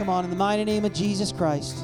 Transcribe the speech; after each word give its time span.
Come 0.00 0.08
on, 0.08 0.24
in 0.24 0.30
the 0.30 0.36
mighty 0.36 0.64
name 0.64 0.86
of 0.86 0.94
Jesus 0.94 1.30
Christ. 1.30 1.76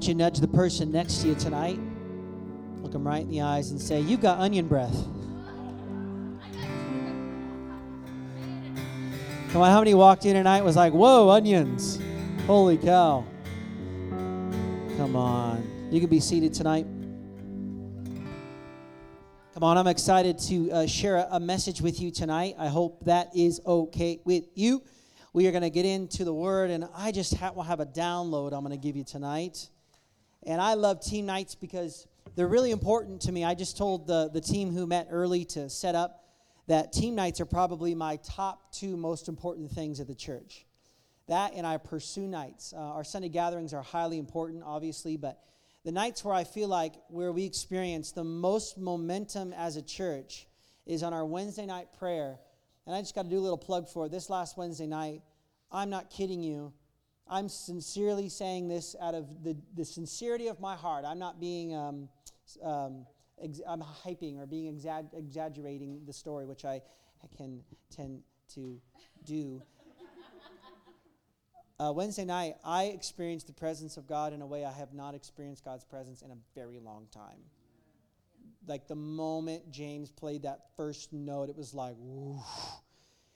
You 0.00 0.14
nudge 0.14 0.38
the 0.40 0.48
person 0.48 0.90
next 0.90 1.20
to 1.20 1.28
you 1.28 1.34
tonight, 1.34 1.78
look 2.80 2.92
them 2.92 3.06
right 3.06 3.20
in 3.20 3.28
the 3.28 3.42
eyes, 3.42 3.72
and 3.72 3.78
say, 3.78 4.00
You've 4.00 4.22
got 4.22 4.38
onion 4.38 4.66
breath. 4.66 4.96
Come 9.52 9.62
on, 9.62 9.70
how 9.70 9.78
many 9.78 9.94
walked 9.94 10.26
in 10.26 10.34
tonight 10.34 10.62
was 10.62 10.76
like, 10.76 10.92
Whoa, 10.92 11.30
onions. 11.30 11.98
Holy 12.46 12.76
cow. 12.76 13.24
Come 14.98 15.16
on. 15.16 15.88
You 15.90 16.00
can 16.00 16.10
be 16.10 16.20
seated 16.20 16.52
tonight. 16.52 16.84
Come 19.54 19.62
on, 19.62 19.78
I'm 19.78 19.86
excited 19.86 20.38
to 20.40 20.70
uh, 20.70 20.86
share 20.86 21.16
a, 21.16 21.28
a 21.30 21.40
message 21.40 21.80
with 21.80 21.98
you 21.98 22.10
tonight. 22.10 22.56
I 22.58 22.68
hope 22.68 23.06
that 23.06 23.34
is 23.34 23.62
okay 23.64 24.20
with 24.26 24.44
you. 24.54 24.82
We 25.32 25.46
are 25.46 25.50
going 25.50 25.62
to 25.62 25.70
get 25.70 25.86
into 25.86 26.24
the 26.24 26.34
word, 26.34 26.68
and 26.68 26.86
I 26.94 27.10
just 27.10 27.34
ha- 27.34 27.52
will 27.52 27.62
have 27.62 27.80
a 27.80 27.86
download 27.86 28.52
I'm 28.52 28.60
going 28.60 28.70
to 28.70 28.76
give 28.76 28.96
you 28.96 29.04
tonight. 29.04 29.70
And 30.42 30.60
I 30.60 30.74
love 30.74 31.00
team 31.00 31.24
nights 31.24 31.54
because 31.54 32.06
they're 32.36 32.48
really 32.48 32.70
important 32.70 33.22
to 33.22 33.32
me. 33.32 33.46
I 33.46 33.54
just 33.54 33.78
told 33.78 34.06
the, 34.06 34.28
the 34.28 34.42
team 34.42 34.74
who 34.74 34.86
met 34.86 35.08
early 35.10 35.46
to 35.46 35.70
set 35.70 35.94
up 35.94 36.27
that 36.68 36.92
team 36.92 37.14
nights 37.14 37.40
are 37.40 37.46
probably 37.46 37.94
my 37.94 38.16
top 38.16 38.72
two 38.72 38.96
most 38.96 39.28
important 39.28 39.70
things 39.70 40.00
at 40.00 40.06
the 40.06 40.14
church. 40.14 40.66
That 41.26 41.52
and 41.54 41.66
our 41.66 41.78
pursue 41.78 42.26
nights. 42.26 42.72
Uh, 42.72 42.80
our 42.80 43.04
Sunday 43.04 43.28
gatherings 43.28 43.74
are 43.74 43.82
highly 43.82 44.18
important, 44.18 44.62
obviously, 44.64 45.16
but 45.16 45.40
the 45.84 45.92
nights 45.92 46.24
where 46.24 46.34
I 46.34 46.44
feel 46.44 46.68
like 46.68 46.94
where 47.08 47.32
we 47.32 47.44
experience 47.44 48.12
the 48.12 48.24
most 48.24 48.78
momentum 48.78 49.52
as 49.54 49.76
a 49.76 49.82
church 49.82 50.46
is 50.86 51.02
on 51.02 51.12
our 51.12 51.24
Wednesday 51.24 51.66
night 51.66 51.88
prayer. 51.98 52.38
And 52.86 52.94
I 52.94 53.00
just 53.00 53.14
got 53.14 53.24
to 53.24 53.28
do 53.28 53.38
a 53.38 53.40
little 53.40 53.58
plug 53.58 53.88
for 53.88 54.06
it. 54.06 54.12
This 54.12 54.30
last 54.30 54.56
Wednesday 54.56 54.86
night, 54.86 55.22
I'm 55.70 55.90
not 55.90 56.10
kidding 56.10 56.42
you. 56.42 56.72
I'm 57.30 57.48
sincerely 57.48 58.30
saying 58.30 58.68
this 58.68 58.96
out 59.00 59.14
of 59.14 59.42
the, 59.44 59.56
the 59.74 59.84
sincerity 59.84 60.48
of 60.48 60.60
my 60.60 60.76
heart. 60.76 61.04
I'm 61.06 61.18
not 61.18 61.38
being, 61.38 61.74
um, 61.74 62.08
um, 62.62 63.06
ex- 63.42 63.60
I'm 63.66 63.82
hyping 63.82 64.38
or 64.38 64.46
being 64.46 64.74
exa- 64.74 65.16
exaggerating 65.16 66.02
the 66.06 66.12
story, 66.12 66.46
which 66.46 66.64
I, 66.64 66.82
I 67.22 67.36
can 67.36 67.62
tend 67.90 68.22
to 68.54 68.80
do. 69.24 69.62
Uh, 71.80 71.92
Wednesday 71.92 72.24
night, 72.24 72.56
I 72.64 72.86
experienced 72.86 73.46
the 73.46 73.52
presence 73.52 73.96
of 73.96 74.08
God 74.08 74.32
in 74.32 74.42
a 74.42 74.46
way 74.46 74.64
I 74.64 74.72
have 74.72 74.92
not 74.92 75.14
experienced 75.14 75.64
God's 75.64 75.84
presence 75.84 76.22
in 76.22 76.32
a 76.32 76.36
very 76.56 76.80
long 76.80 77.06
time. 77.14 77.38
Like 78.66 78.88
the 78.88 78.96
moment 78.96 79.70
James 79.70 80.10
played 80.10 80.42
that 80.42 80.74
first 80.76 81.12
note, 81.12 81.48
it 81.48 81.56
was 81.56 81.74
like. 81.74 81.94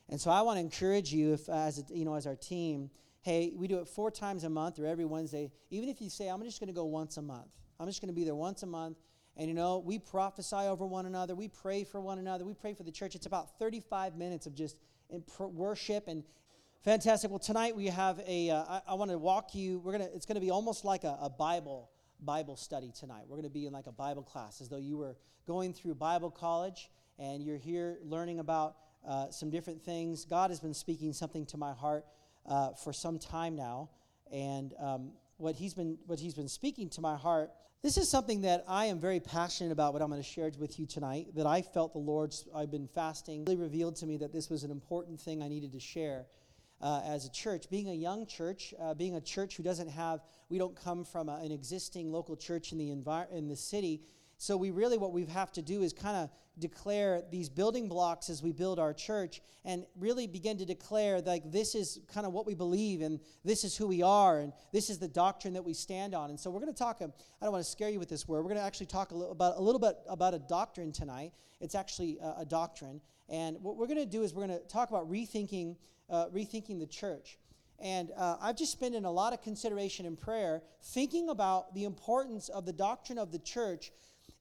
And 0.09 0.21
so 0.21 0.33
I 0.33 0.43
want 0.43 0.57
to 0.57 0.61
encourage 0.61 1.13
you, 1.13 1.35
if 1.35 1.49
as 1.49 1.79
a, 1.79 1.97
you 1.97 2.05
know, 2.05 2.15
as 2.15 2.27
our 2.27 2.35
team, 2.35 2.91
hey, 3.23 3.53
we 3.55 3.69
do 3.69 3.79
it 3.79 3.89
four 3.89 4.11
times 4.11 4.45
a 4.45 4.51
month 4.51 4.79
or 4.79 4.87
every 4.87 5.05
Wednesday. 5.05 5.51
Even 5.71 5.89
if 5.89 6.01
you 6.01 6.11
say, 6.11 6.29
I'm 6.29 6.43
just 6.43 6.61
going 6.61 6.69
to 6.69 6.75
go 6.75 6.85
once 6.85 7.17
a 7.17 7.23
month, 7.23 7.49
I'm 7.79 7.87
just 7.87 8.01
going 8.01 8.09
to 8.09 8.15
be 8.15 8.25
there 8.25 8.35
once 8.35 8.63
a 8.63 8.67
month. 8.67 8.99
And 9.37 9.49
you 9.49 9.55
know, 9.55 9.79
we 9.79 9.99
prophesy 9.99 10.57
over 10.57 10.87
one 10.87 11.07
another, 11.07 11.35
we 11.35 11.49
pray 11.49 11.85
for 11.85 12.01
one 12.01 12.19
another, 12.19 12.45
we 12.45 12.55
pray 12.55 12.75
for 12.75 12.83
the 12.83 12.93
church. 12.93 13.15
It's 13.15 13.27
about 13.27 13.59
35 13.59 14.17
minutes 14.17 14.47
of 14.47 14.55
just 14.55 14.77
worship 15.39 16.09
and 16.09 16.23
fantastic. 16.85 17.31
Well, 17.31 17.39
tonight 17.39 17.75
we 17.75 17.87
have 17.87 18.21
a. 18.27 18.51
Uh, 18.51 18.65
I, 18.69 18.83
I 18.89 18.95
want 18.95 19.11
to 19.11 19.19
walk 19.19 19.55
you. 19.55 19.79
We're 19.79 19.93
gonna. 19.93 20.09
It's 20.15 20.27
gonna 20.27 20.41
be 20.41 20.51
almost 20.51 20.85
like 20.85 21.05
a, 21.05 21.19
a 21.21 21.31
Bible 21.31 21.91
Bible 22.21 22.57
study 22.57 22.93
tonight. 22.99 23.25
We're 23.29 23.37
gonna 23.37 23.49
be 23.49 23.67
in 23.67 23.73
like 23.73 23.87
a 23.87 23.93
Bible 23.93 24.23
class, 24.23 24.61
as 24.61 24.69
though 24.69 24.79
you 24.79 24.97
were 24.97 25.17
going 25.47 25.73
through 25.73 25.95
Bible 25.95 26.31
college 26.31 26.91
and 27.19 27.43
you're 27.43 27.59
here 27.59 27.99
learning 28.05 28.39
about 28.39 28.77
uh, 29.07 29.31
some 29.31 29.51
different 29.51 29.83
things. 29.83 30.25
God 30.25 30.51
has 30.51 30.61
been 30.61 30.75
speaking 30.75 31.13
something 31.13 31.47
to 31.47 31.57
my 31.57 31.73
heart 31.73 32.05
uh, 32.47 32.71
for 32.73 32.93
some 32.93 33.19
time 33.19 33.57
now, 33.57 33.91
and 34.33 34.75
um, 34.79 35.13
what 35.37 35.57
he's 35.57 35.75
been 35.75 35.99
what 36.07 36.21
he's 36.21 36.35
been 36.35 36.49
speaking 36.49 36.89
to 36.91 37.01
my 37.01 37.17
heart. 37.17 37.51
This 37.83 37.97
is 37.97 38.09
something 38.09 38.43
that 38.43 38.65
I 38.69 38.87
am 38.87 39.01
very 39.01 39.19
passionate 39.19 39.73
about. 39.73 39.93
What 39.93 40.03
I'm 40.03 40.09
going 40.09 40.23
to 40.23 40.29
share 40.29 40.49
with 40.57 40.79
you 40.79 40.87
tonight. 40.87 41.35
That 41.35 41.47
I 41.47 41.63
felt 41.63 41.93
the 41.93 41.99
Lord's. 41.99 42.47
I've 42.55 42.71
been 42.71 42.87
fasting. 42.87 43.45
Really 43.45 43.57
revealed 43.57 43.97
to 43.97 44.07
me 44.07 44.19
that 44.19 44.33
this 44.33 44.49
was 44.49 44.63
an 44.63 44.71
important 44.71 45.21
thing 45.21 45.43
I 45.43 45.49
needed 45.49 45.73
to 45.73 45.81
share. 45.81 46.27
Uh, 46.81 47.01
as 47.05 47.27
a 47.27 47.31
church, 47.33 47.69
being 47.71 47.89
a 47.89 47.95
young 47.95 48.25
church, 48.25 48.73
uh, 48.81 48.95
being 48.95 49.17
a 49.17 49.21
church 49.21 49.57
who 49.57 49.65
doesn't 49.65 49.89
have, 49.89 50.21
we 50.49 50.59
don't 50.59 50.77
come 50.77 51.05
from 51.05 51.29
a, 51.29 51.39
an 51.39 51.51
existing 51.51 52.13
local 52.13 52.37
church 52.37 52.71
in 52.71 52.79
the 52.79 52.91
envir- 52.91 53.33
in 53.33 53.49
the 53.49 53.57
city. 53.57 54.03
So 54.43 54.57
we 54.57 54.73
really 54.73 54.99
what 54.99 55.13
we 55.13 55.25
have 55.27 55.53
to 55.53 55.63
do 55.63 55.83
is 55.83 55.93
kind 55.93 56.17
of 56.17 56.29
declare 56.59 57.23
these 57.31 57.49
building 57.49 57.89
blocks 57.89 58.29
as 58.29 58.43
we 58.43 58.51
build 58.51 58.81
our 58.81 58.93
church 58.93 59.41
and 59.65 59.87
really 59.97 60.27
begin 60.27 60.59
to 60.59 60.65
declare 60.65 61.21
like 61.21 61.53
this 61.53 61.77
is 61.77 62.01
kind 62.13 62.27
of 62.27 62.33
what 62.33 62.45
we 62.45 62.55
believe 62.55 63.03
and 63.03 63.21
this 63.45 63.63
is 63.63 63.77
who 63.77 63.87
we 63.87 64.03
are 64.03 64.41
and 64.41 64.53
this 64.73 64.91
is 64.91 64.99
the 64.99 65.07
doctrine 65.07 65.55
that 65.55 65.63
we 65.63 65.73
stand 65.73 66.13
on. 66.13 66.29
And 66.29 66.41
so 66.41 66.51
we're 66.51 66.59
going 66.59 66.73
to 66.73 66.79
talk 66.79 67.01
um, 67.03 67.13
i 67.41 67.45
don't 67.45 67.53
want 67.53 67.65
to 67.65 67.71
scare 67.71 67.89
you 67.89 68.01
with 68.01 68.09
this 68.09 68.27
word 68.27 68.43
we're 68.43 68.49
going 68.49 68.57
to 68.57 68.67
actually 68.67 68.87
talk 68.87 69.13
a 69.13 69.15
little 69.15 69.31
about 69.31 69.59
a 69.59 69.61
little 69.61 69.79
bit 69.79 69.97
about 70.09 70.35
a 70.35 70.41
doctrine 70.41 70.91
tonight. 70.91 71.33
It's 71.61 71.77
actually 71.77 72.19
a, 72.21 72.41
a 72.41 72.45
doctrine. 72.45 73.01
And 73.29 73.59
what 73.63 73.77
we're 73.77 73.87
going 73.87 73.99
to 73.99 74.07
do 74.07 74.25
is 74.25 74.35
we're 74.35 74.45
going 74.45 74.59
to 74.59 74.67
talk 74.67 74.89
about 74.89 75.09
rethinking 75.09 75.77
uh, 76.11 76.27
rethinking 76.31 76.81
the 76.81 76.89
church. 76.89 77.39
And 77.79 78.11
uh, 78.17 78.37
I've 78.41 78.57
just 78.57 78.73
spent 78.73 78.95
in 78.95 79.05
a 79.05 79.11
lot 79.11 79.33
of 79.33 79.41
consideration 79.43 80.07
and 80.07 80.19
prayer 80.19 80.63
thinking 80.83 81.29
about 81.29 81.75
the 81.75 81.85
importance 81.85 82.49
of 82.49 82.65
the 82.65 82.73
doctrine 82.73 83.19
of 83.19 83.31
the 83.33 83.41
church 83.41 83.93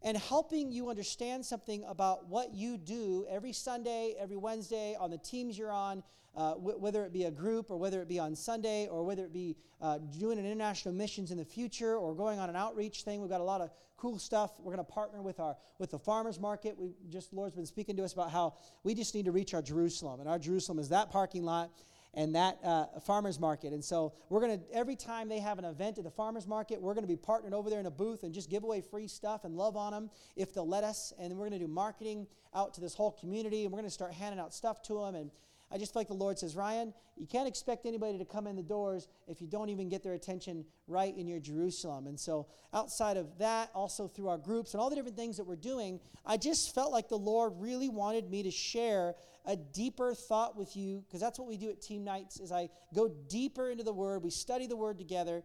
and 0.04 0.18
helping 0.18 0.72
you 0.72 0.90
understand 0.90 1.46
something 1.46 1.84
about 1.88 2.28
what 2.28 2.54
you 2.54 2.78
do 2.78 3.26
every 3.30 3.54
Sunday, 3.54 4.16
every 4.20 4.38
Wednesday, 4.38 4.96
on 5.00 5.12
the 5.12 5.18
teams 5.18 5.58
you're 5.58 5.72
on, 5.72 6.04
uh, 6.36 6.54
w- 6.54 6.78
whether 6.78 7.04
it 7.04 7.14
be 7.14 7.26
a 7.26 7.32
group 7.32 7.70
or 7.70 7.78
whether 7.78 8.02
it 8.02 8.08
be 8.08 8.18
on 8.18 8.36
Sunday 8.36 8.88
or 8.88 9.04
whether 9.04 9.26
it 9.26 9.34
be 9.34 9.56
uh, 9.82 10.00
doing 10.20 10.40
an 10.40 10.46
international 10.46 10.94
missions 10.94 11.32
in 11.32 11.38
the 11.38 11.46
future 11.46 11.98
or 11.98 12.16
going 12.16 12.40
on 12.40 12.50
an 12.50 12.56
outreach 12.56 13.04
thing. 13.04 13.22
We've 13.22 13.30
got 13.30 13.42
a 13.42 13.44
lot 13.44 13.62
of 13.62 13.70
cool 13.98 14.18
stuff. 14.18 14.60
We're 14.60 14.74
going 14.74 14.86
to 14.86 14.92
partner 14.92 15.22
with 15.22 15.40
our 15.40 15.56
with 15.78 15.92
the 15.92 16.00
farmers 16.00 16.40
market. 16.40 16.76
We 16.78 16.94
just 17.10 17.34
Lord's 17.34 17.56
been 17.56 17.66
speaking 17.66 17.96
to 17.98 18.04
us 18.04 18.14
about 18.14 18.32
how 18.32 18.56
we 18.84 18.96
just 18.96 19.14
need 19.14 19.26
to 19.26 19.32
reach 19.32 19.54
our 19.54 19.62
Jerusalem, 19.62 20.20
and 20.20 20.30
our 20.30 20.40
Jerusalem 20.40 20.80
is 20.80 20.90
that 20.90 21.12
parking 21.12 21.44
lot 21.44 21.70
and 22.14 22.36
that 22.36 22.60
uh, 22.64 22.86
farmers 23.06 23.40
market. 23.40 23.74
And 23.74 23.84
so 23.84 24.14
we're 24.30 24.42
going 24.42 24.60
to, 24.60 24.76
every 24.76 24.96
time 24.96 25.30
they 25.30 25.40
have 25.40 25.60
an 25.60 25.66
event 25.66 25.98
at 25.98 26.04
the 26.04 26.12
farmers 26.12 26.46
market, 26.48 26.82
we're 26.82 26.94
going 26.94 27.04
to 27.04 27.08
be 27.08 27.16
partnered 27.16 27.54
over 27.54 27.70
there 27.70 27.80
in 27.80 27.86
a 27.86 27.92
booth 27.92 28.24
and 28.24 28.34
just 28.34 28.50
give 28.50 28.64
away 28.64 28.82
free 28.82 29.08
stuff 29.08 29.46
and 29.46 29.56
love 29.56 29.78
on 29.78 29.94
them 29.94 30.10
if 30.36 30.54
they'll 30.54 30.68
let 30.68 30.84
us. 30.84 31.14
And 31.18 31.34
we're 31.34 31.48
going 31.48 31.60
to 31.60 31.66
do 31.66 31.72
marketing 31.72 32.28
out 32.54 32.74
to 32.74 32.82
this 32.82 32.94
whole 32.94 33.12
community 33.12 33.64
and 33.64 33.72
we're 33.72 33.80
going 33.80 33.90
to 33.90 33.94
start 33.94 34.14
handing 34.14 34.40
out 34.40 34.54
stuff 34.54 34.82
to 34.84 35.06
them. 35.06 35.16
And 35.16 35.32
I 35.74 35.78
just 35.78 35.94
feel 35.94 36.02
like 36.02 36.08
the 36.08 36.14
Lord 36.14 36.38
says, 36.38 36.56
Ryan, 36.56 36.94
you 37.18 37.28
can't 37.28 37.48
expect 37.48 37.86
anybody 37.86 38.18
to 38.18 38.26
come 38.26 38.48
in 38.48 38.56
the 38.56 38.64
doors 38.64 39.08
if 39.28 39.42
you 39.42 39.48
don't 39.48 39.70
even 39.70 39.90
get 39.90 40.04
their 40.04 40.14
attention 40.14 40.66
right 40.88 41.16
in 41.16 41.28
your 41.28 41.40
Jerusalem. 41.40 42.08
And 42.08 42.20
so, 42.20 42.48
outside 42.74 43.18
of 43.18 43.38
that, 43.38 43.70
also 43.74 44.08
through 44.08 44.28
our 44.30 44.38
groups 44.38 44.74
and 44.74 44.82
all 44.82 44.90
the 44.90 44.96
different 44.96 45.18
things 45.18 45.38
that 45.38 45.46
we're 45.46 45.56
doing, 45.56 46.00
I 46.26 46.38
just 46.38 46.74
felt 46.76 46.92
like 46.92 47.10
the 47.10 47.18
Lord 47.18 47.54
really 47.58 47.90
wanted 47.90 48.30
me 48.30 48.44
to 48.44 48.52
share 48.52 49.16
a 49.46 49.56
deeper 49.56 50.14
thought 50.14 50.58
with 50.58 50.76
you 50.76 51.04
because 51.08 51.20
that's 51.20 51.40
what 51.40 51.48
we 51.48 51.58
do 51.58 51.70
at 51.70 51.82
team 51.82 52.04
nights 52.04 52.40
is 52.40 52.52
i 52.52 52.70
go 52.94 53.10
deeper 53.28 53.72
into 53.72 53.84
the 53.84 53.92
word 53.92 54.22
we 54.22 54.30
study 54.30 54.68
the 54.68 54.76
word 54.76 55.00
together 55.00 55.42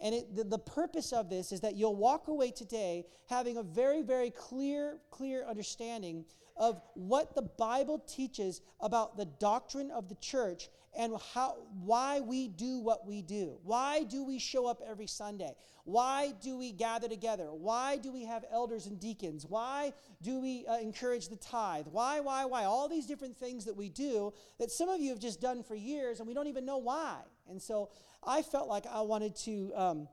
and 0.00 0.14
it, 0.14 0.34
the, 0.34 0.44
the 0.44 0.58
purpose 0.58 1.12
of 1.12 1.28
this 1.28 1.52
is 1.52 1.60
that 1.60 1.76
you'll 1.76 1.96
walk 1.96 2.28
away 2.28 2.50
today 2.50 3.04
having 3.28 3.56
a 3.56 3.62
very 3.62 4.02
very 4.02 4.30
clear 4.30 4.98
clear 5.10 5.44
understanding 5.46 6.24
of 6.56 6.80
what 6.94 7.34
the 7.34 7.42
bible 7.42 7.98
teaches 8.00 8.60
about 8.80 9.16
the 9.16 9.26
doctrine 9.38 9.90
of 9.90 10.08
the 10.08 10.16
church 10.16 10.68
and 10.96 11.14
how 11.34 11.56
why 11.84 12.20
we 12.20 12.48
do 12.48 12.78
what 12.78 13.06
we 13.06 13.22
do 13.22 13.58
why 13.62 14.02
do 14.04 14.24
we 14.24 14.38
show 14.38 14.66
up 14.66 14.82
every 14.86 15.06
sunday 15.06 15.54
why 15.90 16.34
do 16.40 16.56
we 16.56 16.72
gather 16.72 17.08
together? 17.08 17.48
Why 17.52 17.96
do 17.96 18.12
we 18.12 18.24
have 18.24 18.44
elders 18.50 18.86
and 18.86 19.00
deacons? 19.00 19.46
Why 19.48 19.92
do 20.22 20.38
we 20.38 20.66
uh, 20.66 20.78
encourage 20.78 21.28
the 21.28 21.36
tithe? 21.36 21.86
Why, 21.90 22.20
why, 22.20 22.44
why? 22.44 22.64
All 22.64 22.88
these 22.88 23.06
different 23.06 23.36
things 23.36 23.64
that 23.64 23.76
we 23.76 23.88
do 23.88 24.32
that 24.58 24.70
some 24.70 24.88
of 24.88 25.00
you 25.00 25.10
have 25.10 25.18
just 25.18 25.40
done 25.40 25.62
for 25.62 25.74
years 25.74 26.20
and 26.20 26.28
we 26.28 26.34
don't 26.34 26.46
even 26.46 26.64
know 26.64 26.78
why. 26.78 27.18
And 27.50 27.60
so 27.60 27.90
I 28.24 28.42
felt 28.42 28.68
like 28.68 28.86
I 28.86 29.02
wanted 29.02 29.36
to 29.36 29.72
um, 29.74 30.08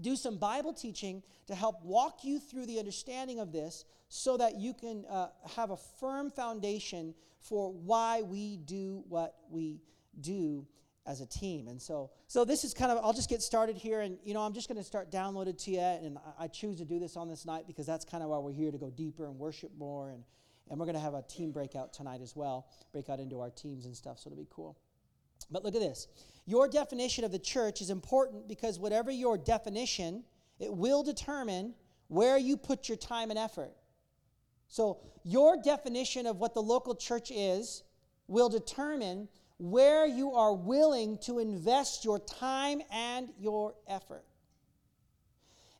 do 0.00 0.16
some 0.16 0.38
Bible 0.38 0.72
teaching 0.72 1.22
to 1.46 1.54
help 1.54 1.82
walk 1.84 2.24
you 2.24 2.38
through 2.38 2.66
the 2.66 2.78
understanding 2.78 3.38
of 3.38 3.52
this 3.52 3.84
so 4.08 4.36
that 4.36 4.56
you 4.56 4.74
can 4.74 5.04
uh, 5.08 5.28
have 5.56 5.70
a 5.70 5.76
firm 5.76 6.30
foundation 6.30 7.14
for 7.40 7.72
why 7.72 8.22
we 8.22 8.56
do 8.56 9.04
what 9.08 9.36
we 9.50 9.80
do 10.20 10.66
as 11.06 11.20
a 11.20 11.26
team. 11.26 11.68
And 11.68 11.80
so, 11.80 12.10
so 12.26 12.44
this 12.44 12.64
is 12.64 12.74
kind 12.74 12.92
of, 12.92 12.98
I'll 13.02 13.14
just 13.14 13.30
get 13.30 13.40
started 13.42 13.76
here. 13.76 14.00
And, 14.00 14.18
you 14.24 14.34
know, 14.34 14.42
I'm 14.42 14.52
just 14.52 14.68
going 14.68 14.76
to 14.76 14.84
start 14.84 15.10
downloaded 15.10 15.62
to 15.64 15.70
you. 15.70 15.80
And 15.80 16.18
I, 16.18 16.44
I, 16.44 16.48
choose 16.48 16.76
to 16.78 16.84
do 16.84 16.98
this 16.98 17.16
on 17.16 17.28
this 17.28 17.46
night 17.46 17.66
because 17.66 17.86
that's 17.86 18.04
kind 18.04 18.22
of 18.22 18.28
why 18.28 18.38
we're 18.38 18.52
here 18.52 18.70
to 18.70 18.78
go 18.78 18.90
deeper 18.90 19.26
and 19.26 19.38
worship 19.38 19.70
more 19.78 20.10
and, 20.10 20.22
And 20.70 20.78
we're 20.78 20.84
going 20.84 20.96
to 20.96 21.02
have 21.02 21.14
a 21.14 21.22
team 21.22 21.50
breakout 21.50 21.94
tonight 21.94 22.20
as 22.20 22.36
well, 22.36 22.66
break 22.92 23.08
out 23.08 23.20
into 23.20 23.40
our 23.40 23.50
teams 23.50 23.86
and 23.86 23.96
stuff, 23.96 24.18
so 24.18 24.28
it'll 24.28 24.42
be 24.42 24.48
cool. 24.50 24.76
But 25.50 25.64
look 25.64 25.74
at 25.74 25.80
this. 25.80 26.08
Your 26.48 26.66
definition 26.66 27.24
of 27.24 27.30
the 27.30 27.38
church 27.38 27.82
is 27.82 27.90
important 27.90 28.48
because 28.48 28.78
whatever 28.78 29.10
your 29.10 29.36
definition, 29.36 30.24
it 30.58 30.72
will 30.72 31.02
determine 31.02 31.74
where 32.06 32.38
you 32.38 32.56
put 32.56 32.88
your 32.88 32.96
time 32.96 33.28
and 33.28 33.38
effort. 33.38 33.74
So, 34.66 34.96
your 35.24 35.58
definition 35.62 36.24
of 36.24 36.38
what 36.38 36.54
the 36.54 36.62
local 36.62 36.94
church 36.94 37.30
is 37.30 37.82
will 38.28 38.48
determine 38.48 39.28
where 39.58 40.06
you 40.06 40.32
are 40.32 40.54
willing 40.54 41.18
to 41.24 41.38
invest 41.38 42.02
your 42.02 42.18
time 42.18 42.80
and 42.90 43.28
your 43.38 43.74
effort. 43.86 44.24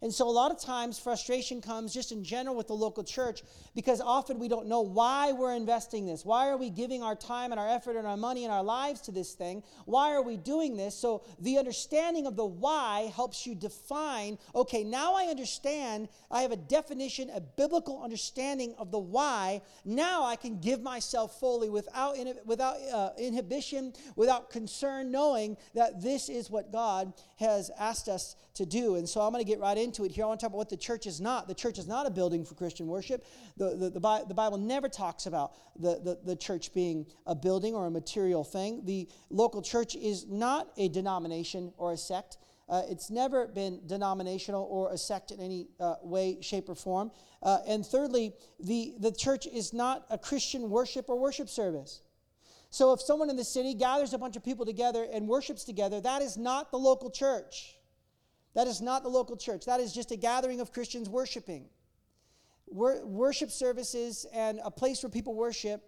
And 0.01 0.15
so, 0.15 0.29
a 0.29 0.31
lot 0.31 0.53
of 0.53 0.61
times, 0.61 0.97
frustration 0.97 1.61
comes 1.61 1.93
just 1.93 2.13
in 2.13 2.23
general 2.23 2.55
with 2.55 2.69
the 2.69 2.75
local 2.75 3.03
church 3.03 3.43
because 3.75 4.01
often 4.01 4.39
we 4.39 4.47
don't 4.47 4.69
know 4.69 4.81
why 4.81 5.33
we're 5.33 5.57
investing 5.57 6.07
this. 6.07 6.25
Why 6.25 6.49
are 6.51 6.57
we 6.57 6.71
giving 6.71 7.03
our 7.03 7.17
time 7.17 7.51
and 7.51 7.59
our 7.59 7.69
effort 7.69 7.97
and 7.97 8.07
our 8.07 8.17
money 8.17 8.45
and 8.45 8.53
our 8.53 8.63
lives 8.63 9.01
to 9.03 9.13
this 9.13 9.35
thing? 9.35 9.65
Why 9.87 10.13
are 10.13 10.23
we 10.23 10.37
doing 10.37 10.77
this? 10.77 10.95
So, 10.95 11.25
the 11.41 11.59
understanding 11.59 12.27
of 12.27 12.37
the 12.37 12.47
why 12.47 13.13
helps 13.17 13.45
you 13.45 13.57
define 13.57 14.39
okay, 14.55 14.85
now 14.85 15.15
I 15.15 15.25
understand. 15.25 16.09
I 16.31 16.43
have 16.43 16.53
a 16.53 16.57
definition, 16.57 17.31
a 17.35 17.41
biblical 17.41 18.01
understanding 18.01 18.75
of 18.79 18.93
the 18.93 18.99
why. 19.01 19.63
Now 19.85 20.25
I 20.25 20.37
can 20.37 20.61
give 20.61 20.81
myself 20.81 21.41
fully 21.41 21.71
without, 21.71 22.17
without 22.45 22.77
uh, 22.93 23.11
inhibition, 23.19 23.95
without 24.15 24.51
concern, 24.51 25.11
knowing 25.11 25.57
that 25.75 26.03
this 26.03 26.29
is 26.29 26.51
what 26.51 26.71
God 26.71 27.13
has 27.39 27.71
asked 27.79 28.09
us 28.09 28.37
to 28.55 28.65
do. 28.65 28.95
And 28.95 29.09
so, 29.09 29.23
I'm 29.23 29.33
going 29.33 29.45
to 29.45 29.49
get 29.51 29.59
right 29.59 29.77
into 29.77 29.88
into 29.89 30.05
it 30.05 30.13
here. 30.13 30.25
I 30.25 30.29
want 30.29 30.41
to 30.41 30.45
talk 30.45 30.51
about 30.51 30.59
what 30.59 30.69
the 30.69 30.77
church 30.77 31.07
is 31.07 31.21
not. 31.21 31.49
The 31.49 31.55
church 31.55 31.79
is 31.79 31.89
not 31.89 32.07
a 32.07 32.11
building 32.11 32.45
for 32.45 32.55
Christian 32.55 32.87
worship. 32.87 33.25
The, 33.57 33.71
the, 33.71 33.91
the, 33.91 34.25
the 34.29 34.35
Bible 34.35 34.59
never 34.59 34.89
talks 34.89 35.27
about 35.27 35.53
the, 35.79 36.01
the, 36.05 36.19
the 36.25 36.37
church 36.37 36.75
being 36.75 37.07
a 37.27 37.35
building 37.35 37.75
or 37.75 37.87
a 37.87 37.91
material 37.91 38.45
thing. 38.45 38.85
The 38.85 39.09
local 39.31 39.63
church 39.63 39.97
is 39.97 40.27
not 40.29 40.69
a 40.77 40.89
denomination 40.89 41.73
or 41.79 41.93
a 41.93 41.97
sect. 41.97 42.37
Uh, 42.69 42.83
it's 42.91 43.09
never 43.09 43.47
been 43.47 43.81
denominational 43.87 44.69
or 44.71 44.93
a 44.93 44.99
sect 44.99 45.31
in 45.31 45.41
any 45.41 45.69
uh, 45.81 45.95
way, 46.03 46.39
shape, 46.43 46.69
or 46.69 46.75
form. 46.75 47.11
Uh, 47.43 47.59
and 47.67 47.87
thirdly, 47.87 48.35
the, 48.61 48.95
the 49.01 49.11
church 49.11 49.47
is 49.47 49.73
not 49.73 50.05
a 50.11 50.19
Christian 50.19 50.69
worship 50.69 51.09
or 51.09 51.19
worship 51.19 51.49
service. 51.49 52.03
So 52.71 52.93
if 52.93 53.01
someone 53.01 53.31
in 53.31 53.37
the 53.37 53.45
city 53.45 53.73
gathers 53.73 54.13
a 54.13 54.19
bunch 54.19 54.37
of 54.37 54.45
people 54.45 54.67
together 54.67 55.07
and 55.11 55.27
worships 55.27 55.65
together, 55.65 56.03
that 56.03 56.21
is 56.21 56.37
not 56.37 56.71
the 56.71 56.77
local 56.77 57.11
church. 57.11 57.78
That 58.59 58.67
is 58.67 58.81
not 58.81 59.05
the 59.05 59.09
local 59.09 59.37
church. 59.37 59.67
That 59.67 59.79
is 59.79 59.93
just 59.93 60.11
a 60.11 60.17
gathering 60.17 60.61
of 60.61 60.73
Christians 60.73 61.09
worshiping. 61.09 61.67
Wor- 62.67 63.07
worship 63.07 63.53
services 63.53 64.27
and 64.35 64.59
a 64.65 64.71
place 64.73 65.01
where 65.01 65.11
people 65.11 65.37
worship 65.37 65.81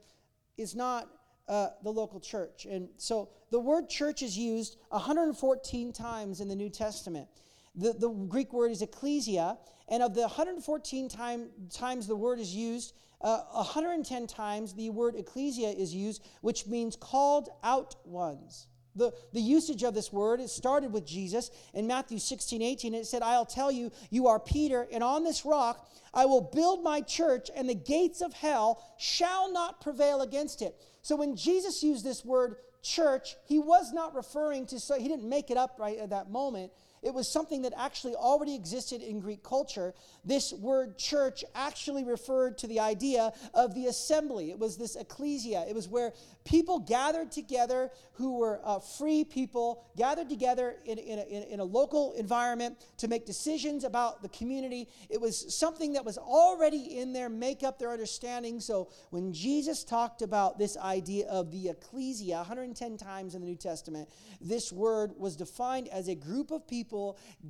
is 0.57 0.77
not 0.77 1.09
uh, 1.49 1.71
the 1.83 1.91
local 1.91 2.21
church. 2.21 2.67
And 2.67 2.89
so 2.97 3.31
the 3.51 3.59
word 3.59 3.89
church 3.89 4.23
is 4.23 4.39
used 4.39 4.77
114 4.91 5.93
times 5.93 6.41
in 6.41 6.47
the 6.47 6.55
New 6.55 6.71
Testament. 6.71 7.27
The, 7.75 7.93
the 7.93 8.09
Greek 8.09 8.53
word 8.53 8.71
is 8.71 8.83
ecclesia, 8.83 9.59
and 9.89 10.01
of 10.01 10.15
the 10.15 10.21
114 10.21 11.09
time, 11.09 11.49
times 11.71 12.07
the 12.07 12.15
word 12.15 12.39
is 12.39 12.55
used, 12.55 12.95
uh, 13.21 13.41
110 13.51 14.29
times 14.29 14.75
the 14.75 14.91
word 14.91 15.17
ecclesia 15.17 15.71
is 15.71 15.93
used, 15.93 16.23
which 16.41 16.69
means 16.69 16.95
called 16.95 17.49
out 17.65 17.97
ones. 18.07 18.69
The, 18.97 19.13
the 19.33 19.41
usage 19.41 19.83
of 19.85 19.95
this 19.95 20.13
word, 20.13 20.41
it 20.41 20.51
started 20.51 20.93
with 20.93 21.07
Jesus 21.07 21.51
in 21.75 21.87
Matthew 21.87 22.19
16, 22.19 22.61
18. 22.61 22.95
It 22.95 23.07
said, 23.07 23.23
I'll 23.23 23.47
tell 23.47 23.71
you, 23.71 23.93
you 24.11 24.27
are 24.27 24.41
Peter, 24.41 24.87
and 24.93 25.05
on 25.05 25.25
this 25.25 25.45
rock 25.45 25.89
I 26.13 26.27
will 26.27 26.41
build 26.41 26.83
my 26.83 27.01
church, 27.01 27.51
and 27.55 27.69
the 27.69 27.75
gates 27.75 28.21
of 28.21 28.33
hell 28.33 28.83
shall 28.99 29.53
not 29.53 29.81
prevail 29.81 30.23
against 30.23 30.61
it. 30.61 30.75
So 31.03 31.17
when 31.17 31.37
Jesus 31.37 31.83
used 31.83 32.05
this 32.05 32.25
word 32.25 32.57
church, 32.83 33.37
he 33.47 33.59
was 33.59 33.93
not 33.93 34.15
referring 34.15 34.67
to, 34.67 34.81
so 34.81 34.99
he 34.99 35.09
didn't 35.09 35.29
make 35.29 35.51
it 35.51 35.57
up 35.57 35.77
right 35.79 35.99
at 35.99 36.11
that 36.11 36.31
moment. 36.31 36.73
It 37.03 37.15
was 37.15 37.29
something 37.29 37.63
that 37.63 37.73
actually 37.77 38.15
already 38.15 38.55
existed 38.55 39.01
in 39.01 39.21
Greek 39.21 39.43
culture. 39.43 39.95
This 40.23 40.53
word 40.53 40.99
church 40.99 41.45
actually 41.55 42.05
referred 42.05 42.59
to 42.59 42.67
the 42.67 42.81
idea 42.81 43.33
of 43.55 43.75
the 43.75 43.87
assembly. 43.87 44.51
It 44.51 44.59
was 44.59 44.77
this 44.77 44.97
ecclesia. 44.97 45.65
It 45.67 45.75
was 45.75 45.89
where 45.89 46.13
people 46.45 46.79
gathered 46.79 47.33
together 47.33 47.91
who 48.13 48.37
were 48.37 48.61
uh, 48.65 48.81
free 48.81 49.25
people, 49.25 49.83
gathered 49.97 50.29
together 50.29 50.77
in, 50.85 50.99
in, 50.99 51.19
a, 51.19 51.53
in, 51.53 51.61
a 51.61 51.65
local 51.65 52.13
environment 52.15 52.77
to 52.99 53.09
make 53.09 53.25
decisions 53.25 53.85
about 53.85 54.21
the 54.21 54.29
community. 54.29 54.87
It 55.09 55.21
was 55.21 55.55
something 55.57 55.95
that 55.95 56.05
was 56.05 56.19
already 56.19 56.99
in 56.99 57.15
their 57.15 57.31
makeup, 57.31 57.79
their 57.79 57.93
understanding. 57.93 58.61
So 58.61 58.91
when 59.09 59.33
Jesus 59.33 59.85
talked 59.85 60.21
about 60.21 60.59
this 60.59 60.77
idea 60.77 61.29
of 61.29 61.51
the 61.51 61.71
ecclesia 61.71 62.37
110 62.37 62.99
times 62.99 63.35
in 63.35 63.41
the 63.41 63.47
New 63.47 63.57
Testament, 63.57 64.11
this 64.39 64.71
word 64.71 65.13
was 65.17 65.35
defined 65.35 65.89
as 65.89 66.09
a 66.09 66.15
group 66.15 66.51
of 66.51 66.69
people 66.69 66.90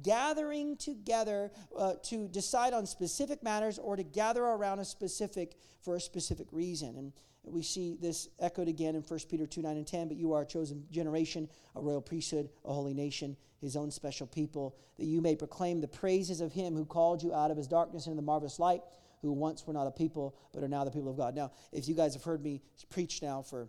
gathering 0.02 0.76
together 0.76 1.50
uh, 1.76 1.94
to 2.04 2.28
decide 2.28 2.72
on 2.72 2.86
specific 2.86 3.42
matters 3.42 3.78
or 3.78 3.96
to 3.96 4.02
gather 4.02 4.42
around 4.42 4.78
a 4.78 4.84
specific 4.84 5.56
for 5.82 5.96
a 5.96 6.00
specific 6.00 6.46
reason. 6.52 6.96
And 6.96 7.12
we 7.44 7.62
see 7.62 7.96
this 8.00 8.28
echoed 8.38 8.68
again 8.68 8.94
in 8.94 9.02
1 9.02 9.20
Peter 9.28 9.46
2 9.46 9.62
9 9.62 9.76
and 9.76 9.86
10. 9.86 10.08
But 10.08 10.16
you 10.16 10.32
are 10.32 10.42
a 10.42 10.46
chosen 10.46 10.84
generation, 10.90 11.48
a 11.74 11.80
royal 11.80 12.00
priesthood, 12.00 12.48
a 12.64 12.72
holy 12.72 12.94
nation, 12.94 13.36
his 13.60 13.76
own 13.76 13.90
special 13.90 14.26
people, 14.26 14.76
that 14.98 15.06
you 15.06 15.20
may 15.20 15.36
proclaim 15.36 15.80
the 15.80 15.88
praises 15.88 16.40
of 16.40 16.52
him 16.52 16.74
who 16.74 16.84
called 16.84 17.22
you 17.22 17.34
out 17.34 17.50
of 17.50 17.56
his 17.56 17.66
darkness 17.66 18.06
into 18.06 18.16
the 18.16 18.22
marvelous 18.22 18.58
light, 18.58 18.82
who 19.22 19.32
once 19.32 19.66
were 19.66 19.72
not 19.72 19.86
a 19.86 19.90
people, 19.90 20.36
but 20.52 20.62
are 20.62 20.68
now 20.68 20.84
the 20.84 20.90
people 20.90 21.10
of 21.10 21.16
God. 21.16 21.34
Now, 21.34 21.52
if 21.72 21.88
you 21.88 21.94
guys 21.94 22.14
have 22.14 22.24
heard 22.24 22.42
me 22.42 22.62
preach 22.90 23.22
now 23.22 23.42
for 23.42 23.68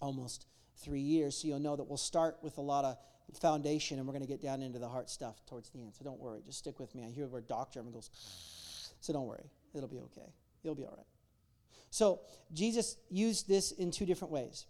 almost 0.00 0.46
three 0.76 1.00
years, 1.00 1.36
so 1.36 1.48
you'll 1.48 1.58
know 1.58 1.76
that 1.76 1.84
we'll 1.84 1.96
start 1.96 2.38
with 2.42 2.58
a 2.58 2.62
lot 2.62 2.84
of 2.84 2.96
foundation 3.34 3.98
and 3.98 4.06
we're 4.06 4.12
going 4.12 4.24
to 4.24 4.28
get 4.28 4.40
down 4.40 4.62
into 4.62 4.78
the 4.78 4.88
heart 4.88 5.10
stuff 5.10 5.44
towards 5.46 5.70
the 5.70 5.80
end. 5.80 5.94
So 5.94 6.04
don't 6.04 6.20
worry. 6.20 6.40
Just 6.44 6.58
stick 6.58 6.78
with 6.80 6.94
me. 6.94 7.04
I 7.04 7.10
hear 7.10 7.24
the 7.24 7.32
word 7.32 7.48
doctor 7.48 7.80
and 7.80 7.88
it 7.88 7.92
goes, 7.92 8.10
so 9.00 9.12
don't 9.12 9.26
worry. 9.26 9.50
It'll 9.74 9.88
be 9.88 9.98
okay. 9.98 10.32
You'll 10.62 10.74
be 10.74 10.84
all 10.84 10.94
right. 10.96 11.06
So 11.90 12.20
Jesus 12.52 12.96
used 13.10 13.48
this 13.48 13.72
in 13.72 13.90
two 13.90 14.06
different 14.06 14.32
ways. 14.32 14.66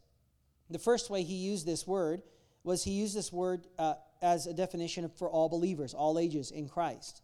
The 0.71 0.79
first 0.79 1.11
way 1.11 1.23
he 1.23 1.35
used 1.35 1.67
this 1.67 1.87
word 1.87 2.23
was 2.65 2.83
he 2.83 2.91
used 2.91 3.17
this 3.17 3.33
word 3.33 3.67
uh, 3.79 3.95
as 4.21 4.47
a 4.47 4.53
definition 4.53 5.09
for 5.17 5.31
all 5.31 5.49
believers, 5.49 5.95
all 5.95 6.19
ages 6.19 6.51
in 6.51 6.69
Christ. 6.69 7.23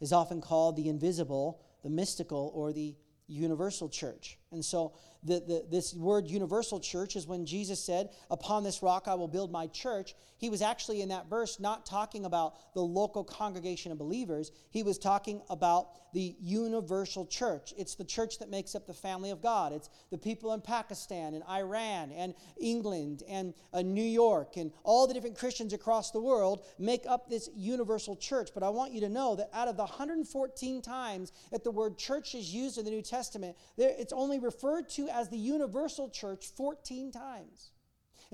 Is 0.00 0.12
often 0.12 0.40
called 0.40 0.76
the 0.76 0.88
invisible, 0.88 1.62
the 1.82 1.88
mystical, 1.88 2.52
or 2.54 2.72
the 2.72 2.94
universal 3.26 3.88
church. 3.88 4.38
And 4.54 4.64
so 4.64 4.92
the, 5.24 5.40
the, 5.40 5.64
this 5.70 5.94
word 5.94 6.28
universal 6.28 6.80
church 6.80 7.16
is 7.16 7.26
when 7.26 7.46
Jesus 7.46 7.82
said, 7.82 8.10
Upon 8.30 8.62
this 8.62 8.82
rock 8.82 9.04
I 9.06 9.14
will 9.14 9.28
build 9.28 9.50
my 9.50 9.66
church. 9.68 10.14
He 10.36 10.50
was 10.50 10.60
actually 10.60 11.00
in 11.00 11.08
that 11.08 11.30
verse 11.30 11.58
not 11.58 11.86
talking 11.86 12.24
about 12.26 12.74
the 12.74 12.82
local 12.82 13.24
congregation 13.24 13.92
of 13.92 13.98
believers. 13.98 14.52
He 14.70 14.82
was 14.82 14.98
talking 14.98 15.40
about 15.48 15.88
the 16.12 16.36
universal 16.40 17.26
church. 17.26 17.72
It's 17.76 17.94
the 17.94 18.04
church 18.04 18.38
that 18.38 18.50
makes 18.50 18.74
up 18.74 18.86
the 18.86 18.94
family 18.94 19.30
of 19.30 19.42
God. 19.42 19.72
It's 19.72 19.88
the 20.10 20.18
people 20.18 20.52
in 20.52 20.60
Pakistan 20.60 21.34
and 21.34 21.42
Iran 21.44 22.12
and 22.12 22.34
England 22.60 23.22
and 23.28 23.54
uh, 23.72 23.82
New 23.82 24.04
York 24.04 24.56
and 24.56 24.70
all 24.84 25.06
the 25.06 25.14
different 25.14 25.36
Christians 25.36 25.72
across 25.72 26.10
the 26.10 26.20
world 26.20 26.64
make 26.78 27.04
up 27.08 27.28
this 27.28 27.48
universal 27.56 28.14
church. 28.14 28.50
But 28.52 28.62
I 28.62 28.68
want 28.68 28.92
you 28.92 29.00
to 29.00 29.08
know 29.08 29.34
that 29.36 29.50
out 29.52 29.66
of 29.66 29.76
the 29.76 29.84
114 29.84 30.82
times 30.82 31.32
that 31.50 31.64
the 31.64 31.70
word 31.70 31.98
church 31.98 32.34
is 32.34 32.52
used 32.52 32.78
in 32.78 32.84
the 32.84 32.90
New 32.90 33.02
Testament, 33.02 33.56
there, 33.76 33.94
it's 33.98 34.12
only 34.12 34.38
referred 34.44 34.88
to 34.90 35.08
as 35.08 35.30
the 35.30 35.38
universal 35.38 36.08
church 36.08 36.46
14 36.56 37.10
times. 37.10 37.70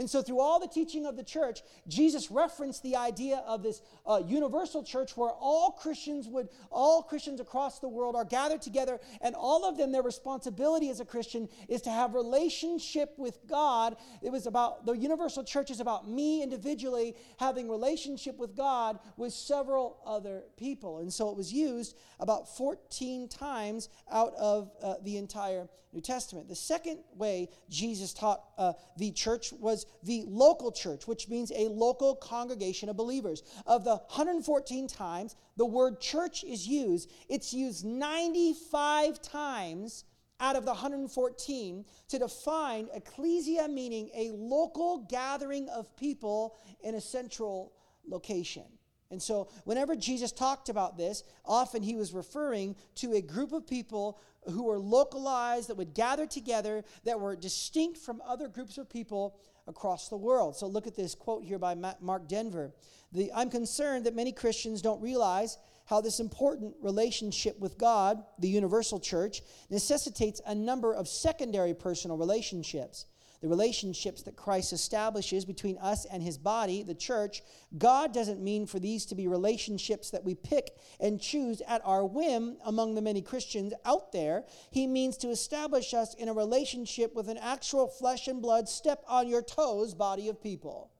And 0.00 0.08
so, 0.08 0.22
through 0.22 0.40
all 0.40 0.58
the 0.58 0.66
teaching 0.66 1.04
of 1.04 1.14
the 1.18 1.22
church, 1.22 1.60
Jesus 1.86 2.30
referenced 2.30 2.82
the 2.82 2.96
idea 2.96 3.44
of 3.46 3.62
this 3.62 3.82
uh, 4.06 4.22
universal 4.26 4.82
church 4.82 5.14
where 5.14 5.28
all 5.28 5.72
Christians 5.72 6.26
would, 6.26 6.48
all 6.70 7.02
Christians 7.02 7.38
across 7.38 7.80
the 7.80 7.88
world 7.88 8.16
are 8.16 8.24
gathered 8.24 8.62
together, 8.62 8.98
and 9.20 9.34
all 9.34 9.68
of 9.68 9.76
them, 9.76 9.92
their 9.92 10.02
responsibility 10.02 10.88
as 10.88 11.00
a 11.00 11.04
Christian 11.04 11.50
is 11.68 11.82
to 11.82 11.90
have 11.90 12.14
relationship 12.14 13.12
with 13.18 13.46
God. 13.46 13.94
It 14.22 14.32
was 14.32 14.46
about 14.46 14.86
the 14.86 14.94
universal 14.94 15.44
church 15.44 15.70
is 15.70 15.80
about 15.80 16.08
me 16.08 16.42
individually 16.42 17.14
having 17.38 17.68
relationship 17.68 18.38
with 18.38 18.56
God 18.56 18.98
with 19.18 19.34
several 19.34 19.98
other 20.06 20.44
people. 20.56 21.00
And 21.00 21.12
so, 21.12 21.28
it 21.28 21.36
was 21.36 21.52
used 21.52 21.94
about 22.18 22.56
14 22.56 23.28
times 23.28 23.90
out 24.10 24.32
of 24.38 24.70
uh, 24.82 24.94
the 25.02 25.18
entire 25.18 25.68
New 25.92 26.00
Testament. 26.00 26.48
The 26.48 26.54
second 26.54 27.00
way 27.16 27.48
Jesus 27.68 28.12
taught 28.12 28.44
uh, 28.56 28.74
the 28.96 29.10
church 29.10 29.52
was 29.52 29.86
the 30.02 30.24
local 30.26 30.72
church, 30.72 31.06
which 31.06 31.28
means 31.28 31.52
a 31.52 31.68
local 31.68 32.14
congregation 32.14 32.88
of 32.88 32.96
believers. 32.96 33.42
Of 33.66 33.84
the 33.84 33.96
114 33.96 34.86
times 34.88 35.36
the 35.56 35.66
word 35.66 36.00
church 36.00 36.44
is 36.44 36.66
used, 36.66 37.10
it's 37.28 37.52
used 37.52 37.84
95 37.84 39.20
times 39.22 40.04
out 40.40 40.56
of 40.56 40.64
the 40.64 40.72
114 40.72 41.84
to 42.08 42.18
define 42.18 42.88
ecclesia, 42.94 43.68
meaning 43.68 44.10
a 44.14 44.30
local 44.30 45.06
gathering 45.08 45.68
of 45.68 45.94
people 45.96 46.56
in 46.82 46.94
a 46.94 47.00
central 47.00 47.72
location. 48.08 48.64
And 49.10 49.20
so, 49.20 49.48
whenever 49.64 49.96
Jesus 49.96 50.30
talked 50.30 50.68
about 50.68 50.96
this, 50.96 51.24
often 51.44 51.82
he 51.82 51.96
was 51.96 52.12
referring 52.12 52.76
to 52.96 53.14
a 53.14 53.20
group 53.20 53.52
of 53.52 53.66
people 53.66 54.20
who 54.44 54.64
were 54.64 54.78
localized, 54.78 55.68
that 55.68 55.76
would 55.76 55.94
gather 55.94 56.26
together, 56.26 56.84
that 57.04 57.20
were 57.20 57.36
distinct 57.36 57.98
from 57.98 58.22
other 58.26 58.48
groups 58.48 58.78
of 58.78 58.88
people 58.88 59.36
across 59.70 60.10
the 60.10 60.16
world. 60.18 60.54
So, 60.56 60.66
look 60.66 60.86
at 60.86 60.94
this 60.94 61.14
quote 61.14 61.44
here 61.44 61.58
by 61.58 61.74
Mark 61.74 62.28
Dever. 62.28 62.74
The, 63.12 63.32
I'm 63.34 63.48
concerned 63.48 64.04
that 64.04 64.14
many 64.14 64.32
Christians 64.32 64.82
don't 64.82 65.00
realize 65.00 65.56
how 65.86 66.00
this 66.00 66.20
important 66.20 66.74
relationship 66.82 67.58
with 67.58 67.78
God, 67.78 68.22
the 68.38 68.48
universal 68.48 69.00
church, 69.00 69.40
necessitates 69.70 70.40
a 70.46 70.54
number 70.54 70.94
of 70.94 71.08
secondary 71.08 71.74
personal 71.74 72.18
relationships 72.18 73.06
the 73.40 73.48
relationships 73.48 74.22
that 74.22 74.36
Christ 74.36 74.72
establishes 74.72 75.46
between 75.46 75.78
us 75.78 76.04
and 76.04 76.22
his 76.22 76.36
body, 76.36 76.82
the 76.82 76.94
church, 76.94 77.42
God 77.78 78.12
doesn't 78.12 78.42
mean 78.42 78.66
for 78.66 78.78
these 78.78 79.06
to 79.06 79.14
be 79.14 79.28
relationships 79.28 80.10
that 80.10 80.24
we 80.24 80.34
pick 80.34 80.72
and 81.00 81.20
choose 81.20 81.62
at 81.66 81.80
our 81.84 82.04
whim 82.04 82.58
among 82.66 82.94
the 82.94 83.02
many 83.02 83.22
Christians 83.22 83.72
out 83.86 84.12
there. 84.12 84.44
He 84.70 84.86
means 84.86 85.16
to 85.18 85.30
establish 85.30 85.94
us 85.94 86.14
in 86.14 86.28
a 86.28 86.34
relationship 86.34 87.14
with 87.14 87.28
an 87.28 87.38
actual 87.38 87.88
flesh 87.88 88.28
and 88.28 88.42
blood, 88.42 88.68
step 88.68 89.02
on 89.08 89.26
your 89.26 89.42
toes 89.42 89.94
body 89.94 90.28
of 90.28 90.42
people. 90.42 90.90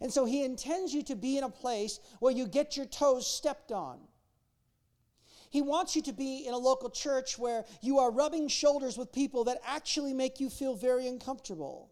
And 0.00 0.12
so 0.12 0.26
he 0.26 0.44
intends 0.44 0.94
you 0.94 1.02
to 1.04 1.16
be 1.16 1.38
in 1.38 1.44
a 1.44 1.48
place 1.48 1.98
where 2.20 2.32
you 2.32 2.46
get 2.46 2.76
your 2.76 2.86
toes 2.86 3.26
stepped 3.26 3.72
on 3.72 3.98
he 5.50 5.62
wants 5.62 5.96
you 5.96 6.02
to 6.02 6.12
be 6.12 6.46
in 6.46 6.54
a 6.54 6.58
local 6.58 6.90
church 6.90 7.38
where 7.38 7.64
you 7.80 7.98
are 7.98 8.10
rubbing 8.10 8.48
shoulders 8.48 8.98
with 8.98 9.12
people 9.12 9.44
that 9.44 9.58
actually 9.66 10.12
make 10.12 10.40
you 10.40 10.50
feel 10.50 10.74
very 10.74 11.06
uncomfortable. 11.06 11.90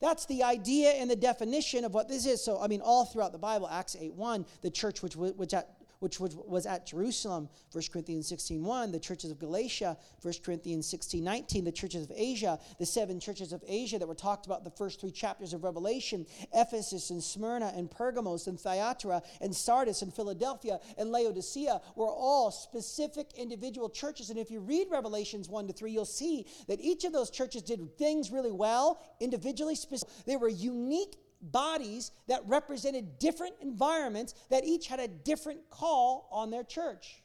That's 0.00 0.26
the 0.26 0.42
idea 0.42 0.90
and 0.90 1.10
the 1.10 1.16
definition 1.16 1.84
of 1.84 1.94
what 1.94 2.08
this 2.08 2.26
is. 2.26 2.44
So, 2.44 2.60
I 2.60 2.68
mean, 2.68 2.80
all 2.82 3.06
throughout 3.06 3.32
the 3.32 3.38
Bible, 3.38 3.68
Acts 3.68 3.96
8 3.98 4.14
1, 4.14 4.44
the 4.60 4.70
church 4.70 5.02
which, 5.02 5.16
which 5.16 5.54
at 5.54 5.73
which 6.00 6.20
was 6.20 6.66
at 6.66 6.86
Jerusalem, 6.86 7.48
1 7.72 7.84
Corinthians 7.92 8.28
16 8.28 8.62
1, 8.62 8.92
the 8.92 9.00
churches 9.00 9.30
of 9.30 9.38
Galatia, 9.38 9.96
1 10.22 10.34
Corinthians 10.44 10.86
16 10.86 11.22
19, 11.22 11.64
the 11.64 11.72
churches 11.72 12.04
of 12.04 12.12
Asia, 12.14 12.58
the 12.78 12.86
seven 12.86 13.20
churches 13.20 13.52
of 13.52 13.62
Asia 13.66 13.98
that 13.98 14.06
were 14.06 14.14
talked 14.14 14.46
about 14.46 14.58
in 14.58 14.64
the 14.64 14.70
first 14.70 15.00
three 15.00 15.10
chapters 15.10 15.52
of 15.52 15.64
Revelation, 15.64 16.26
Ephesus 16.52 17.10
and 17.10 17.22
Smyrna 17.22 17.72
and 17.76 17.90
Pergamos 17.90 18.46
and 18.46 18.58
Thyatira 18.58 19.22
and 19.40 19.54
Sardis 19.54 20.02
and 20.02 20.12
Philadelphia 20.12 20.80
and 20.98 21.10
Laodicea 21.10 21.80
were 21.96 22.10
all 22.10 22.50
specific 22.50 23.32
individual 23.36 23.88
churches. 23.88 24.30
And 24.30 24.38
if 24.38 24.50
you 24.50 24.60
read 24.60 24.88
Revelations 24.90 25.48
1 25.48 25.66
to 25.68 25.72
3, 25.72 25.92
you'll 25.92 26.04
see 26.04 26.46
that 26.68 26.80
each 26.80 27.04
of 27.04 27.12
those 27.12 27.30
churches 27.30 27.62
did 27.62 27.96
things 27.98 28.30
really 28.30 28.52
well, 28.52 29.00
individually. 29.20 29.74
specific. 29.74 30.24
They 30.26 30.36
were 30.36 30.48
unique 30.48 31.16
bodies 31.40 32.10
that 32.26 32.40
represented 32.46 33.18
different 33.18 33.54
environments 33.60 34.34
that 34.50 34.64
each 34.64 34.86
had 34.86 35.00
a 35.00 35.08
different 35.08 35.60
call 35.70 36.28
on 36.32 36.50
their 36.50 36.64
church. 36.64 37.22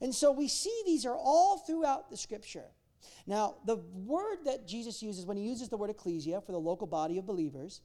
And 0.00 0.14
so 0.14 0.30
we 0.30 0.48
see 0.48 0.82
these 0.84 1.06
are 1.06 1.16
all 1.16 1.58
throughout 1.58 2.10
the 2.10 2.16
scripture. 2.16 2.66
Now, 3.26 3.56
the 3.64 3.76
word 3.76 4.38
that 4.44 4.66
Jesus 4.66 5.02
uses 5.02 5.26
when 5.26 5.36
he 5.36 5.44
uses 5.44 5.68
the 5.68 5.76
word 5.76 5.90
ecclesia 5.90 6.40
for 6.40 6.52
the 6.52 6.60
local 6.60 6.86
body 6.86 7.18
of 7.18 7.26
believers, 7.26 7.80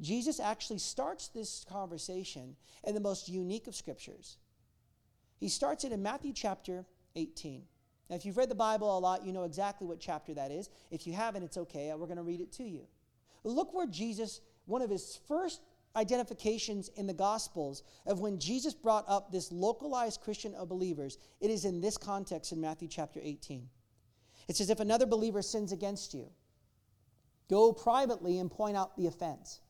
Jesus 0.00 0.40
actually 0.40 0.78
starts 0.78 1.28
this 1.28 1.64
conversation 1.68 2.56
in 2.84 2.94
the 2.94 3.00
most 3.00 3.28
unique 3.28 3.66
of 3.66 3.74
scriptures. 3.74 4.38
He 5.38 5.48
starts 5.48 5.84
it 5.84 5.92
in 5.92 6.02
Matthew 6.02 6.32
chapter 6.32 6.84
18. 7.14 7.62
Now, 8.08 8.16
if 8.16 8.24
you've 8.24 8.36
read 8.36 8.50
the 8.50 8.54
Bible 8.54 8.96
a 8.96 9.00
lot, 9.00 9.24
you 9.24 9.32
know 9.32 9.44
exactly 9.44 9.86
what 9.86 9.98
chapter 9.98 10.34
that 10.34 10.50
is. 10.50 10.70
If 10.90 11.06
you 11.06 11.12
haven't, 11.12 11.42
it's 11.42 11.56
okay. 11.56 11.92
We're 11.96 12.06
going 12.06 12.16
to 12.18 12.22
read 12.22 12.40
it 12.40 12.52
to 12.52 12.64
you. 12.64 12.86
Look 13.42 13.74
where 13.74 13.86
Jesus 13.86 14.40
one 14.66 14.82
of 14.82 14.90
his 14.90 15.18
first 15.26 15.62
identifications 15.96 16.88
in 16.96 17.06
the 17.06 17.14
Gospels 17.14 17.82
of 18.04 18.20
when 18.20 18.38
Jesus 18.38 18.74
brought 18.74 19.04
up 19.08 19.32
this 19.32 19.50
localized 19.50 20.20
Christian 20.20 20.54
of 20.54 20.68
believers, 20.68 21.18
it 21.40 21.50
is 21.50 21.64
in 21.64 21.80
this 21.80 21.96
context 21.96 22.52
in 22.52 22.60
Matthew 22.60 22.88
chapter 22.88 23.18
18. 23.22 23.68
It 24.48 24.56
says, 24.56 24.68
If 24.68 24.80
another 24.80 25.06
believer 25.06 25.42
sins 25.42 25.72
against 25.72 26.12
you, 26.12 26.30
go 27.48 27.72
privately 27.72 28.38
and 28.38 28.50
point 28.50 28.76
out 28.76 28.96
the 28.96 29.06
offense. 29.06 29.60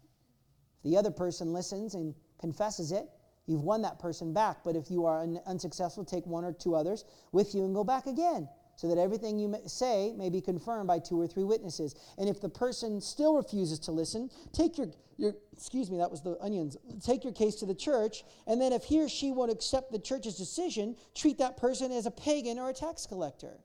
If 0.79 0.91
the 0.91 0.97
other 0.97 1.11
person 1.11 1.53
listens 1.53 1.95
and 1.95 2.15
confesses 2.41 2.91
it, 2.91 3.09
you've 3.47 3.63
won 3.63 3.83
that 3.83 3.99
person 3.99 4.33
back. 4.33 4.65
But 4.65 4.77
if 4.77 4.91
you 4.91 5.07
are 5.07 5.21
un- 5.21 5.41
unsuccessful, 5.47 6.05
take 6.05 6.27
one 6.27 6.45
or 6.45 6.53
two 6.53 6.75
others 6.75 7.05
with 7.33 7.55
you 7.55 7.65
and 7.65 7.75
go 7.75 7.85
back 7.85 8.07
again 8.07 8.49
so 8.77 8.89
that 8.89 8.99
everything 8.99 9.39
you 9.39 9.55
say 9.67 10.15
may 10.17 10.31
be 10.31 10.41
confirmed 10.41 10.87
by 10.87 10.99
two 10.99 11.21
or 11.21 11.27
three 11.27 11.45
witnesses. 11.45 11.95
And 12.19 12.29
if 12.29 12.41
the 12.41 12.49
person 12.49 13.01
still 13.01 13.37
refuses 13.37 13.79
to 13.81 13.93
listen, 13.93 14.31
take 14.53 14.79
your, 14.79 14.89
your 15.17 15.35
excuse 15.53 15.91
me, 15.91 15.99
that 15.99 16.11
was 16.11 16.23
the 16.23 16.39
onions, 16.41 16.77
take 17.05 17.25
your 17.25 17.33
case 17.33 17.57
to 17.57 17.67
the 17.67 17.75
church, 17.75 18.23
and 18.47 18.61
then 18.61 18.73
if 18.73 18.85
he 18.85 19.03
or 19.03 19.09
she 19.09 19.33
won't 19.33 19.51
accept 19.51 19.91
the 19.91 19.99
church's 19.99 20.37
decision, 20.37 20.97
treat 21.15 21.39
that 21.39 21.57
person 21.57 21.91
as 21.91 22.07
a 22.07 22.11
pagan 22.11 22.59
or 22.59 22.71
a 22.71 22.75
tax 22.75 23.07
collector. 23.07 23.59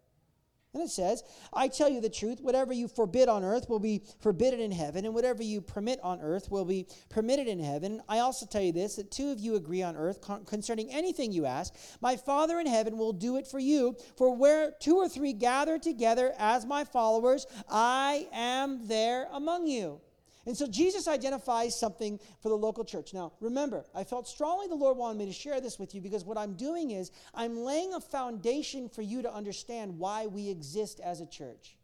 And 0.73 0.83
it 0.83 0.89
says, 0.89 1.23
I 1.51 1.67
tell 1.67 1.89
you 1.89 1.99
the 1.99 2.09
truth, 2.09 2.39
whatever 2.39 2.71
you 2.71 2.87
forbid 2.87 3.27
on 3.27 3.43
earth 3.43 3.67
will 3.67 3.79
be 3.79 4.03
forbidden 4.21 4.61
in 4.61 4.71
heaven, 4.71 5.03
and 5.03 5.13
whatever 5.13 5.43
you 5.43 5.59
permit 5.59 5.99
on 6.01 6.21
earth 6.21 6.49
will 6.49 6.63
be 6.63 6.87
permitted 7.09 7.49
in 7.49 7.59
heaven. 7.59 8.01
I 8.07 8.19
also 8.19 8.45
tell 8.45 8.61
you 8.61 8.71
this 8.71 8.95
that 8.95 9.11
two 9.11 9.31
of 9.31 9.39
you 9.41 9.55
agree 9.55 9.83
on 9.83 9.97
earth 9.97 10.21
concerning 10.45 10.89
anything 10.89 11.33
you 11.33 11.45
ask, 11.45 11.73
my 11.99 12.15
Father 12.15 12.57
in 12.57 12.67
heaven 12.67 12.97
will 12.97 13.11
do 13.11 13.35
it 13.35 13.47
for 13.47 13.59
you. 13.59 13.97
For 14.15 14.33
where 14.33 14.71
two 14.79 14.95
or 14.95 15.09
three 15.09 15.33
gather 15.33 15.77
together 15.77 16.33
as 16.37 16.65
my 16.65 16.85
followers, 16.85 17.47
I 17.69 18.29
am 18.31 18.87
there 18.87 19.27
among 19.33 19.67
you. 19.67 19.99
And 20.45 20.57
so 20.57 20.65
Jesus 20.65 21.07
identifies 21.07 21.79
something 21.79 22.19
for 22.41 22.49
the 22.49 22.57
local 22.57 22.83
church. 22.83 23.13
Now, 23.13 23.33
remember, 23.39 23.85
I 23.93 24.03
felt 24.03 24.27
strongly 24.27 24.67
the 24.67 24.75
Lord 24.75 24.97
wanted 24.97 25.19
me 25.19 25.27
to 25.27 25.33
share 25.33 25.61
this 25.61 25.77
with 25.77 25.93
you 25.93 26.01
because 26.01 26.25
what 26.25 26.37
I'm 26.37 26.53
doing 26.53 26.91
is 26.91 27.11
I'm 27.35 27.57
laying 27.57 27.93
a 27.93 27.99
foundation 27.99 28.89
for 28.89 29.03
you 29.03 29.21
to 29.21 29.31
understand 29.31 29.99
why 29.99 30.25
we 30.25 30.49
exist 30.49 30.99
as 30.99 31.21
a 31.21 31.27
church. 31.27 31.77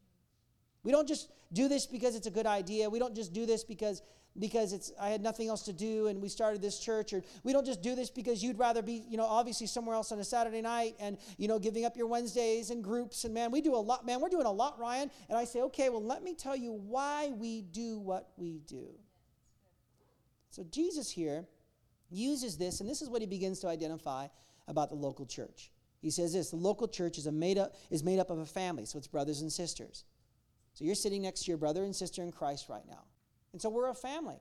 We 0.84 0.92
don't 0.92 1.08
just 1.08 1.30
do 1.54 1.68
this 1.68 1.86
because 1.86 2.16
it's 2.16 2.28
a 2.28 2.32
good 2.32 2.48
idea. 2.48 2.90
We 2.90 3.00
don't 3.00 3.16
just 3.16 3.32
do 3.32 3.46
this 3.46 3.64
because 3.64 4.02
because 4.40 4.74
it's 4.74 4.92
I 5.00 5.10
had 5.10 5.22
nothing 5.22 5.48
else 5.48 5.64
to 5.64 5.74
do 5.74 6.08
and 6.08 6.22
we 6.22 6.30
started 6.30 6.62
this 6.62 6.80
church 6.80 7.14
or 7.14 7.24
we 7.44 7.54
don't 7.54 7.66
just 7.66 7.82
do 7.82 7.96
this 7.96 8.10
because 8.10 8.44
you'd 8.44 8.58
rather 8.58 8.82
be, 8.82 9.04
you 9.10 9.18
know, 9.18 9.26
obviously 9.26 9.68
somewhere 9.68 9.96
else 9.96 10.12
on 10.12 10.20
a 10.20 10.24
Saturday 10.24 10.62
night 10.62 10.96
and 11.00 11.18
you 11.38 11.48
know 11.48 11.60
giving 11.60 11.86
up 11.86 11.98
your 11.98 12.08
Wednesdays 12.08 12.70
and 12.70 12.84
groups 12.84 13.24
and 13.24 13.34
man, 13.34 13.52
we 13.52 13.62
do 13.62 13.76
a 13.76 13.78
lot, 13.78 14.06
man, 14.06 14.22
we're 14.22 14.30
doing 14.30 14.46
a 14.46 14.52
lot, 14.52 14.80
Ryan. 14.80 15.10
And 15.30 15.38
I 15.38 15.46
say, 15.46 15.62
"Okay, 15.62 15.90
well, 15.90 16.04
let 16.04 16.24
me 16.24 16.34
tell 16.34 16.56
you 16.56 16.72
why 16.72 17.30
we 17.30 17.62
do 17.62 17.98
what 18.00 18.30
we 18.38 18.60
do." 18.68 18.90
So 20.50 20.64
Jesus 20.64 21.10
here 21.10 21.46
uses 22.10 22.58
this 22.58 22.80
and 22.80 22.90
this 22.90 23.02
is 23.02 23.10
what 23.10 23.22
he 23.22 23.28
begins 23.28 23.60
to 23.60 23.68
identify 23.68 24.28
about 24.68 24.90
the 24.90 24.96
local 24.96 25.26
church. 25.26 25.72
He 26.00 26.12
says 26.12 26.34
this, 26.34 26.52
the 26.52 26.58
local 26.58 26.88
church 26.88 27.18
is 27.18 27.26
a 27.26 27.32
made 27.32 27.58
up 27.58 27.76
is 27.90 28.04
made 28.04 28.20
up 28.20 28.30
of 28.30 28.40
a 28.40 28.46
family, 28.46 28.86
so 28.86 28.98
it's 28.98 29.08
brothers 29.08 29.42
and 29.42 29.52
sisters. 29.52 30.06
So 30.74 30.86
you're 30.86 30.96
sitting 30.96 31.24
next 31.24 31.46
to 31.46 31.52
your 31.52 31.58
brother 31.58 31.84
and 31.84 31.96
sister 31.96 32.22
in 32.22 32.32
Christ 32.32 32.70
right 32.70 32.88
now. 32.88 33.04
And 33.58 33.62
so 33.64 33.70
we're 33.70 33.90
a 33.90 33.96
family. 33.96 34.38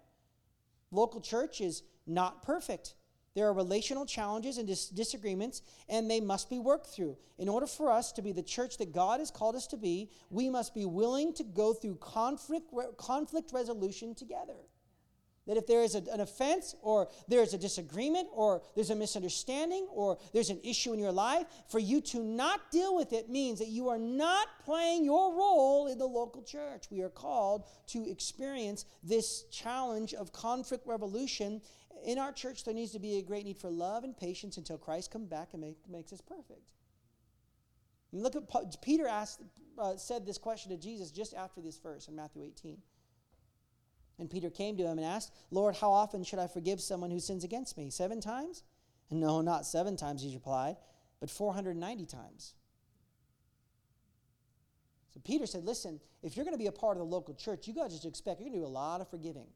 Local 0.90 1.23
church 1.23 1.62
is 1.62 1.82
not 2.06 2.42
perfect. 2.42 2.96
There 3.35 3.46
are 3.46 3.52
relational 3.54 4.04
challenges 4.04 4.58
and 4.58 4.68
dis- 4.68 4.90
disagreements, 4.90 5.62
and 5.88 6.11
they 6.11 6.20
must 6.20 6.50
be 6.50 6.58
worked 6.58 6.88
through. 6.88 7.16
In 7.38 7.49
order 7.49 7.66
for 7.66 7.90
us 7.90 8.12
to 8.12 8.20
be 8.20 8.32
the 8.32 8.42
church 8.42 8.76
that 8.76 8.92
God 8.92 9.20
has 9.20 9.30
called 9.30 9.56
us 9.56 9.66
to 9.68 9.78
be, 9.78 10.11
we 10.28 10.50
must 10.50 10.75
be 10.75 10.85
willing 10.85 11.32
to 11.32 11.44
go 11.44 11.73
through 11.73 11.94
conflict, 11.94 12.68
re- 12.75 12.88
conflict 12.99 13.52
resolution 13.54 14.14
together. 14.14 14.58
That 15.47 15.57
if 15.57 15.67
there 15.67 15.83
is 15.83 15.95
a, 15.95 16.03
an 16.12 16.21
offense 16.21 16.75
or 16.83 17.09
there's 17.29 17.55
a 17.55 17.59
disagreement 17.59 18.29
or 18.33 18.62
there's 18.75 18.91
a 18.91 18.97
misunderstanding 18.97 19.87
or 19.93 20.19
there's 20.33 20.50
an 20.50 20.61
issue 20.65 20.93
in 20.93 20.99
your 20.99 21.12
life, 21.12 21.47
for 21.69 21.79
you 21.79 22.00
to 22.03 22.19
not 22.19 22.71
deal 22.73 22.97
with 22.97 23.12
it 23.12 23.31
means 23.31 23.61
that 23.61 23.69
you 23.69 23.88
are 23.88 23.99
not 23.99 24.49
playing 24.65 25.05
your 25.05 25.35
role 25.35 25.87
in 25.87 25.99
the 25.99 26.07
local 26.07 26.43
church. 26.43 26.87
We 26.91 27.03
are 27.03 27.09
called 27.09 27.65
to 27.88 28.09
experience 28.11 28.87
this 29.05 29.45
challenge 29.53 30.15
of 30.15 30.33
conflict 30.33 30.87
revolution. 30.87 31.62
In 32.05 32.19
our 32.19 32.33
church, 32.33 32.65
there 32.65 32.75
needs 32.75 32.93
to 32.93 32.99
be 32.99 33.19
a 33.19 33.23
great 33.23 33.45
need 33.45 33.59
for 33.59 33.71
love 33.71 34.03
and 34.03 34.17
patience 34.17 34.57
until 34.57 34.79
Christ 34.79 35.12
comes 35.12 35.29
back 35.29 35.50
and 35.53 35.62
make, 35.62 35.76
makes 35.88 36.12
us 36.12 36.21
perfect. 36.21 36.73
And 38.12 38.23
look 38.23 38.35
at 38.35 38.83
Peter 38.83 39.07
asked, 39.07 39.43
uh, 39.79 39.97
said 39.97 40.26
this 40.26 40.38
question 40.38 40.71
to 40.73 40.76
Jesus 40.76 41.11
just 41.11 41.35
after 41.35 41.61
this 41.61 41.79
verse 41.79 42.09
in 42.09 42.17
Matthew 42.17 42.43
18. 42.43 42.79
And 44.18 44.30
Peter 44.30 44.49
came 44.49 44.76
to 44.78 44.85
him 44.85 44.99
and 44.99 45.06
asked, 45.06 45.32
Lord, 45.50 45.76
how 45.76 45.92
often 45.92 46.25
should 46.25 46.38
I 46.38 46.46
forgive 46.46 46.80
someone 46.80 47.11
who 47.11 47.20
sins 47.20 47.44
against 47.44 47.76
me? 47.76 47.90
Seven 47.90 48.20
times? 48.20 48.62
No, 49.11 49.40
not 49.40 49.66
seven 49.66 49.96
times, 49.96 50.23
he 50.23 50.35
replied, 50.35 50.76
but 51.20 51.30
490 51.30 52.06
times. 52.06 52.54
So 55.12 55.20
Peter 55.25 55.46
said, 55.46 55.64
Listen, 55.64 56.00
if 56.23 56.37
you're 56.37 56.44
going 56.44 56.54
to 56.54 56.58
be 56.58 56.66
a 56.66 56.73
part 56.73 56.96
of 56.96 56.99
the 56.99 57.04
local 57.04 57.35
church, 57.35 57.68
you 57.68 57.75
got 57.75 57.85
to 57.85 57.90
just 57.90 58.06
expect 58.06 58.40
you're 58.40 58.49
going 58.49 58.61
to 58.61 58.66
do 58.66 58.66
a 58.66 58.68
lot 58.68 59.00
of 59.00 59.08
forgiving. 59.08 59.46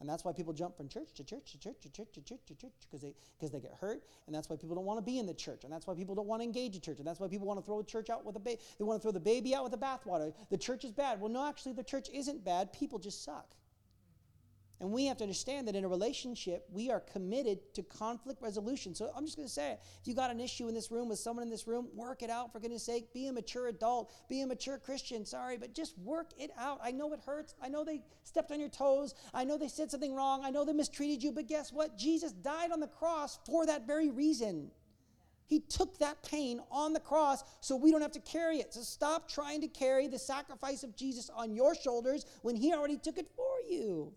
And 0.00 0.08
that's 0.08 0.24
why 0.24 0.32
people 0.32 0.52
jump 0.52 0.76
from 0.76 0.88
church 0.88 1.12
to 1.14 1.24
church 1.24 1.50
to 1.52 1.58
church 1.58 1.80
to 1.82 1.90
church 1.90 2.08
to 2.12 2.22
church 2.22 2.40
to 2.46 2.54
church 2.54 2.72
because 2.82 3.00
they, 3.00 3.14
because 3.36 3.50
they 3.50 3.60
get 3.60 3.74
hurt. 3.80 4.02
And 4.26 4.34
that's 4.34 4.48
why 4.48 4.56
people 4.56 4.76
don't 4.76 4.84
want 4.84 4.98
to 4.98 5.04
be 5.04 5.18
in 5.18 5.26
the 5.26 5.34
church. 5.34 5.64
And 5.64 5.72
that's 5.72 5.86
why 5.86 5.94
people 5.94 6.14
don't 6.14 6.28
want 6.28 6.40
to 6.40 6.44
engage 6.44 6.76
in 6.76 6.80
church. 6.80 6.98
And 6.98 7.06
that's 7.06 7.18
why 7.18 7.26
people 7.26 7.46
want 7.46 7.58
to 7.58 7.66
throw 7.66 7.78
the 7.78 7.86
church 7.86 8.08
out 8.08 8.24
with 8.24 8.36
a 8.36 8.40
baby. 8.40 8.60
They 8.78 8.84
want 8.84 9.00
to 9.00 9.02
throw 9.02 9.12
the 9.12 9.20
baby 9.20 9.54
out 9.54 9.64
with 9.64 9.72
the 9.72 9.78
bathwater. 9.78 10.32
The 10.50 10.58
church 10.58 10.84
is 10.84 10.92
bad. 10.92 11.20
Well, 11.20 11.30
no, 11.30 11.46
actually, 11.46 11.72
the 11.72 11.82
church 11.82 12.08
isn't 12.12 12.44
bad. 12.44 12.72
People 12.72 12.98
just 13.00 13.24
suck. 13.24 13.54
And 14.80 14.92
we 14.92 15.06
have 15.06 15.16
to 15.16 15.24
understand 15.24 15.66
that 15.66 15.74
in 15.74 15.84
a 15.84 15.88
relationship, 15.88 16.64
we 16.70 16.88
are 16.88 17.00
committed 17.00 17.74
to 17.74 17.82
conflict 17.82 18.40
resolution. 18.40 18.94
So 18.94 19.10
I'm 19.16 19.24
just 19.24 19.36
going 19.36 19.48
to 19.48 19.52
say 19.52 19.72
it. 19.72 19.80
If 20.00 20.06
you 20.06 20.14
got 20.14 20.30
an 20.30 20.40
issue 20.40 20.68
in 20.68 20.74
this 20.74 20.92
room 20.92 21.08
with 21.08 21.18
someone 21.18 21.42
in 21.42 21.50
this 21.50 21.66
room, 21.66 21.88
work 21.94 22.22
it 22.22 22.30
out 22.30 22.52
for 22.52 22.60
goodness 22.60 22.84
sake. 22.84 23.12
Be 23.12 23.26
a 23.26 23.32
mature 23.32 23.66
adult, 23.66 24.12
be 24.28 24.42
a 24.42 24.46
mature 24.46 24.78
Christian. 24.78 25.24
Sorry, 25.24 25.56
but 25.56 25.74
just 25.74 25.98
work 25.98 26.30
it 26.38 26.52
out. 26.56 26.78
I 26.82 26.92
know 26.92 27.12
it 27.12 27.20
hurts. 27.26 27.54
I 27.60 27.68
know 27.68 27.84
they 27.84 28.02
stepped 28.22 28.52
on 28.52 28.60
your 28.60 28.68
toes. 28.68 29.14
I 29.34 29.42
know 29.42 29.58
they 29.58 29.68
said 29.68 29.90
something 29.90 30.14
wrong. 30.14 30.44
I 30.44 30.50
know 30.50 30.64
they 30.64 30.72
mistreated 30.72 31.24
you. 31.24 31.32
But 31.32 31.48
guess 31.48 31.72
what? 31.72 31.98
Jesus 31.98 32.30
died 32.32 32.70
on 32.70 32.78
the 32.78 32.86
cross 32.86 33.40
for 33.44 33.66
that 33.66 33.84
very 33.84 34.10
reason. 34.10 34.70
He 35.46 35.60
took 35.60 35.98
that 35.98 36.22
pain 36.22 36.60
on 36.70 36.92
the 36.92 37.00
cross 37.00 37.42
so 37.60 37.74
we 37.74 37.90
don't 37.90 38.02
have 38.02 38.12
to 38.12 38.20
carry 38.20 38.58
it. 38.58 38.74
So 38.74 38.82
stop 38.82 39.28
trying 39.28 39.62
to 39.62 39.68
carry 39.68 40.06
the 40.06 40.18
sacrifice 40.18 40.84
of 40.84 40.94
Jesus 40.94 41.30
on 41.34 41.54
your 41.54 41.74
shoulders 41.74 42.26
when 42.42 42.54
He 42.54 42.72
already 42.72 42.98
took 42.98 43.18
it 43.18 43.26
for 43.34 43.56
you. 43.68 44.12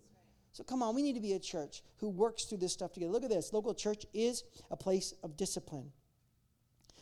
So 0.52 0.62
come 0.62 0.82
on, 0.82 0.94
we 0.94 1.02
need 1.02 1.14
to 1.14 1.20
be 1.20 1.32
a 1.32 1.38
church 1.38 1.82
who 1.96 2.08
works 2.08 2.44
through 2.44 2.58
this 2.58 2.72
stuff 2.72 2.92
together. 2.92 3.10
Look 3.10 3.24
at 3.24 3.30
this. 3.30 3.52
Local 3.52 3.74
church 3.74 4.04
is 4.12 4.44
a 4.70 4.76
place 4.76 5.14
of 5.22 5.36
discipline, 5.36 5.92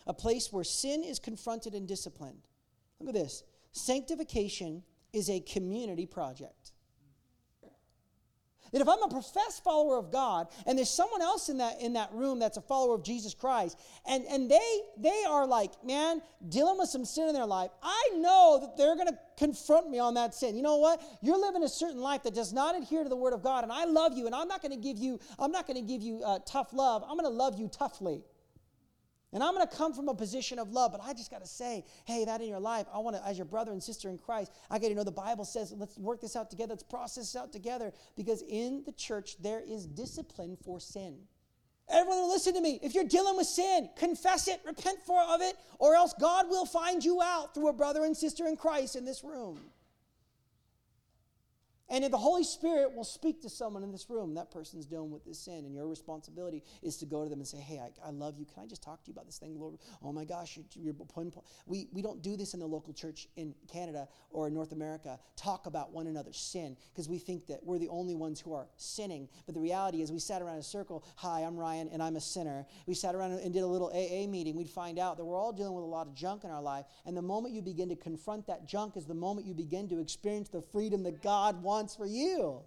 a 0.07 0.15
place 0.15 0.53
where 0.53 0.65
sin 0.65 1.03
is 1.03 1.19
confronted 1.19 1.75
and 1.75 1.87
disciplined. 1.87 2.47
Look 3.01 3.09
at 3.09 3.15
this. 3.15 3.43
Sanctification 3.73 4.85
is 5.13 5.29
a 5.29 5.41
community 5.41 6.07
project. 6.07 6.60
That 8.73 8.81
if 8.81 8.89
I'm 8.89 9.03
a 9.03 9.09
professed 9.09 9.65
follower 9.65 9.99
of 9.99 10.13
God 10.13 10.49
and 10.67 10.79
there's 10.79 10.91
someone 10.91 11.23
else 11.23 11.49
in 11.49 11.59
that 11.59 11.81
in 11.81 11.95
that 11.95 12.13
room 12.13 12.39
that's 12.39 12.57
a 12.57 12.61
follower 12.61 12.95
of 12.95 13.03
Jesus 13.03 13.35
Christ 13.35 13.79
and 14.07 14.25
and 14.27 14.51
they 14.51 14.81
they 14.97 15.25
are 15.29 15.47
like, 15.47 15.73
man, 15.85 16.23
dealing 16.49 16.79
with 16.79 16.89
some 16.89 17.05
sin 17.05 17.29
in 17.29 17.35
their 17.35 17.47
life, 17.47 17.71
I 17.83 18.11
know 18.17 18.59
that 18.61 18.77
they're 18.77 18.95
to 19.09 19.19
confront 19.37 19.91
me 19.91 19.99
on 19.99 20.15
that 20.15 20.35
sin. 20.35 20.57
You 20.57 20.63
know 20.63 20.77
what? 20.77 21.03
You're 21.23 21.41
living 21.41 21.63
a 21.63 21.69
certain 21.69 22.01
life 22.01 22.23
that 22.25 22.35
does 22.35 22.53
not 22.53 22.77
adhere 22.77 23.03
to 23.03 23.09
the 23.09 23.17
word 23.17 23.33
of 23.33 23.43
God 23.43 23.65
and 23.65 23.73
I 23.73 23.85
love 23.85 24.17
you 24.17 24.27
and 24.27 24.35
I'm 24.35 24.49
not 24.49 24.63
to 24.73 24.77
give 24.77 24.99
you 24.99 25.19
I'm 25.39 25.53
not 25.53 25.67
to 25.77 25.87
give 25.87 26.03
you 26.03 26.23
uh, 26.23 26.39
tough 26.47 26.73
love. 26.73 27.03
I'm 27.09 27.17
to 27.29 27.37
love 27.37 27.59
you 27.59 27.69
toughly. 27.69 28.23
And 29.33 29.45
I'm 29.45 29.55
going 29.55 29.67
to 29.67 29.77
come 29.77 29.93
from 29.93 30.09
a 30.09 30.15
position 30.15 30.59
of 30.59 30.73
love, 30.73 30.91
but 30.91 31.01
I 31.05 31.13
just 31.13 31.31
got 31.31 31.41
to 31.41 31.47
say, 31.47 31.85
hey, 32.05 32.25
that 32.25 32.41
in 32.41 32.49
your 32.49 32.59
life, 32.59 32.87
I 32.93 32.99
want 32.99 33.15
to, 33.15 33.25
as 33.25 33.39
your 33.39 33.45
brother 33.45 33.71
and 33.71 33.81
sister 33.81 34.09
in 34.09 34.19
Christ, 34.19 34.51
I 34.69 34.79
got 34.81 34.89
to 34.89 34.95
know 34.95 35.05
the 35.05 35.13
Bible 35.13 35.45
says, 35.45 35.73
let's 35.77 35.97
work 35.97 36.21
this 36.21 36.35
out 36.35 36.51
together, 36.51 36.71
let's 36.71 36.83
process 36.83 37.33
this 37.33 37.37
out 37.37 37.53
together, 37.53 37.93
because 38.17 38.43
in 38.43 38.83
the 38.85 38.93
church, 38.93 39.37
there 39.41 39.61
is 39.61 39.87
discipline 39.87 40.57
for 40.65 40.81
sin. 40.81 41.19
Everyone, 41.89 42.29
listen 42.29 42.55
to 42.55 42.61
me. 42.61 42.81
If 42.83 42.95
you're 42.95 43.05
dealing 43.05 43.37
with 43.37 43.47
sin, 43.47 43.89
confess 43.97 44.49
it, 44.49 44.61
repent 44.65 44.99
for 45.07 45.21
of 45.23 45.41
it, 45.43 45.55
or 45.79 45.95
else 45.95 46.13
God 46.21 46.49
will 46.49 46.67
find 46.67 47.05
you 47.05 47.21
out 47.23 47.55
through 47.55 47.69
a 47.69 47.73
brother 47.73 48.05
and 48.05 48.17
sister 48.17 48.47
in 48.47 48.57
Christ 48.57 48.97
in 48.97 49.05
this 49.05 49.23
room. 49.25 49.61
And 51.91 52.05
if 52.05 52.13
the 52.13 52.19
Holy 52.19 52.45
Spirit 52.45 52.95
will 52.95 53.05
speak 53.05 53.43
to 53.43 53.51
someone 53.51 53.83
in 53.83 53.91
this 53.91 54.09
room, 54.09 54.35
that 54.35 54.53
person's 54.53 54.87
dealing 54.87 55.11
with 55.11 55.25
this 55.25 55.41
sin, 55.41 55.65
and 55.65 55.75
your 55.75 55.89
responsibility 55.89 56.63
is 56.83 56.97
to 56.99 57.07
go 57.07 57.25
to 57.25 57.29
them 57.29 57.41
and 57.41 57.49
say, 57.49 57.59
Hey, 57.59 57.81
I, 57.81 58.09
I 58.09 58.11
love 58.11 58.39
you. 58.39 58.47
Can 58.47 58.63
I 58.63 58.67
just 58.67 58.83
talk 58.83 59.03
to 59.03 59.09
you 59.09 59.13
about 59.13 59.27
this 59.27 59.39
thing, 59.39 59.59
Lord? 59.59 59.79
Oh 60.03 60.13
my 60.13 60.25
gosh, 60.25 60.57
you're, 60.75 60.95
point. 60.95 61.35
We, 61.67 61.89
we 61.93 62.01
don't 62.01 62.23
do 62.23 62.37
this 62.37 62.55
in 62.55 62.61
the 62.61 62.67
local 62.67 62.93
church 62.93 63.27
in 63.37 63.55
Canada 63.71 64.09
or 64.31 64.47
in 64.47 64.55
North 64.55 64.71
America. 64.71 65.19
Talk 65.37 65.67
about 65.67 65.93
one 65.93 66.07
another's 66.07 66.39
sin 66.39 66.77
because 66.93 67.09
we 67.09 67.19
think 67.19 67.47
that 67.49 67.65
we're 67.65 67.79
the 67.79 67.89
only 67.89 68.15
ones 68.15 68.41
who 68.41 68.55
are 68.55 68.69
sinning. 68.77 69.29
But 69.47 69.55
the 69.55 69.61
reality 69.61 70.03
is, 70.03 70.13
we 70.13 70.21
sat 70.21 70.43
around 70.43 70.55
in 70.55 70.61
a 70.61 70.63
circle. 70.63 71.05
Hi, 71.17 71.41
I'm 71.41 71.57
Ryan, 71.57 71.89
and 71.93 72.03
I'm 72.03 72.15
a 72.15 72.21
sinner. 72.21 72.67
We 72.87 72.95
sat 72.95 73.17
around 73.17 73.33
and 73.33 73.53
did 73.53 73.63
a 73.63 73.67
little 73.67 73.89
AA 73.89 74.29
meeting. 74.29 74.55
We'd 74.55 74.71
find 74.71 74.99
out 74.99 75.17
that 75.17 75.25
we're 75.25 75.39
all 75.39 75.53
dealing 75.53 75.75
with 75.75 75.85
a 75.85 75.89
lot 75.89 76.07
of 76.07 76.15
junk 76.15 76.45
in 76.45 76.51
our 76.51 76.63
life. 76.63 76.87
And 77.05 77.17
the 77.17 77.23
moment 77.23 77.53
you 77.53 77.63
begin 77.63 77.89
to 77.89 77.97
confront 77.97 78.47
that 78.47 78.69
junk 78.69 78.97
is 78.97 79.07
the 79.07 79.15
moment 79.15 79.47
you 79.47 79.55
begin 79.55 79.89
to 79.89 79.99
experience 79.99 80.49
the 80.49 80.63
freedom 80.63 81.03
that 81.03 81.23
God 81.23 81.61
wants 81.63 81.80
for 81.89 82.07
you. 82.07 82.61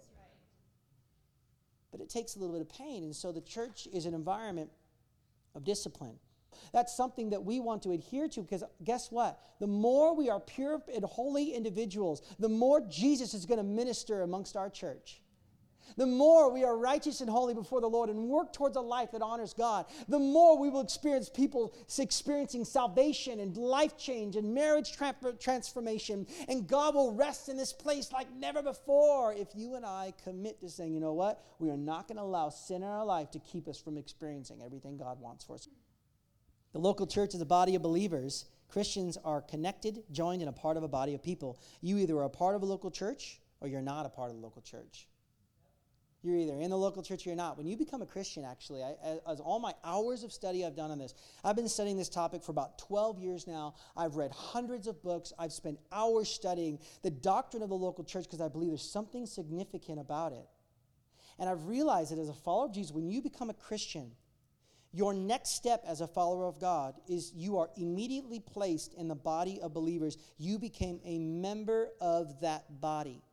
But 1.92 2.02
it 2.02 2.10
takes 2.10 2.36
a 2.36 2.40
little 2.40 2.54
bit 2.54 2.62
of 2.62 2.70
pain. 2.70 3.04
And 3.04 3.16
so 3.16 3.32
the 3.32 3.42
church 3.42 3.88
is 3.94 4.06
an 4.06 4.14
environment 4.14 4.70
of 5.56 5.64
discipline. 5.64 6.18
That's 6.72 6.96
something 6.96 7.32
that 7.32 7.44
we 7.44 7.60
want 7.60 7.84
to 7.84 7.92
adhere 7.92 8.28
to 8.30 8.42
because 8.42 8.64
guess 8.84 9.12
what? 9.12 9.40
The 9.60 9.68
more 9.68 10.16
we 10.16 10.30
are 10.30 10.40
pure 10.40 10.82
and 10.94 11.04
holy 11.04 11.54
individuals, 11.54 12.22
the 12.40 12.50
more 12.50 12.82
Jesus 12.82 13.34
is 13.34 13.46
going 13.46 13.58
to 13.58 13.64
minister 13.64 14.22
amongst 14.22 14.56
our 14.56 14.70
church 14.70 15.23
the 15.98 16.06
more 16.06 16.52
we 16.52 16.64
are 16.64 16.78
righteous 16.78 17.22
and 17.22 17.30
holy 17.30 17.54
before 17.54 17.82
the 17.82 17.88
Lord 17.88 18.10
and 18.10 18.28
work 18.28 18.54
towards 18.54 18.78
a 18.78 18.82
life 18.82 19.12
that 19.12 19.22
honors 19.22 19.54
God, 19.54 19.86
the 20.08 20.20
more 20.20 20.58
we 20.58 20.70
will 20.70 20.82
experience 20.82 21.30
people 21.30 21.74
experiencing 22.00 22.66
salvation 22.66 23.40
and 23.40 23.56
life 23.58 23.98
change 23.98 24.36
and 24.36 24.54
marriage 24.54 24.98
transformation. 25.40 26.28
And 26.48 26.68
God 26.68 26.96
will 26.96 27.14
rest 27.14 27.50
in 27.50 27.58
this 27.58 27.74
place 27.74 28.12
like 28.12 28.32
never 28.36 28.62
before 28.62 29.34
if 29.34 29.50
you 29.56 29.76
and 29.76 29.86
I 29.86 30.14
commit 30.24 30.60
to 30.62 30.70
saying, 30.70 30.94
you 30.94 31.00
know 31.00 31.14
what? 31.14 31.44
We 31.60 31.70
are 31.70 31.78
not 31.78 32.08
going 32.08 32.18
to 32.18 32.24
allow 32.24 32.50
sin 32.50 32.84
in 32.84 32.90
our 32.90 33.06
life 33.06 33.32
to 33.32 33.40
keep 33.40 33.68
us 33.68 33.80
from 33.80 33.98
experiencing 33.98 34.62
everything 34.64 34.98
God 34.98 35.20
wants 35.20 35.44
for 35.44 35.56
us. 35.56 35.68
The 36.74 36.80
local 36.80 37.06
church 37.06 37.36
is 37.36 37.42
a 37.42 37.46
body 37.46 37.76
of 37.76 37.82
believers. 37.82 38.46
Christians 38.68 39.18
are 39.24 39.42
connected, 39.42 40.04
joined, 40.12 40.42
and 40.42 40.50
a 40.50 40.54
part 40.54 40.76
of 40.76 40.84
a 40.84 40.88
body 40.88 41.14
of 41.14 41.22
people. 41.22 41.60
You 41.82 42.00
either 42.00 42.18
are 42.18 42.24
a 42.24 42.30
part 42.30 42.56
of 42.56 42.64
a 42.64 42.66
local 42.66 42.90
church 42.90 43.40
or 43.62 43.68
you're 43.68 43.82
not 43.82 44.06
a 44.06 44.10
part 44.10 44.32
of 44.32 44.36
the 44.38 44.42
local 44.42 44.62
church. 44.62 45.08
You're 46.24 46.38
either 46.38 46.58
in 46.62 46.70
the 46.70 46.78
local 46.78 47.04
church 47.04 47.26
or 47.26 47.30
you're 47.30 47.36
not. 47.36 47.58
When 47.58 47.68
you 47.68 47.76
become 47.76 48.02
a 48.02 48.06
Christian, 48.06 48.46
actually, 48.46 48.82
I, 48.82 48.96
as 49.30 49.42
all 49.42 49.60
my 49.60 49.74
hours 49.84 50.24
of 50.24 50.32
study 50.32 50.66
I've 50.66 50.76
done 50.76 50.90
on 50.90 50.98
this, 50.98 51.14
I've 51.44 51.58
been 51.58 51.68
studying 51.68 51.98
this 51.98 52.08
topic 52.08 52.42
for 52.44 52.54
about 52.54 52.78
12 52.80 53.20
years 53.20 53.46
now. 53.46 53.76
I've 53.98 54.16
read 54.16 54.32
hundreds 54.32 54.88
of 54.88 55.04
books. 55.04 55.34
I've 55.38 55.52
spent 55.52 55.80
hours 55.92 56.30
studying 56.30 56.80
the 57.02 57.12
doctrine 57.12 57.62
of 57.62 57.68
the 57.68 57.76
local 57.76 58.06
church 58.06 58.24
because 58.24 58.40
I 58.40 58.48
believe 58.48 58.70
there's 58.70 58.90
something 58.90 59.26
significant 59.26 60.00
about 60.00 60.32
it. 60.32 60.48
And 61.40 61.50
I've 61.50 61.66
realized 61.66 62.14
that 62.14 62.20
as 62.20 62.30
a 62.30 62.34
follower 62.34 62.68
of 62.68 62.74
Jesus, 62.74 62.94
when 62.94 63.10
you 63.10 63.22
become 63.22 63.50
a 63.50 63.54
Christian, 63.54 64.12
your 64.94 65.14
next 65.14 65.56
step 65.56 65.84
as 65.86 66.00
a 66.00 66.08
follower 66.08 66.46
of 66.46 66.58
God 66.58 66.94
is 67.06 67.34
you 67.36 67.58
are 67.58 67.70
immediately 67.76 68.40
placed 68.40 68.94
in 68.94 69.10
the 69.10 69.16
body 69.16 69.60
of 69.62 69.74
believers. 69.74 70.18
You 70.38 70.58
became 70.58 71.02
a 71.04 71.18
member 71.20 71.90
of 72.00 72.40
that 72.42 72.80
body. 72.80 73.24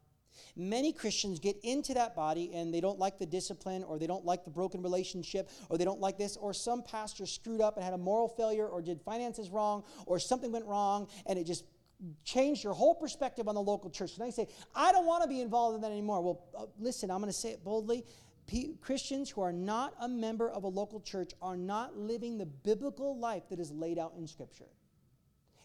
Many 0.57 0.93
Christians 0.93 1.39
get 1.39 1.57
into 1.63 1.95
that 1.95 2.15
body 2.15 2.51
and 2.55 2.73
they 2.73 2.81
don't 2.81 2.99
like 2.99 3.19
the 3.19 3.27
discipline 3.27 3.85
or 3.85 3.99
they 3.99 4.07
don't 4.07 4.25
like 4.25 4.45
the 4.45 4.51
broken 4.51 4.83
relationship 4.83 5.49
or 5.69 5.79
they 5.79 5.85
don't 5.85 6.01
like 6.01 6.19
this 6.19 6.37
or 6.37 6.53
some 6.53 6.83
pastor 6.83 7.27
screwed 7.27 7.61
up 7.61 7.77
and 7.77 7.85
had 7.85 7.95
a 7.95 7.99
moral 7.99 8.29
failure 8.29 8.67
or 8.67 8.83
did 8.83 9.01
finances 9.03 9.51
wrong 9.51 9.85
or 10.07 10.19
something 10.19 10.53
went 10.53 10.67
wrong 10.67 11.09
and 11.27 11.39
it 11.39 11.45
just 11.45 11.65
changed 12.25 12.65
your 12.65 12.73
whole 12.73 12.95
perspective 12.95 13.49
on 13.49 13.55
the 13.55 13.61
local 13.61 13.91
church. 13.91 14.17
And 14.17 14.27
they 14.27 14.31
say, 14.31 14.49
I 14.75 14.93
don't 14.93 15.07
want 15.07 15.23
to 15.23 15.29
be 15.29 15.41
involved 15.41 15.77
in 15.77 15.83
that 15.83 15.91
anymore. 15.91 16.23
Well, 16.23 16.45
uh, 16.59 16.67
listen, 16.79 17.11
I'm 17.11 17.21
going 17.21 17.33
to 17.33 17.39
say 17.39 17.51
it 17.51 17.65
boldly. 17.65 18.05
Christians 18.81 19.31
who 19.31 19.43
are 19.43 19.53
not 19.53 19.95
a 20.01 20.09
member 20.09 20.51
of 20.51 20.65
a 20.65 20.69
local 20.69 21.01
church 21.01 21.33
are 21.41 21.57
not 21.57 21.97
living 21.97 22.37
the 22.37 22.47
biblical 22.47 23.17
life 23.17 23.45
that 23.51 23.61
is 23.61 23.71
laid 23.71 23.99
out 23.99 24.15
in 24.19 24.27
Scripture. 24.27 24.67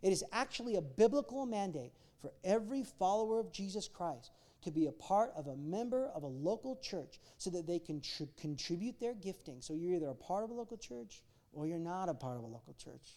It 0.03 0.11
is 0.11 0.23
actually 0.31 0.75
a 0.75 0.81
biblical 0.81 1.47
mandate 1.47 1.93
for 2.21 2.31
every 2.43 2.83
follower 2.83 3.39
of 3.39 3.51
Jesus 3.51 3.87
Christ 3.87 4.31
to 4.65 4.71
be 4.71 4.87
a 4.87 4.91
part 4.91 5.31
of 5.35 5.47
a 5.47 5.55
member 5.55 6.07
of 6.07 6.23
a 6.23 6.27
local 6.27 6.75
church 6.77 7.19
so 7.37 7.51
that 7.51 7.67
they 7.67 7.77
can 7.77 8.01
tr- 8.01 8.23
contribute 8.35 8.99
their 8.99 9.13
gifting. 9.13 9.61
So 9.61 9.75
you're 9.75 9.93
either 9.93 10.09
a 10.09 10.15
part 10.15 10.43
of 10.43 10.49
a 10.49 10.53
local 10.53 10.77
church 10.77 11.21
or 11.53 11.67
you're 11.67 11.77
not 11.77 12.09
a 12.09 12.15
part 12.15 12.37
of 12.37 12.43
a 12.43 12.47
local 12.47 12.73
church. 12.73 13.15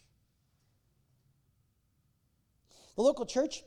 The 2.97 3.03
local 3.03 3.25
church 3.25 3.63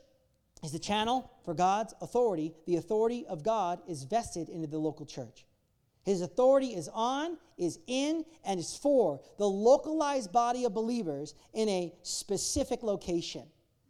is 0.62 0.70
the 0.70 0.78
channel 0.78 1.28
for 1.44 1.54
God's 1.54 1.92
authority. 2.00 2.54
The 2.66 2.76
authority 2.76 3.26
of 3.26 3.42
God 3.42 3.80
is 3.88 4.04
vested 4.04 4.48
into 4.48 4.68
the 4.68 4.78
local 4.78 5.04
church. 5.04 5.44
His 6.04 6.20
authority 6.20 6.68
is 6.68 6.88
on, 6.92 7.36
is 7.58 7.80
in, 7.88 8.24
and 8.44 8.60
is 8.60 8.76
for 8.76 9.20
the 9.38 9.48
localized 9.48 10.30
body 10.32 10.64
of 10.64 10.72
believers 10.72 11.34
in 11.52 11.68
a 11.68 11.92
specific 12.02 12.84
location. 12.84 13.42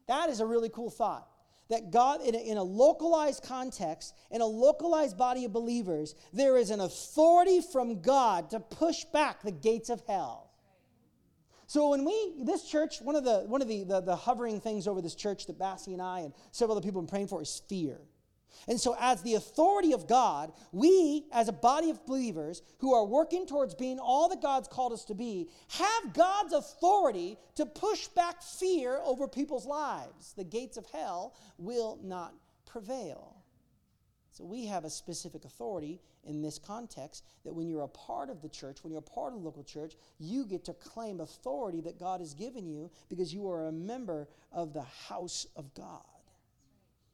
That 0.09 0.31
is 0.31 0.41
a 0.41 0.47
really 0.47 0.71
cool 0.71 0.91
thought 0.91 1.29
that 1.73 1.91
God, 1.91 2.21
in 2.23 2.35
a, 2.35 2.39
in 2.39 2.59
a, 2.59 2.63
localized 2.63 3.43
context, 3.43 4.15
in 4.31 4.41
a 4.41 4.47
localized 4.47 5.17
body 5.17 5.47
of 5.47 5.53
believers, 5.53 6.15
there 6.33 6.57
is 6.59 6.71
an 6.71 6.81
authority 6.81 7.61
from 7.61 8.03
God 8.03 8.51
to 8.51 8.61
push 8.61 9.05
back 9.05 9.43
the 9.43 9.53
gates 9.53 9.89
of 9.89 10.03
hell. 10.07 10.51
So 11.67 11.89
when 11.89 12.05
we, 12.05 12.35
this 12.45 12.65
church, 12.65 13.01
one 13.01 13.17
of 13.17 13.25
the 13.25 13.45
one 13.47 13.63
of 13.63 13.69
the, 13.69 13.85
the, 13.85 14.03
the 14.03 14.15
hovering 14.15 14.61
things 14.61 14.87
over 14.87 15.01
this 15.01 15.15
church 15.15 15.47
that 15.47 15.59
Bassie 15.59 15.95
and 15.95 16.03
I 16.03 16.21
and 16.21 16.35
several 16.51 16.77
other 16.77 16.85
people 16.85 17.01
have 17.01 17.09
been 17.09 17.11
praying 17.11 17.29
for 17.29 17.41
is 17.41 17.63
fear. 17.67 17.97
And 18.69 18.81
so, 18.81 18.97
as 19.01 19.23
the 19.23 19.35
authority 19.35 19.93
of 19.93 20.07
God, 20.07 20.53
we, 20.73 21.25
as 21.33 21.49
a 21.49 21.53
body 21.53 21.91
of 21.91 22.05
believers 22.07 22.63
who 22.79 22.95
are 22.95 23.05
working 23.05 23.47
towards 23.47 23.75
being 23.75 23.99
all 23.99 24.29
that 24.29 24.43
God's 24.43 24.69
called 24.69 24.93
us 24.93 25.05
to 25.07 25.15
be, 25.15 25.49
have 25.69 26.15
God's 26.15 26.53
authority 26.53 27.39
to 27.57 27.67
push 27.67 28.09
back 28.09 28.43
fear 28.43 29.01
over 29.05 29.27
people's 29.27 29.67
lives. 29.67 30.35
The 30.37 30.45
gates 30.45 30.77
of 30.77 30.87
hell 30.87 31.35
will 31.59 31.99
not 32.03 32.35
prevail. 32.67 33.37
So, 34.31 34.45
we 34.45 34.67
have 34.67 34.85
a 34.85 34.91
specific 34.91 35.45
authority 35.45 36.01
in 36.25 36.41
this 36.41 36.59
context 36.59 37.25
that 37.45 37.55
when 37.55 37.69
you're 37.69 37.83
a 37.83 37.89
part 37.89 38.31
of 38.31 38.41
the 38.43 38.49
church, 38.49 38.83
when 38.83 38.93
you're 38.93 39.01
a 39.01 39.03
part 39.03 39.33
of 39.33 39.41
the 39.41 39.45
local 39.45 39.65
church, 39.65 39.95
you 40.19 40.47
get 40.47 40.65
to 40.67 40.73
claim 40.75 41.21
authority 41.21 41.81
that 41.81 41.99
God 41.99 42.21
has 42.21 42.33
given 42.33 42.67
you 42.67 42.91
because 43.09 43.35
you 43.35 43.49
are 43.51 43.67
a 43.67 43.73
member 43.73 44.29
of 44.53 44.73
the 44.73 44.83
house 44.83 45.47
of 45.57 45.75
God. 45.75 46.03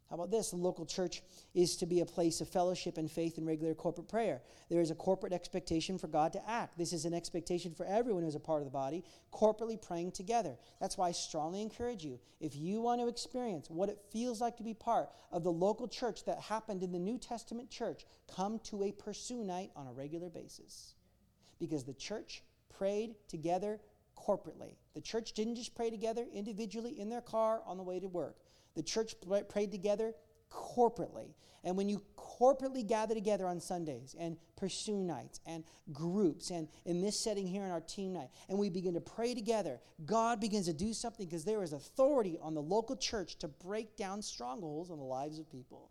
How 0.09 0.15
about 0.15 0.31
this? 0.31 0.51
The 0.51 0.57
local 0.57 0.87
church 0.87 1.23
is 1.55 1.77
to 1.77 1.87
be 1.87 2.01
a 2.01 2.07
place 2.07 2.41
of 2.41 2.49
fellowship 2.49 2.97
and 2.97 3.11
faith 3.11 3.37
and 3.37 3.47
regular 3.47 3.75
corporate 3.75 4.09
prayer. 4.09 4.41
There 4.71 4.81
is 4.81 4.91
a 4.91 4.95
corporate 4.95 5.35
expectation 5.35 5.99
for 5.99 6.07
God 6.07 6.33
to 6.33 6.49
act. 6.49 6.79
This 6.79 6.95
is 6.95 7.05
an 7.05 7.13
expectation 7.13 7.75
for 7.75 7.85
everyone 7.85 8.23
who's 8.23 8.35
a 8.35 8.41
part 8.41 8.63
of 8.63 8.65
the 8.65 8.71
body, 8.71 9.05
corporately 9.35 9.81
praying 9.81 10.13
together. 10.13 10.57
That's 10.81 10.97
why 10.97 11.09
I 11.09 11.13
strongly 11.13 11.61
encourage 11.61 12.05
you, 12.05 12.19
if 12.41 12.57
you 12.57 12.81
want 12.81 13.03
to 13.03 13.09
experience 13.09 13.69
what 13.69 13.91
it 13.91 14.01
feels 14.11 14.41
like 14.41 14.57
to 14.57 14.63
be 14.63 14.73
part 14.73 15.11
of 15.31 15.45
the 15.45 15.53
local 15.53 15.89
church 15.89 16.25
that 16.25 16.41
happened 16.41 16.83
in 16.83 16.93
the 16.93 16.99
New 16.99 17.19
Testament 17.19 17.69
church, 17.69 18.07
come 18.35 18.61
to 18.61 18.85
a 18.85 18.93
pursue 18.93 19.45
night 19.45 19.73
on 19.77 19.87
a 19.87 19.93
regular 19.93 20.31
basis. 20.31 20.95
Because 21.61 21.85
the 21.85 21.93
church 21.93 22.43
prayed 22.71 23.15
together 23.29 23.79
corporately. 24.17 24.77
The 24.95 25.01
church 25.03 25.33
didn't 25.33 25.57
just 25.57 25.75
pray 25.75 25.91
together 25.91 26.27
individually 26.33 26.99
in 26.99 27.11
their 27.11 27.21
car 27.21 27.61
on 27.67 27.77
the 27.77 27.83
way 27.83 28.01
to 28.01 28.09
work. 28.09 28.37
The 28.79 28.85
church 28.85 29.17
prayed 29.49 29.73
together 29.73 30.15
corporately. 30.53 31.35
And 31.65 31.77
when 31.77 31.89
you 31.89 32.01
corporately 32.17 32.87
gather 32.87 33.13
together 33.13 33.49
on 33.49 33.61
Sundays 33.61 34.15
and 34.17 34.37
pursue 34.55 34.97
nights 34.97 35.41
and 35.47 35.65
groups 35.93 36.51
and 36.51 36.69
in 36.85 37.01
this 37.01 37.19
setting 37.19 37.45
here 37.45 37.65
in 37.65 37.73
our 37.73 37.81
team 37.81 38.13
night, 38.13 38.29
and 38.49 38.57
we 38.57 38.71
begin 38.71 38.95
to 38.95 39.01
pray 39.01 39.35
together, 39.35 39.81
God 40.07 40.41
begins 40.41 40.67
to 40.67 40.73
do 40.73 40.93
something 40.93 41.27
because 41.27 41.45
there 41.45 41.65
is 41.65 41.73
authority 41.73 42.39
on 42.41 42.55
the 42.55 42.63
local 42.63 42.95
church 42.95 43.35
to 43.41 43.49
break 43.49 43.97
down 43.97 44.23
strongholds 44.23 44.91
in 44.91 44.97
the 44.97 45.03
lives 45.03 45.41
of 45.41 45.51
people. 45.51 45.91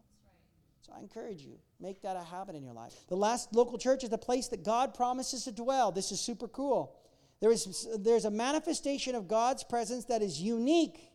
So 0.79 0.93
I 0.95 1.01
encourage 1.01 1.41
you, 1.41 1.59
make 1.81 2.01
that 2.03 2.15
a 2.15 2.23
habit 2.23 2.55
in 2.55 2.63
your 2.63 2.73
life. 2.73 2.93
The 3.09 3.17
last 3.17 3.53
local 3.53 3.77
church 3.77 4.05
is 4.05 4.09
the 4.09 4.17
place 4.17 4.47
that 4.47 4.63
God 4.63 4.93
promises 4.93 5.43
to 5.43 5.51
dwell. 5.51 5.91
This 5.91 6.13
is 6.13 6.21
super 6.21 6.47
cool. 6.47 6.95
There 7.41 7.51
is, 7.51 7.85
there's 7.99 8.23
a 8.23 8.31
manifestation 8.31 9.13
of 9.13 9.27
God's 9.27 9.65
presence 9.65 10.05
that 10.05 10.21
is 10.21 10.41
unique 10.41 11.11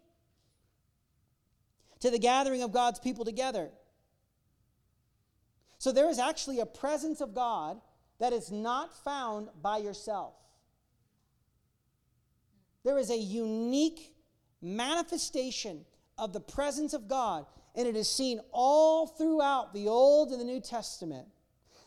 to 2.03 2.11
the 2.11 2.19
gathering 2.19 2.63
of 2.63 2.73
God's 2.73 2.99
people 2.99 3.25
together. 3.25 3.71
So 5.79 5.93
there 5.93 6.11
is 6.11 6.19
actually 6.19 6.59
a 6.61 6.67
presence 6.67 7.21
of 7.21 7.35
God 7.35 7.81
that 8.19 8.33
is 8.33 8.53
not 8.53 8.93
found 9.05 9.49
by 9.63 9.79
yourself. 9.79 10.35
There 12.85 12.99
is 12.99 13.11
a 13.11 13.17
unique 13.17 14.15
manifestation 14.61 15.85
of 16.19 16.33
the 16.33 16.41
presence 16.41 16.93
of 16.93 17.07
God, 17.07 17.47
and 17.77 17.87
it 17.87 17.95
is 17.95 18.09
seen 18.09 18.41
all 18.51 19.07
throughout 19.07 19.73
the 19.73 19.87
Old 19.87 20.33
and 20.33 20.41
the 20.41 20.45
New 20.45 20.61
Testament. 20.61 21.29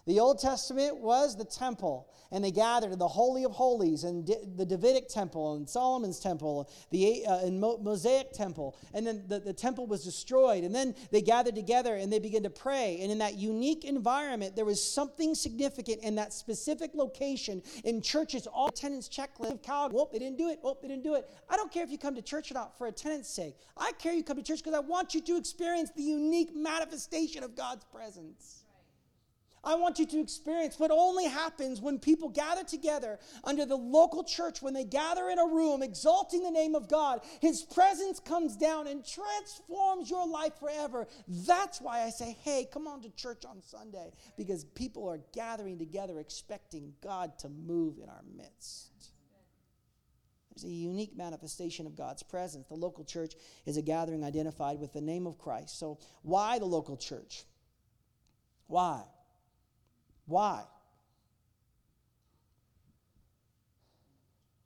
The 0.07 0.19
Old 0.19 0.39
Testament 0.39 0.97
was 0.97 1.35
the 1.35 1.45
temple, 1.45 2.11
and 2.31 2.43
they 2.43 2.51
gathered 2.51 2.91
in 2.91 2.99
the 2.99 3.07
Holy 3.07 3.43
of 3.43 3.51
Holies 3.51 4.03
and 4.03 4.27
the 4.55 4.63
Davidic 4.63 5.09
temple 5.09 5.55
and 5.55 5.67
Solomon's 5.67 6.19
temple, 6.19 6.69
the 6.91 7.25
uh, 7.25 7.39
and 7.39 7.59
Mo- 7.59 7.79
Mosaic 7.79 8.31
temple. 8.31 8.77
And 8.93 9.07
then 9.07 9.23
the, 9.27 9.39
the 9.39 9.53
temple 9.53 9.87
was 9.87 10.03
destroyed. 10.03 10.63
And 10.63 10.75
then 10.75 10.93
they 11.11 11.23
gathered 11.23 11.55
together 11.55 11.95
and 11.95 12.13
they 12.13 12.19
began 12.19 12.43
to 12.43 12.51
pray. 12.51 12.99
And 13.01 13.11
in 13.11 13.17
that 13.17 13.35
unique 13.35 13.83
environment, 13.83 14.55
there 14.55 14.65
was 14.65 14.83
something 14.83 15.33
significant 15.33 16.03
in 16.03 16.13
that 16.15 16.33
specific 16.33 16.91
location. 16.93 17.63
In 17.83 17.99
churches, 17.99 18.45
all 18.45 18.67
attendance 18.67 19.09
checklist 19.09 19.51
of 19.51 19.63
Calgary. 19.63 19.97
Whoop, 19.97 20.11
they 20.11 20.19
didn't 20.19 20.37
do 20.37 20.49
it. 20.49 20.59
Whoop, 20.61 20.83
they 20.83 20.87
didn't 20.87 21.03
do 21.03 21.15
it. 21.15 21.27
I 21.49 21.55
don't 21.55 21.71
care 21.71 21.83
if 21.83 21.89
you 21.89 21.97
come 21.97 22.13
to 22.13 22.21
church 22.21 22.51
or 22.51 22.53
not 22.53 22.77
for 22.77 22.85
attendance 22.85 23.27
sake. 23.27 23.55
I 23.75 23.91
care 23.93 24.13
you 24.13 24.23
come 24.23 24.37
to 24.37 24.43
church 24.43 24.59
because 24.59 24.75
I 24.75 24.81
want 24.81 25.15
you 25.15 25.21
to 25.21 25.37
experience 25.37 25.89
the 25.95 26.03
unique 26.03 26.55
manifestation 26.55 27.43
of 27.43 27.55
God's 27.55 27.85
presence. 27.85 28.64
I 29.65 29.75
want 29.75 29.97
you 29.97 30.05
to 30.05 30.19
experience 30.19 30.77
what 30.77 30.91
only 30.91 31.25
happens 31.25 31.81
when 31.81 31.97
people 31.97 32.29
gather 32.29 32.63
together 32.63 33.19
under 33.43 33.65
the 33.65 33.75
local 33.75 34.23
church, 34.23 34.61
when 34.61 34.73
they 34.73 34.83
gather 34.83 35.29
in 35.29 35.39
a 35.39 35.45
room 35.45 35.81
exalting 35.81 36.43
the 36.43 36.51
name 36.51 36.75
of 36.75 36.87
God. 36.87 37.21
His 37.41 37.63
presence 37.63 38.19
comes 38.19 38.55
down 38.55 38.87
and 38.87 39.05
transforms 39.05 40.09
your 40.09 40.27
life 40.27 40.53
forever. 40.59 41.07
That's 41.27 41.81
why 41.81 42.03
I 42.03 42.11
say, 42.11 42.37
hey, 42.43 42.67
come 42.71 42.87
on 42.87 43.01
to 43.01 43.09
church 43.15 43.43
on 43.43 43.61
Sunday, 43.61 44.11
because 44.37 44.63
people 44.63 45.09
are 45.09 45.19
gathering 45.33 45.79
together 45.79 46.19
expecting 46.19 46.93
God 47.01 47.37
to 47.39 47.49
move 47.49 47.97
in 47.97 48.07
our 48.07 48.23
midst. 48.37 48.91
There's 50.55 50.71
a 50.71 50.73
unique 50.73 51.17
manifestation 51.17 51.85
of 51.85 51.97
God's 51.97 52.23
presence. 52.23 52.67
The 52.67 52.75
local 52.75 53.03
church 53.03 53.33
is 53.65 53.75
a 53.75 53.81
gathering 53.81 54.23
identified 54.23 54.79
with 54.79 54.93
the 54.93 55.01
name 55.01 55.27
of 55.27 55.37
Christ. 55.37 55.77
So, 55.77 55.99
why 56.21 56.59
the 56.59 56.65
local 56.65 56.95
church? 56.95 57.43
Why? 58.67 59.03
Why? 60.25 60.63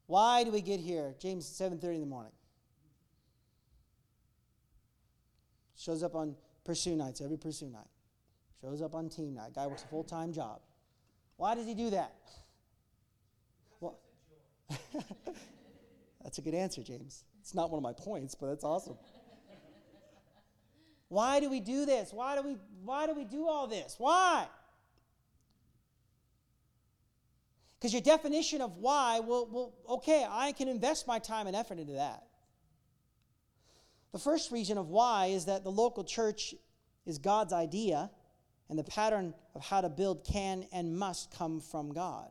Why 0.07 0.43
do 0.43 0.51
we 0.51 0.61
get 0.61 0.79
here? 0.79 1.15
James 1.19 1.45
7:30 1.45 1.95
in 1.95 1.99
the 2.01 2.07
morning. 2.07 2.31
Shows 5.77 6.03
up 6.03 6.15
on 6.15 6.35
pursue 6.63 6.95
nights, 6.95 7.21
every 7.21 7.37
pursue 7.37 7.69
night. 7.69 7.87
Shows 8.61 8.81
up 8.81 8.95
on 8.95 9.09
team 9.09 9.35
night. 9.35 9.53
Guy 9.53 9.67
works 9.67 9.83
a 9.83 9.87
full-time 9.87 10.33
job. 10.33 10.61
Why 11.37 11.55
does 11.55 11.65
he 11.65 11.73
do 11.73 11.91
that? 11.91 12.13
Well, 13.79 13.99
that's 16.23 16.37
a 16.37 16.41
good 16.41 16.53
answer, 16.53 16.83
James. 16.83 17.23
It's 17.39 17.53
not 17.53 17.69
one 17.69 17.77
of 17.77 17.83
my 17.83 17.93
points, 17.93 18.35
but 18.35 18.47
that's 18.47 18.63
awesome. 18.63 18.97
Why 21.07 21.39
do 21.39 21.49
we 21.49 21.59
do 21.59 21.85
this? 21.85 22.11
Why 22.13 22.35
do 22.35 22.41
we 22.41 22.57
why 22.83 23.07
do 23.07 23.13
we 23.13 23.25
do 23.25 23.47
all 23.47 23.67
this? 23.67 23.95
Why? 23.97 24.47
Because 27.79 27.93
your 27.93 28.01
definition 28.01 28.61
of 28.61 28.77
why, 28.77 29.21
well, 29.21 29.47
well, 29.49 29.73
okay, 29.97 30.25
I 30.29 30.51
can 30.51 30.67
invest 30.67 31.07
my 31.07 31.17
time 31.17 31.47
and 31.47 31.55
effort 31.55 31.79
into 31.79 31.93
that. 31.93 32.23
The 34.11 34.19
first 34.19 34.51
reason 34.51 34.77
of 34.77 34.89
why 34.89 35.27
is 35.27 35.45
that 35.45 35.63
the 35.63 35.71
local 35.71 36.03
church 36.03 36.55
is 37.05 37.17
God's 37.17 37.53
idea, 37.53 38.11
and 38.69 38.77
the 38.77 38.83
pattern 38.83 39.33
of 39.55 39.63
how 39.63 39.81
to 39.81 39.89
build 39.89 40.23
can 40.23 40.65
and 40.71 40.97
must 40.97 41.31
come 41.31 41.59
from 41.59 41.91
God. 41.91 42.29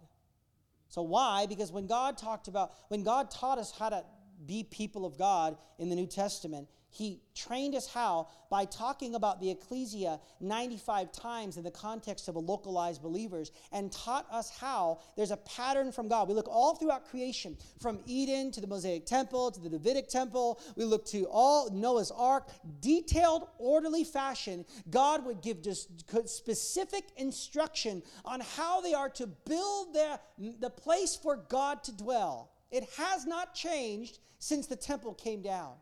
So, 0.89 1.03
why? 1.03 1.47
Because 1.47 1.73
when 1.73 1.87
God 1.87 2.17
talked 2.17 2.49
about, 2.49 2.73
when 2.89 3.03
God 3.03 3.31
taught 3.31 3.59
us 3.59 3.73
how 3.77 3.89
to 3.89 4.05
be 4.47 4.63
people 4.63 5.05
of 5.05 5.19
God 5.19 5.57
in 5.79 5.89
the 5.89 5.97
New 5.97 6.07
Testament, 6.07 6.69
he 6.90 7.20
trained 7.35 7.74
us 7.74 7.87
how 7.87 8.29
by 8.51 8.64
talking 8.64 9.14
about 9.14 9.40
the 9.40 9.51
ecclesia 9.51 10.20
95 10.40 11.12
times 11.12 11.57
in 11.57 11.64
the 11.64 11.70
context 11.70 12.29
of 12.29 12.37
a 12.37 12.38
localized 12.38 13.03
believers 13.03 13.53
and 13.72 13.92
taught 13.92 14.27
us 14.31 14.51
how 14.51 15.01
there's 15.16 15.31
a 15.31 15.37
pattern 15.38 15.92
from 15.92 16.09
God. 16.09 16.29
We 16.29 16.35
look 16.35 16.48
all 16.48 16.74
throughout 16.74 17.09
creation, 17.09 17.57
from 17.81 18.01
Eden 18.07 18.51
to 18.53 18.61
the 18.61 18.66
Mosaic 18.66 19.07
temple 19.07 19.51
to 19.51 19.61
the 19.61 19.68
Davidic 19.68 20.09
temple. 20.09 20.61
We 20.77 20.85
look 20.85 21.05
to 21.07 21.24
all 21.31 21.70
Noah's 21.70 22.11
ark, 22.11 22.48
detailed, 22.81 23.48
orderly 23.59 24.05
fashion. 24.05 24.64
God 24.90 25.24
would 25.24 25.42
give 25.42 25.62
just 25.62 25.88
specific 26.27 27.05
instruction 27.16 28.03
on 28.24 28.40
how 28.57 28.81
they 28.81 28.94
are 28.94 29.11
to 29.11 29.27
build 29.27 29.94
their, 29.94 30.18
the 30.61 30.70
place 30.70 31.14
for 31.16 31.37
God 31.37 31.85
to 31.85 31.92
dwell. 31.96 32.51
It 32.70 32.88
has 32.96 33.27
not 33.27 33.55
changed 33.55 34.18
since 34.38 34.66
the 34.66 34.77
temple 34.77 35.14
came 35.14 35.42
down. 35.42 35.74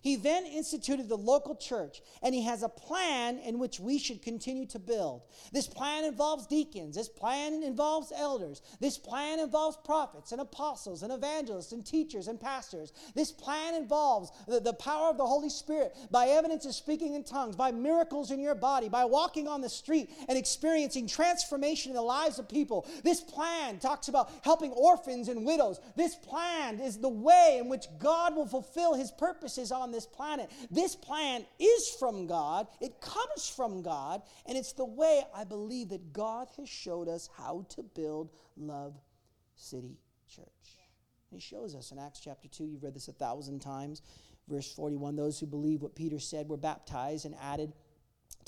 He 0.00 0.14
then 0.14 0.46
instituted 0.46 1.08
the 1.08 1.18
local 1.18 1.56
church, 1.56 2.02
and 2.22 2.34
he 2.34 2.44
has 2.44 2.62
a 2.62 2.68
plan 2.68 3.38
in 3.38 3.58
which 3.58 3.80
we 3.80 3.98
should 3.98 4.22
continue 4.22 4.66
to 4.66 4.78
build. 4.78 5.22
This 5.52 5.66
plan 5.66 6.04
involves 6.04 6.46
deacons, 6.46 6.94
this 6.94 7.08
plan 7.08 7.62
involves 7.62 8.12
elders, 8.14 8.62
this 8.80 8.96
plan 8.96 9.40
involves 9.40 9.76
prophets 9.84 10.30
and 10.30 10.40
apostles 10.40 11.02
and 11.02 11.12
evangelists 11.12 11.72
and 11.72 11.84
teachers 11.84 12.28
and 12.28 12.40
pastors. 12.40 12.92
This 13.14 13.32
plan 13.32 13.74
involves 13.74 14.30
the, 14.46 14.60
the 14.60 14.72
power 14.72 15.10
of 15.10 15.18
the 15.18 15.26
Holy 15.26 15.50
Spirit 15.50 15.96
by 16.10 16.28
evidence 16.28 16.64
of 16.64 16.74
speaking 16.74 17.14
in 17.14 17.24
tongues, 17.24 17.56
by 17.56 17.72
miracles 17.72 18.30
in 18.30 18.40
your 18.40 18.54
body, 18.54 18.88
by 18.88 19.04
walking 19.04 19.48
on 19.48 19.60
the 19.60 19.68
street 19.68 20.10
and 20.28 20.38
experiencing 20.38 21.08
transformation 21.08 21.90
in 21.90 21.96
the 21.96 22.02
lives 22.02 22.38
of 22.38 22.48
people. 22.48 22.86
This 23.02 23.20
plan 23.20 23.78
talks 23.78 24.08
about 24.08 24.30
helping 24.42 24.70
orphans 24.72 25.28
and 25.28 25.44
widows. 25.44 25.80
This 25.96 26.14
plan 26.14 26.78
is 26.78 26.98
the 26.98 27.08
way 27.08 27.56
in 27.60 27.68
which 27.68 27.86
God 27.98 28.36
will 28.36 28.46
fulfill 28.46 28.94
his 28.94 29.10
purposes 29.10 29.72
on 29.72 29.87
on 29.88 29.92
this 29.92 30.06
planet. 30.06 30.50
This 30.70 30.94
plan 30.94 31.46
is 31.58 31.88
from 31.98 32.26
God, 32.26 32.68
it 32.80 33.00
comes 33.00 33.48
from 33.48 33.82
God, 33.82 34.22
and 34.46 34.56
it's 34.56 34.74
the 34.74 34.84
way 34.84 35.22
I 35.34 35.44
believe 35.44 35.88
that 35.88 36.12
God 36.12 36.48
has 36.58 36.68
showed 36.68 37.08
us 37.08 37.30
how 37.36 37.64
to 37.70 37.82
build 37.82 38.30
Love 38.56 38.94
City 39.56 39.96
Church. 40.28 40.44
He 41.30 41.40
shows 41.40 41.74
us 41.74 41.90
in 41.90 41.98
Acts 41.98 42.20
chapter 42.20 42.48
2, 42.48 42.64
you've 42.64 42.82
read 42.82 42.94
this 42.94 43.08
a 43.08 43.12
thousand 43.12 43.60
times. 43.60 44.02
Verse 44.46 44.72
41 44.72 45.16
Those 45.16 45.38
who 45.38 45.46
believe 45.46 45.82
what 45.82 45.94
Peter 45.94 46.18
said 46.18 46.48
were 46.48 46.56
baptized 46.56 47.24
and 47.24 47.34
added 47.40 47.72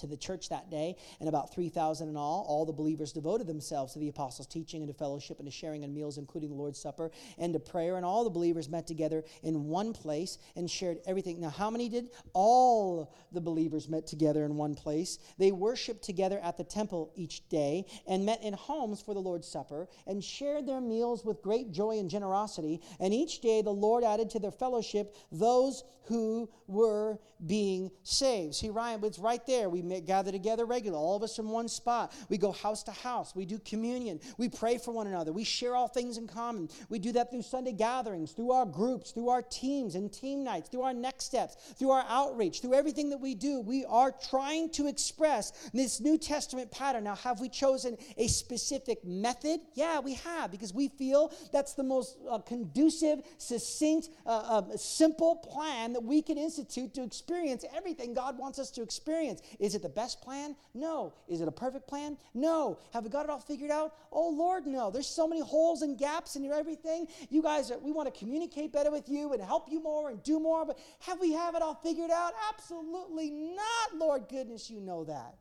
to 0.00 0.06
the 0.06 0.16
church 0.16 0.48
that 0.48 0.70
day, 0.70 0.96
and 1.20 1.28
about 1.28 1.52
3,000 1.54 2.08
in 2.08 2.16
all. 2.16 2.44
All 2.48 2.66
the 2.66 2.72
believers 2.72 3.12
devoted 3.12 3.46
themselves 3.46 3.92
to 3.92 3.98
the 3.98 4.08
apostles' 4.08 4.46
teaching 4.46 4.82
and 4.82 4.92
to 4.92 4.98
fellowship 4.98 5.38
and 5.38 5.46
to 5.46 5.52
sharing 5.52 5.82
in 5.82 5.94
meals, 5.94 6.18
including 6.18 6.50
the 6.50 6.56
Lord's 6.56 6.80
Supper 6.80 7.10
and 7.38 7.52
to 7.52 7.60
prayer. 7.60 7.96
And 7.96 8.04
all 8.04 8.24
the 8.24 8.30
believers 8.30 8.68
met 8.68 8.86
together 8.86 9.24
in 9.42 9.64
one 9.64 9.92
place 9.92 10.38
and 10.56 10.70
shared 10.70 10.98
everything. 11.06 11.40
Now, 11.40 11.50
how 11.50 11.70
many 11.70 11.88
did? 11.88 12.10
All 12.32 13.14
the 13.32 13.40
believers 13.40 13.88
met 13.88 14.06
together 14.06 14.44
in 14.44 14.56
one 14.56 14.74
place. 14.74 15.18
They 15.38 15.52
worshiped 15.52 16.02
together 16.02 16.40
at 16.42 16.56
the 16.56 16.64
temple 16.64 17.12
each 17.14 17.48
day 17.48 17.86
and 18.06 18.26
met 18.26 18.42
in 18.42 18.54
homes 18.54 19.00
for 19.00 19.14
the 19.14 19.20
Lord's 19.20 19.48
Supper 19.48 19.88
and 20.06 20.22
shared 20.22 20.66
their 20.66 20.80
meals 20.80 21.24
with 21.24 21.42
great 21.42 21.72
joy 21.72 21.98
and 21.98 22.10
generosity. 22.10 22.80
And 22.98 23.12
each 23.14 23.40
day 23.40 23.62
the 23.62 23.70
Lord 23.70 24.04
added 24.04 24.30
to 24.30 24.38
their 24.38 24.50
fellowship 24.50 25.16
those 25.30 25.84
who 26.04 26.48
were 26.66 27.18
being 27.46 27.90
saved. 28.02 28.54
See, 28.54 28.68
Ryan, 28.68 29.04
it's 29.04 29.18
right 29.18 29.44
there. 29.46 29.68
We 29.68 29.82
gather 29.98 30.30
together 30.30 30.64
regularly, 30.64 31.02
all 31.02 31.16
of 31.16 31.24
us 31.24 31.38
in 31.40 31.48
one 31.48 31.68
spot. 31.68 32.14
We 32.28 32.38
go 32.38 32.52
house 32.52 32.84
to 32.84 32.92
house. 32.92 33.34
We 33.34 33.46
do 33.46 33.58
communion. 33.58 34.20
We 34.38 34.48
pray 34.48 34.78
for 34.78 34.92
one 34.92 35.08
another. 35.08 35.32
We 35.32 35.42
share 35.42 35.74
all 35.74 35.88
things 35.88 36.18
in 36.18 36.28
common. 36.28 36.68
We 36.88 37.00
do 37.00 37.10
that 37.12 37.30
through 37.30 37.42
Sunday 37.42 37.72
gatherings, 37.72 38.32
through 38.32 38.52
our 38.52 38.66
groups, 38.66 39.10
through 39.10 39.30
our 39.30 39.42
teams 39.42 39.96
and 39.96 40.12
team 40.12 40.44
nights, 40.44 40.68
through 40.68 40.82
our 40.82 40.94
next 40.94 41.24
steps, 41.24 41.56
through 41.78 41.90
our 41.90 42.04
outreach, 42.08 42.60
through 42.60 42.74
everything 42.74 43.10
that 43.10 43.18
we 43.18 43.34
do. 43.34 43.60
We 43.60 43.84
are 43.86 44.12
trying 44.30 44.70
to 44.70 44.86
express 44.86 45.70
this 45.72 46.00
New 46.00 46.18
Testament 46.18 46.70
pattern. 46.70 47.04
Now, 47.04 47.16
have 47.16 47.40
we 47.40 47.48
chosen 47.48 47.96
a 48.16 48.28
specific 48.28 49.04
method? 49.04 49.60
Yeah, 49.74 50.00
we 50.00 50.14
have, 50.14 50.50
because 50.50 50.74
we 50.74 50.88
feel 50.88 51.32
that's 51.52 51.74
the 51.74 51.82
most 51.82 52.18
uh, 52.30 52.38
conducive, 52.38 53.20
succinct, 53.38 54.10
uh, 54.26 54.28
uh, 54.28 54.76
simple 54.76 55.36
plan 55.36 55.92
that 55.94 56.02
we 56.02 56.20
can 56.20 56.36
institute 56.36 56.92
to 56.94 57.02
experience 57.02 57.64
everything 57.74 58.14
God 58.14 58.38
wants 58.38 58.58
us 58.58 58.70
to 58.72 58.82
experience. 58.82 59.40
Is 59.58 59.69
it 59.74 59.82
the 59.82 59.88
best 59.88 60.20
plan? 60.22 60.56
No. 60.74 61.14
Is 61.28 61.40
it 61.40 61.48
a 61.48 61.52
perfect 61.52 61.88
plan? 61.88 62.16
No. 62.34 62.78
Have 62.92 63.04
we 63.04 63.10
got 63.10 63.24
it 63.24 63.30
all 63.30 63.40
figured 63.40 63.70
out? 63.70 63.94
Oh, 64.12 64.30
Lord, 64.30 64.66
no. 64.66 64.90
There's 64.90 65.06
so 65.06 65.26
many 65.28 65.40
holes 65.40 65.82
and 65.82 65.98
gaps 65.98 66.36
in 66.36 66.44
everything. 66.50 67.06
You 67.28 67.42
guys, 67.42 67.70
are, 67.70 67.78
we 67.78 67.92
want 67.92 68.12
to 68.12 68.18
communicate 68.18 68.72
better 68.72 68.90
with 68.90 69.08
you 69.08 69.32
and 69.32 69.42
help 69.42 69.70
you 69.70 69.82
more 69.82 70.10
and 70.10 70.22
do 70.22 70.40
more, 70.40 70.64
but 70.64 70.78
have 71.00 71.20
we 71.20 71.32
have 71.32 71.54
it 71.54 71.62
all 71.62 71.74
figured 71.74 72.10
out? 72.10 72.32
Absolutely 72.52 73.30
not, 73.30 73.96
Lord 73.96 74.28
goodness, 74.28 74.70
you 74.70 74.80
know 74.80 75.04
that. 75.04 75.36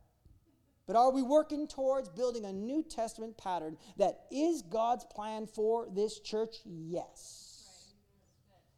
But 0.86 0.96
are 0.96 1.12
we 1.12 1.22
working 1.22 1.68
towards 1.68 2.08
building 2.08 2.44
a 2.44 2.52
New 2.52 2.82
Testament 2.82 3.38
pattern 3.38 3.76
that 3.96 4.24
is 4.32 4.62
God's 4.62 5.04
plan 5.04 5.46
for 5.46 5.86
this 5.94 6.18
church? 6.18 6.56
Yes. 6.64 7.49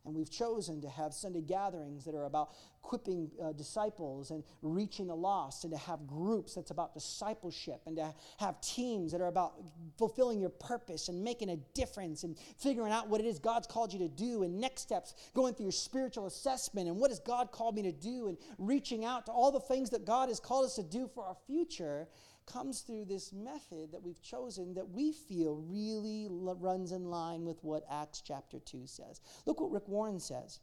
And 0.04 0.14
we've 0.14 0.30
chosen 0.30 0.80
to 0.80 0.88
have 0.88 1.14
Sunday 1.14 1.42
gatherings 1.42 2.04
that 2.04 2.14
are 2.14 2.24
about 2.24 2.50
equipping 2.84 3.30
uh, 3.40 3.52
disciples 3.52 4.32
and 4.32 4.42
reaching 4.60 5.06
the 5.06 5.14
lost, 5.14 5.62
and 5.62 5.72
to 5.72 5.78
have 5.78 6.06
groups 6.06 6.54
that's 6.54 6.72
about 6.72 6.92
discipleship, 6.92 7.80
and 7.86 7.96
to 7.96 8.12
have 8.38 8.60
teams 8.60 9.12
that 9.12 9.20
are 9.20 9.28
about 9.28 9.54
fulfilling 9.96 10.40
your 10.40 10.50
purpose 10.50 11.08
and 11.08 11.22
making 11.22 11.50
a 11.50 11.56
difference 11.74 12.24
and 12.24 12.36
figuring 12.58 12.92
out 12.92 13.08
what 13.08 13.20
it 13.20 13.26
is 13.26 13.38
God's 13.38 13.68
called 13.68 13.92
you 13.92 14.00
to 14.00 14.08
do, 14.08 14.42
and 14.42 14.60
next 14.60 14.82
steps, 14.82 15.14
going 15.34 15.54
through 15.54 15.66
your 15.66 15.72
spiritual 15.72 16.26
assessment, 16.26 16.88
and 16.88 16.96
what 16.96 17.10
has 17.12 17.20
God 17.20 17.52
called 17.52 17.76
me 17.76 17.82
to 17.82 17.92
do, 17.92 18.26
and 18.26 18.36
reaching 18.58 19.04
out 19.04 19.26
to 19.26 19.32
all 19.32 19.52
the 19.52 19.60
things 19.60 19.90
that 19.90 20.04
God 20.04 20.28
has 20.28 20.40
called 20.40 20.64
us 20.64 20.74
to 20.74 20.82
do 20.82 21.08
for 21.14 21.24
our 21.24 21.36
future 21.46 22.08
comes 22.46 22.80
through 22.80 23.04
this 23.04 23.32
method 23.32 23.92
that 23.92 24.02
we've 24.02 24.20
chosen 24.22 24.74
that 24.74 24.90
we 24.90 25.12
feel 25.12 25.56
really 25.56 26.28
runs 26.30 26.92
in 26.92 27.04
line 27.04 27.44
with 27.44 27.58
what 27.62 27.84
Acts 27.90 28.20
chapter 28.20 28.58
2 28.58 28.86
says. 28.86 29.20
Look 29.46 29.60
what 29.60 29.70
Rick 29.70 29.88
Warren 29.88 30.20
says. 30.20 30.60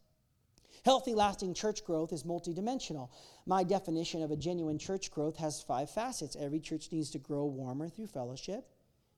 Healthy, 0.86 1.14
lasting 1.14 1.54
church 1.54 1.84
growth 1.84 2.14
is 2.14 2.24
multidimensional. 2.24 3.10
My 3.46 3.64
definition 3.64 4.22
of 4.24 4.32
a 4.32 4.38
genuine 4.38 4.78
church 4.78 5.12
growth 5.12 5.38
has 5.38 5.62
five 5.62 5.90
facets. 5.90 6.38
Every 6.40 6.60
church 6.60 6.90
needs 6.92 7.10
to 7.12 7.20
grow 7.20 7.46
warmer 7.46 7.90
through 7.90 8.08
fellowship, 8.08 8.66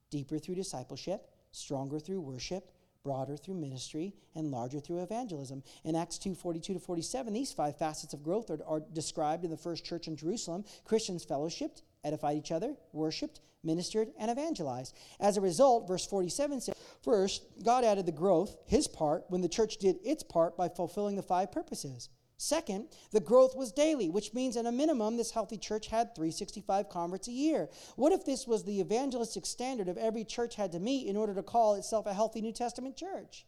deeper 0.09 0.39
through 0.39 0.55
discipleship, 0.55 1.27
stronger 1.51 1.99
through 1.99 2.21
worship, 2.21 2.71
broader 3.03 3.37
through 3.37 3.55
ministry, 3.55 4.13
and 4.35 4.51
larger 4.51 4.79
through 4.79 5.01
evangelism. 5.03 5.63
In 5.83 5.95
Acts 5.95 6.17
2 6.17 6.35
42 6.35 6.73
to 6.73 6.79
47, 6.79 7.33
these 7.33 7.51
five 7.51 7.77
facets 7.77 8.13
of 8.13 8.23
growth 8.23 8.49
are, 8.49 8.59
are 8.65 8.81
described 8.93 9.43
in 9.43 9.51
the 9.51 9.57
first 9.57 9.85
church 9.85 10.07
in 10.07 10.15
Jerusalem. 10.15 10.63
Christians 10.85 11.25
fellowshipped, 11.25 11.81
edified 12.03 12.37
each 12.37 12.51
other, 12.51 12.75
worshiped, 12.93 13.39
ministered, 13.63 14.09
and 14.17 14.31
evangelized. 14.31 14.95
As 15.19 15.37
a 15.37 15.41
result, 15.41 15.87
verse 15.87 16.05
47 16.05 16.61
says, 16.61 16.75
First, 17.03 17.43
God 17.63 17.83
added 17.83 18.05
the 18.05 18.11
growth, 18.11 18.57
his 18.65 18.87
part, 18.87 19.25
when 19.29 19.41
the 19.41 19.49
church 19.49 19.77
did 19.77 19.97
its 20.03 20.23
part 20.23 20.57
by 20.57 20.69
fulfilling 20.69 21.15
the 21.15 21.23
five 21.23 21.51
purposes. 21.51 22.09
Second, 22.37 22.87
the 23.11 23.19
growth 23.19 23.55
was 23.55 23.71
daily, 23.71 24.09
which 24.09 24.33
means 24.33 24.57
at 24.57 24.65
a 24.65 24.71
minimum, 24.71 25.15
this 25.15 25.29
healthy 25.29 25.57
church 25.57 25.87
had 25.87 26.15
365 26.15 26.89
converts 26.89 27.27
a 27.27 27.31
year. 27.31 27.69
What 27.97 28.13
if 28.13 28.25
this 28.25 28.47
was 28.47 28.63
the 28.63 28.79
evangelistic 28.79 29.45
standard 29.45 29.87
of 29.87 29.97
every 29.97 30.23
church 30.23 30.55
had 30.55 30.71
to 30.71 30.79
meet 30.79 31.05
in 31.05 31.15
order 31.15 31.35
to 31.35 31.43
call 31.43 31.75
itself 31.75 32.07
a 32.07 32.13
healthy 32.15 32.41
New 32.41 32.51
Testament 32.51 32.97
church? 32.97 33.45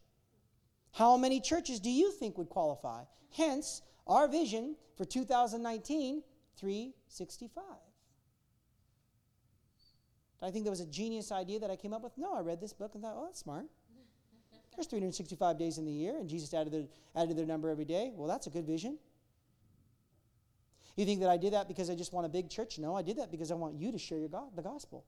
How 0.92 1.16
many 1.16 1.40
churches 1.40 1.80
do 1.80 1.90
you 1.90 2.12
think 2.12 2.38
would 2.38 2.48
qualify? 2.48 3.02
Hence, 3.32 3.82
our 4.06 4.28
vision 4.28 4.76
for 4.96 5.04
2019 5.04 6.22
365. 6.56 7.64
I 10.44 10.50
think 10.50 10.64
that 10.64 10.70
was 10.70 10.80
a 10.80 10.86
genius 10.86 11.32
idea 11.32 11.58
that 11.60 11.70
I 11.70 11.76
came 11.76 11.92
up 11.92 12.02
with? 12.02 12.12
No, 12.18 12.34
I 12.34 12.40
read 12.40 12.60
this 12.60 12.72
book 12.72 12.90
and 12.94 13.02
thought, 13.02 13.14
oh, 13.16 13.24
that's 13.24 13.40
smart. 13.40 13.66
There's 14.76 14.86
365 14.88 15.58
days 15.58 15.78
in 15.78 15.84
the 15.84 15.92
year, 15.92 16.18
and 16.18 16.28
Jesus 16.28 16.52
added 16.52 16.72
their, 16.72 16.84
added 17.14 17.36
their 17.36 17.46
number 17.46 17.70
every 17.70 17.84
day. 17.84 18.12
Well, 18.14 18.28
that's 18.28 18.46
a 18.46 18.50
good 18.50 18.66
vision. 18.66 18.98
You 20.96 21.04
think 21.04 21.20
that 21.20 21.30
I 21.30 21.36
did 21.36 21.52
that 21.52 21.68
because 21.68 21.90
I 21.90 21.94
just 21.94 22.12
want 22.12 22.26
a 22.26 22.28
big 22.28 22.50
church? 22.50 22.78
No, 22.78 22.94
I 22.94 23.02
did 23.02 23.18
that 23.18 23.30
because 23.30 23.50
I 23.50 23.54
want 23.54 23.76
you 23.76 23.92
to 23.92 23.98
share 23.98 24.18
your 24.18 24.28
go- 24.28 24.50
the 24.54 24.62
gospel. 24.62 25.04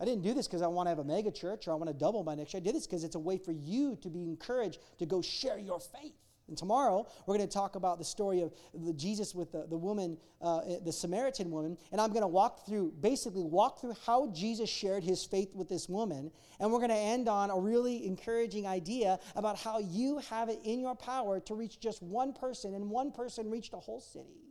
I 0.00 0.06
didn't 0.06 0.22
do 0.22 0.32
this 0.32 0.46
because 0.46 0.62
I 0.62 0.66
want 0.66 0.86
to 0.86 0.90
have 0.90 0.98
a 0.98 1.04
mega 1.04 1.30
church 1.30 1.68
or 1.68 1.72
I 1.72 1.74
want 1.74 1.88
to 1.88 1.94
double 1.94 2.24
my 2.24 2.34
next 2.34 2.54
year. 2.54 2.60
I 2.60 2.64
did 2.64 2.74
this 2.74 2.86
because 2.86 3.04
it's 3.04 3.16
a 3.16 3.20
way 3.20 3.36
for 3.36 3.52
you 3.52 3.96
to 4.00 4.08
be 4.08 4.22
encouraged 4.22 4.80
to 4.98 5.06
go 5.06 5.20
share 5.20 5.58
your 5.58 5.80
faith. 5.80 6.14
And 6.50 6.58
tomorrow, 6.58 7.06
we're 7.26 7.36
going 7.36 7.48
to 7.48 7.52
talk 7.52 7.76
about 7.76 7.98
the 7.98 8.04
story 8.04 8.42
of 8.42 8.52
the 8.74 8.92
Jesus 8.92 9.36
with 9.36 9.52
the, 9.52 9.66
the 9.70 9.76
woman, 9.76 10.18
uh, 10.42 10.62
the 10.84 10.90
Samaritan 10.90 11.48
woman. 11.48 11.78
And 11.92 12.00
I'm 12.00 12.10
going 12.10 12.22
to 12.22 12.28
walk 12.28 12.66
through, 12.66 12.92
basically, 13.00 13.44
walk 13.44 13.80
through 13.80 13.94
how 14.04 14.32
Jesus 14.32 14.68
shared 14.68 15.04
his 15.04 15.24
faith 15.24 15.54
with 15.54 15.68
this 15.68 15.88
woman. 15.88 16.32
And 16.58 16.72
we're 16.72 16.80
going 16.80 16.90
to 16.90 16.96
end 16.96 17.28
on 17.28 17.50
a 17.50 17.58
really 17.58 18.04
encouraging 18.04 18.66
idea 18.66 19.20
about 19.36 19.58
how 19.58 19.78
you 19.78 20.18
have 20.28 20.48
it 20.48 20.58
in 20.64 20.80
your 20.80 20.96
power 20.96 21.38
to 21.38 21.54
reach 21.54 21.78
just 21.78 22.02
one 22.02 22.32
person, 22.32 22.74
and 22.74 22.90
one 22.90 23.12
person 23.12 23.48
reached 23.48 23.72
a 23.72 23.78
whole 23.78 24.00
city. 24.00 24.50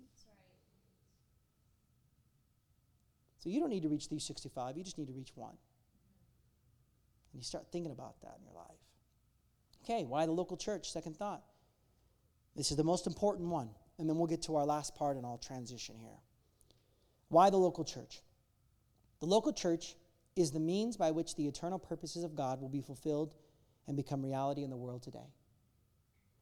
So 3.40 3.50
you 3.50 3.60
don't 3.60 3.70
need 3.70 3.84
to 3.84 3.90
reach 3.90 4.06
365, 4.06 4.78
you 4.78 4.86
just 4.86 4.98
need 4.98 5.08
to 5.08 5.14
reach 5.14 5.32
one. 5.36 5.58
And 7.34 7.42
you 7.42 7.44
start 7.44 7.66
thinking 7.74 7.92
about 7.92 8.22
that 8.22 8.38
in 8.40 8.46
your 8.46 8.56
life. 8.56 8.80
Okay, 9.84 10.06
why 10.06 10.26
the 10.26 10.32
local 10.32 10.56
church? 10.56 10.92
Second 10.92 11.18
thought. 11.18 11.44
This 12.60 12.72
is 12.72 12.76
the 12.76 12.84
most 12.84 13.08
important 13.08 13.48
one. 13.48 13.70
And 14.00 14.10
then 14.10 14.18
we'll 14.18 14.28
get 14.28 14.42
to 14.42 14.58
our 14.58 14.66
last 14.66 14.94
part 14.94 15.16
and 15.16 15.26
I'll 15.26 15.38
transition 15.38 15.96
here. 15.98 16.20
Why 17.30 17.50
the 17.50 17.56
local 17.56 17.86
church? 17.86 18.22
The 19.22 19.28
local 19.28 19.54
church 19.54 19.96
is 20.36 20.52
the 20.52 20.60
means 20.60 20.98
by 20.98 21.12
which 21.12 21.38
the 21.38 21.48
eternal 21.48 21.80
purposes 21.80 22.26
of 22.26 22.36
God 22.36 22.60
will 22.60 22.68
be 22.68 22.82
fulfilled 22.82 23.34
and 23.88 23.96
become 23.96 24.22
reality 24.22 24.66
in 24.66 24.70
the 24.70 24.76
world 24.76 25.04
today. 25.04 25.32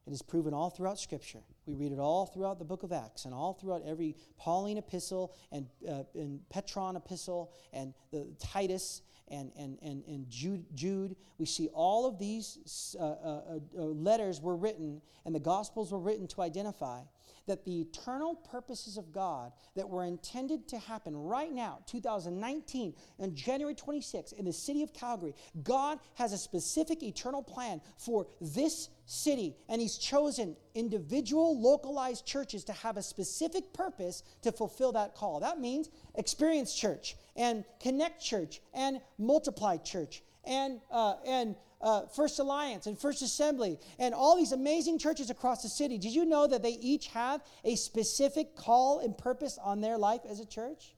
It 0.08 0.12
is 0.12 0.20
proven 0.20 0.52
all 0.52 0.70
throughout 0.70 0.98
Scripture. 0.98 1.44
We 1.66 1.74
read 1.74 1.92
it 1.92 2.00
all 2.00 2.26
throughout 2.26 2.58
the 2.58 2.64
book 2.64 2.82
of 2.82 2.90
Acts 2.90 3.24
and 3.24 3.32
all 3.32 3.52
throughout 3.52 3.82
every 3.86 4.16
Pauline 4.38 4.78
epistle 4.78 5.36
and, 5.52 5.68
uh, 5.88 6.02
and 6.16 6.40
Petrine 6.50 6.96
epistle 6.96 7.52
and 7.72 7.94
the 8.10 8.26
Titus 8.40 9.02
and, 9.30 9.52
and, 9.58 9.78
and, 9.82 10.02
and 10.06 10.28
Jude, 10.28 10.64
Jude. 10.74 11.16
We 11.38 11.46
see 11.46 11.68
all 11.68 12.06
of 12.06 12.18
these 12.18 12.94
uh, 12.98 13.02
uh, 13.02 13.40
uh, 13.76 13.82
letters 13.82 14.40
were 14.40 14.56
written 14.56 15.00
and 15.24 15.34
the 15.34 15.40
Gospels 15.40 15.92
were 15.92 15.98
written 15.98 16.26
to 16.28 16.42
identify 16.42 17.00
that 17.46 17.64
the 17.64 17.80
eternal 17.80 18.34
purposes 18.34 18.96
of 18.96 19.12
God 19.12 19.52
that 19.74 19.88
were 19.88 20.04
intended 20.04 20.68
to 20.68 20.78
happen 20.78 21.16
right 21.16 21.52
now, 21.52 21.80
2019, 21.86 22.94
on 23.18 23.34
January 23.34 23.74
26th, 23.74 24.32
in 24.34 24.44
the 24.44 24.52
city 24.52 24.82
of 24.82 24.92
Calgary, 24.92 25.34
God 25.62 25.98
has 26.14 26.32
a 26.32 26.38
specific 26.38 27.02
eternal 27.02 27.42
plan 27.42 27.80
for 27.96 28.26
this 28.40 28.90
city, 29.08 29.56
and 29.68 29.80
He's 29.80 29.96
chosen 29.96 30.54
individual, 30.74 31.60
localized 31.60 32.26
churches 32.26 32.62
to 32.64 32.72
have 32.74 32.98
a 32.98 33.02
specific 33.02 33.72
purpose 33.72 34.22
to 34.42 34.52
fulfill 34.52 34.92
that 34.92 35.14
call. 35.14 35.40
That 35.40 35.58
means 35.58 35.88
Experience 36.14 36.74
Church, 36.74 37.16
and 37.34 37.64
Connect 37.80 38.22
Church, 38.22 38.60
and 38.74 39.00
Multiply 39.18 39.78
Church, 39.78 40.22
and, 40.44 40.80
uh, 40.90 41.14
and 41.26 41.56
uh, 41.80 42.02
First 42.14 42.38
Alliance 42.38 42.86
and 42.86 42.98
First 42.98 43.22
Assembly 43.22 43.78
and 43.98 44.12
all 44.12 44.36
these 44.36 44.52
amazing 44.52 44.98
churches 44.98 45.30
across 45.30 45.62
the 45.62 45.68
city. 45.68 45.96
Did 45.96 46.12
you 46.12 46.24
know 46.24 46.46
that 46.46 46.62
they 46.62 46.72
each 46.80 47.06
have 47.08 47.40
a 47.64 47.76
specific 47.76 48.56
call 48.56 48.98
and 48.98 49.16
purpose 49.16 49.58
on 49.62 49.80
their 49.80 49.96
life 49.96 50.22
as 50.28 50.40
a 50.40 50.46
church? 50.46 50.96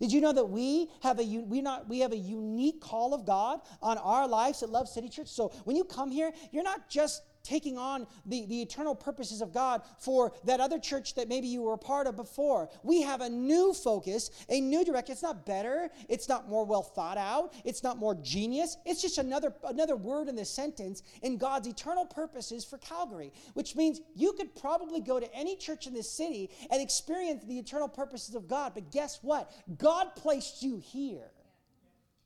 Did 0.00 0.12
you 0.12 0.20
know 0.20 0.32
that 0.32 0.44
we 0.44 0.90
have 1.02 1.18
a 1.18 1.24
we 1.24 1.60
not 1.60 1.88
we 1.88 2.00
have 2.00 2.12
a 2.12 2.16
unique 2.16 2.80
call 2.80 3.14
of 3.14 3.24
God 3.24 3.60
on 3.80 3.98
our 3.98 4.28
lives 4.28 4.62
at 4.62 4.68
Love 4.68 4.88
City 4.88 5.08
Church? 5.08 5.28
So 5.28 5.52
when 5.64 5.76
you 5.76 5.84
come 5.84 6.10
here, 6.10 6.32
you're 6.52 6.62
not 6.62 6.90
just 6.90 7.22
taking 7.46 7.78
on 7.78 8.06
the, 8.26 8.44
the 8.46 8.60
eternal 8.60 8.94
purposes 8.94 9.40
of 9.40 9.52
God 9.52 9.82
for 9.98 10.32
that 10.44 10.60
other 10.60 10.78
church 10.78 11.14
that 11.14 11.28
maybe 11.28 11.46
you 11.46 11.62
were 11.62 11.74
a 11.74 11.78
part 11.78 12.06
of 12.06 12.16
before. 12.16 12.68
We 12.82 13.02
have 13.02 13.20
a 13.20 13.28
new 13.28 13.72
focus, 13.72 14.30
a 14.48 14.60
new 14.60 14.84
direction. 14.84 15.12
It's 15.12 15.22
not 15.22 15.46
better, 15.46 15.90
it's 16.08 16.28
not 16.28 16.48
more 16.48 16.64
well 16.64 16.82
thought 16.82 17.18
out, 17.18 17.54
it's 17.64 17.82
not 17.82 17.98
more 17.98 18.14
genius. 18.14 18.76
It's 18.84 19.00
just 19.00 19.18
another, 19.18 19.54
another 19.64 19.96
word 19.96 20.28
in 20.28 20.36
this 20.36 20.50
sentence 20.50 21.02
in 21.22 21.38
God's 21.38 21.68
eternal 21.68 22.04
purposes 22.04 22.64
for 22.64 22.78
Calgary, 22.78 23.32
which 23.54 23.76
means 23.76 24.00
you 24.14 24.32
could 24.32 24.54
probably 24.56 25.00
go 25.00 25.20
to 25.20 25.34
any 25.34 25.56
church 25.56 25.86
in 25.86 25.94
this 25.94 26.10
city 26.10 26.50
and 26.70 26.82
experience 26.82 27.44
the 27.44 27.58
eternal 27.58 27.88
purposes 27.88 28.34
of 28.34 28.48
God. 28.48 28.72
But 28.74 28.90
guess 28.90 29.20
what? 29.22 29.52
God 29.78 30.16
placed 30.16 30.62
you 30.62 30.78
here. 30.78 31.30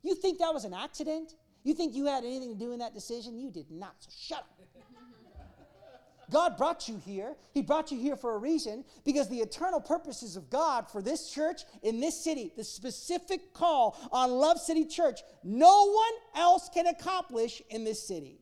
You 0.03 0.15
think 0.15 0.39
that 0.39 0.55
was 0.55 0.65
an 0.65 0.73
accident? 0.75 1.35
You 1.63 1.75
think 1.75 1.95
you 1.95 2.07
had 2.07 2.25
anything 2.25 2.53
to 2.53 2.59
do 2.59 2.73
in 2.73 2.79
that 2.79 2.95
decision? 2.95 3.39
You 3.39 3.51
did 3.51 3.71
not. 3.71 3.95
So 3.99 4.11
shut 4.11 4.39
up. 4.39 4.47
God 6.31 6.57
brought 6.57 6.89
you 6.89 6.97
here. 7.05 7.35
He 7.53 7.63
brought 7.63 7.91
you 7.91 7.99
here 7.99 8.17
for 8.17 8.35
a 8.35 8.39
reason 8.39 8.85
because 9.05 9.29
the 9.29 9.39
eternal 9.39 9.81
purposes 9.81 10.37
of 10.37 10.49
God 10.49 10.91
for 10.91 11.03
this 11.03 11.31
church 11.31 11.63
in 11.83 12.01
this 12.01 12.23
city, 12.23 12.53
the 12.57 12.65
specific 12.65 13.53
call 13.53 13.99
on 14.13 14.31
Love 14.31 14.59
City 14.59 14.85
Church, 14.85 15.21
no 15.43 15.91
one 15.91 16.13
else 16.35 16.71
can 16.73 16.87
accomplish 16.87 17.61
in 17.71 17.85
this 17.85 18.07
city. 18.07 18.41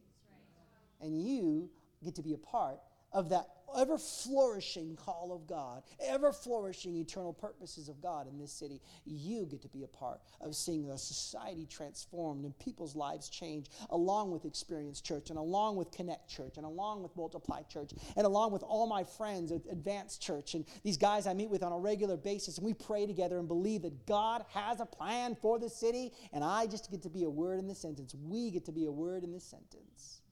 And 1.00 1.20
you 1.20 1.70
get 2.04 2.14
to 2.16 2.22
be 2.22 2.34
a 2.34 2.38
part 2.38 2.78
of 3.18 3.30
that 3.30 3.48
ever 3.76 3.98
flourishing 3.98 4.96
call 4.96 5.32
of 5.32 5.46
God, 5.46 5.82
ever 6.00 6.32
flourishing 6.32 6.96
eternal 6.96 7.32
purposes 7.32 7.88
of 7.88 8.00
God 8.00 8.28
in 8.28 8.38
this 8.38 8.52
city, 8.52 8.80
you 9.04 9.44
get 9.44 9.60
to 9.62 9.68
be 9.68 9.82
a 9.82 9.88
part 9.88 10.20
of 10.40 10.54
seeing 10.54 10.88
a 10.88 10.96
society 10.96 11.66
transformed 11.66 12.44
and 12.44 12.56
people's 12.60 12.94
lives 12.94 13.28
change, 13.28 13.66
along 13.90 14.30
with 14.30 14.44
Experience 14.44 15.00
Church, 15.00 15.30
and 15.30 15.38
along 15.38 15.76
with 15.76 15.90
Connect 15.90 16.30
Church, 16.30 16.56
and 16.56 16.64
along 16.64 17.02
with 17.02 17.14
Multiply 17.16 17.62
Church, 17.64 17.90
and 18.16 18.24
along 18.24 18.52
with 18.52 18.62
all 18.62 18.86
my 18.86 19.02
friends 19.02 19.50
at 19.50 19.62
Advanced 19.70 20.22
Church, 20.22 20.54
and 20.54 20.64
these 20.84 20.96
guys 20.96 21.26
I 21.26 21.34
meet 21.34 21.50
with 21.50 21.64
on 21.64 21.72
a 21.72 21.78
regular 21.78 22.16
basis. 22.16 22.58
And 22.58 22.66
we 22.66 22.72
pray 22.72 23.04
together 23.04 23.38
and 23.38 23.48
believe 23.48 23.82
that 23.82 24.06
God 24.06 24.44
has 24.54 24.80
a 24.80 24.86
plan 24.86 25.36
for 25.42 25.58
the 25.58 25.68
city, 25.68 26.12
and 26.32 26.44
I 26.44 26.66
just 26.66 26.90
get 26.90 27.02
to 27.02 27.10
be 27.10 27.24
a 27.24 27.30
word 27.30 27.58
in 27.58 27.66
this 27.66 27.80
sentence. 27.80 28.14
We 28.14 28.50
get 28.50 28.64
to 28.66 28.72
be 28.72 28.86
a 28.86 28.92
word 28.92 29.24
in 29.24 29.32
this 29.32 29.44
sentence. 29.44 30.22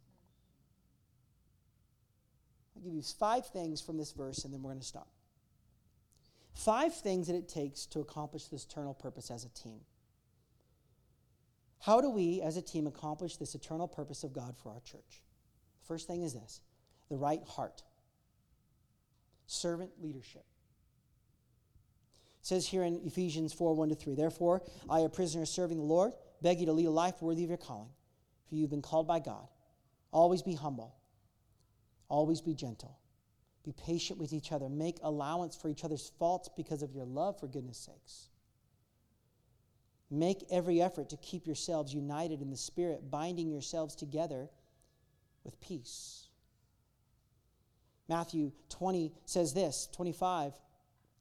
I'll 2.75 2.75
give 2.86 2.94
you 2.94 3.02
five 3.02 3.46
things 3.46 3.80
from 3.80 3.98
this 3.98 4.12
verse 4.12 4.44
and 4.44 4.54
then 4.54 4.62
we're 4.62 4.70
going 4.70 4.80
to 4.80 4.86
stop. 4.86 5.08
Five 6.54 6.94
things 6.94 7.26
that 7.26 7.36
it 7.36 7.48
takes 7.48 7.84
to 7.86 8.00
accomplish 8.00 8.46
this 8.46 8.64
eternal 8.64 8.94
purpose 8.94 9.30
as 9.30 9.44
a 9.44 9.48
team. 9.50 9.80
How 11.80 12.00
do 12.00 12.08
we, 12.08 12.40
as 12.40 12.56
a 12.56 12.62
team, 12.62 12.86
accomplish 12.86 13.36
this 13.36 13.54
eternal 13.54 13.86
purpose 13.86 14.24
of 14.24 14.32
God 14.32 14.56
for 14.56 14.70
our 14.72 14.80
church? 14.80 15.22
The 15.82 15.86
first 15.86 16.06
thing 16.06 16.22
is 16.22 16.32
this 16.32 16.60
the 17.10 17.16
right 17.16 17.42
heart, 17.46 17.82
servant 19.46 19.90
leadership. 20.00 20.44
It 22.40 22.46
says 22.46 22.66
here 22.66 22.84
in 22.84 23.00
Ephesians 23.04 23.52
4 23.52 23.74
1 23.74 23.90
to 23.90 23.94
3, 23.94 24.14
Therefore, 24.14 24.62
I, 24.88 25.00
a 25.00 25.08
prisoner 25.08 25.44
serving 25.44 25.76
the 25.76 25.84
Lord, 25.84 26.12
beg 26.40 26.60
you 26.60 26.66
to 26.66 26.72
lead 26.72 26.86
a 26.86 26.90
life 26.90 27.20
worthy 27.20 27.44
of 27.44 27.50
your 27.50 27.58
calling, 27.58 27.90
for 28.48 28.54
you've 28.54 28.70
been 28.70 28.82
called 28.82 29.06
by 29.06 29.18
God. 29.18 29.48
Always 30.10 30.42
be 30.42 30.54
humble 30.54 30.94
Always 32.08 32.40
be 32.40 32.54
gentle. 32.54 32.98
Be 33.64 33.72
patient 33.72 34.18
with 34.18 34.32
each 34.32 34.52
other. 34.52 34.68
Make 34.68 34.98
allowance 35.02 35.56
for 35.56 35.68
each 35.68 35.84
other's 35.84 36.12
faults 36.18 36.48
because 36.56 36.82
of 36.82 36.92
your 36.92 37.04
love, 37.04 37.40
for 37.40 37.48
goodness 37.48 37.78
sakes. 37.78 38.28
Make 40.10 40.44
every 40.50 40.80
effort 40.80 41.10
to 41.10 41.16
keep 41.16 41.46
yourselves 41.46 41.92
united 41.92 42.40
in 42.40 42.50
the 42.50 42.56
Spirit, 42.56 43.10
binding 43.10 43.50
yourselves 43.50 43.96
together 43.96 44.48
with 45.42 45.60
peace. 45.60 46.28
Matthew 48.08 48.52
20 48.68 49.12
says 49.24 49.52
this 49.52 49.88
25. 49.92 50.52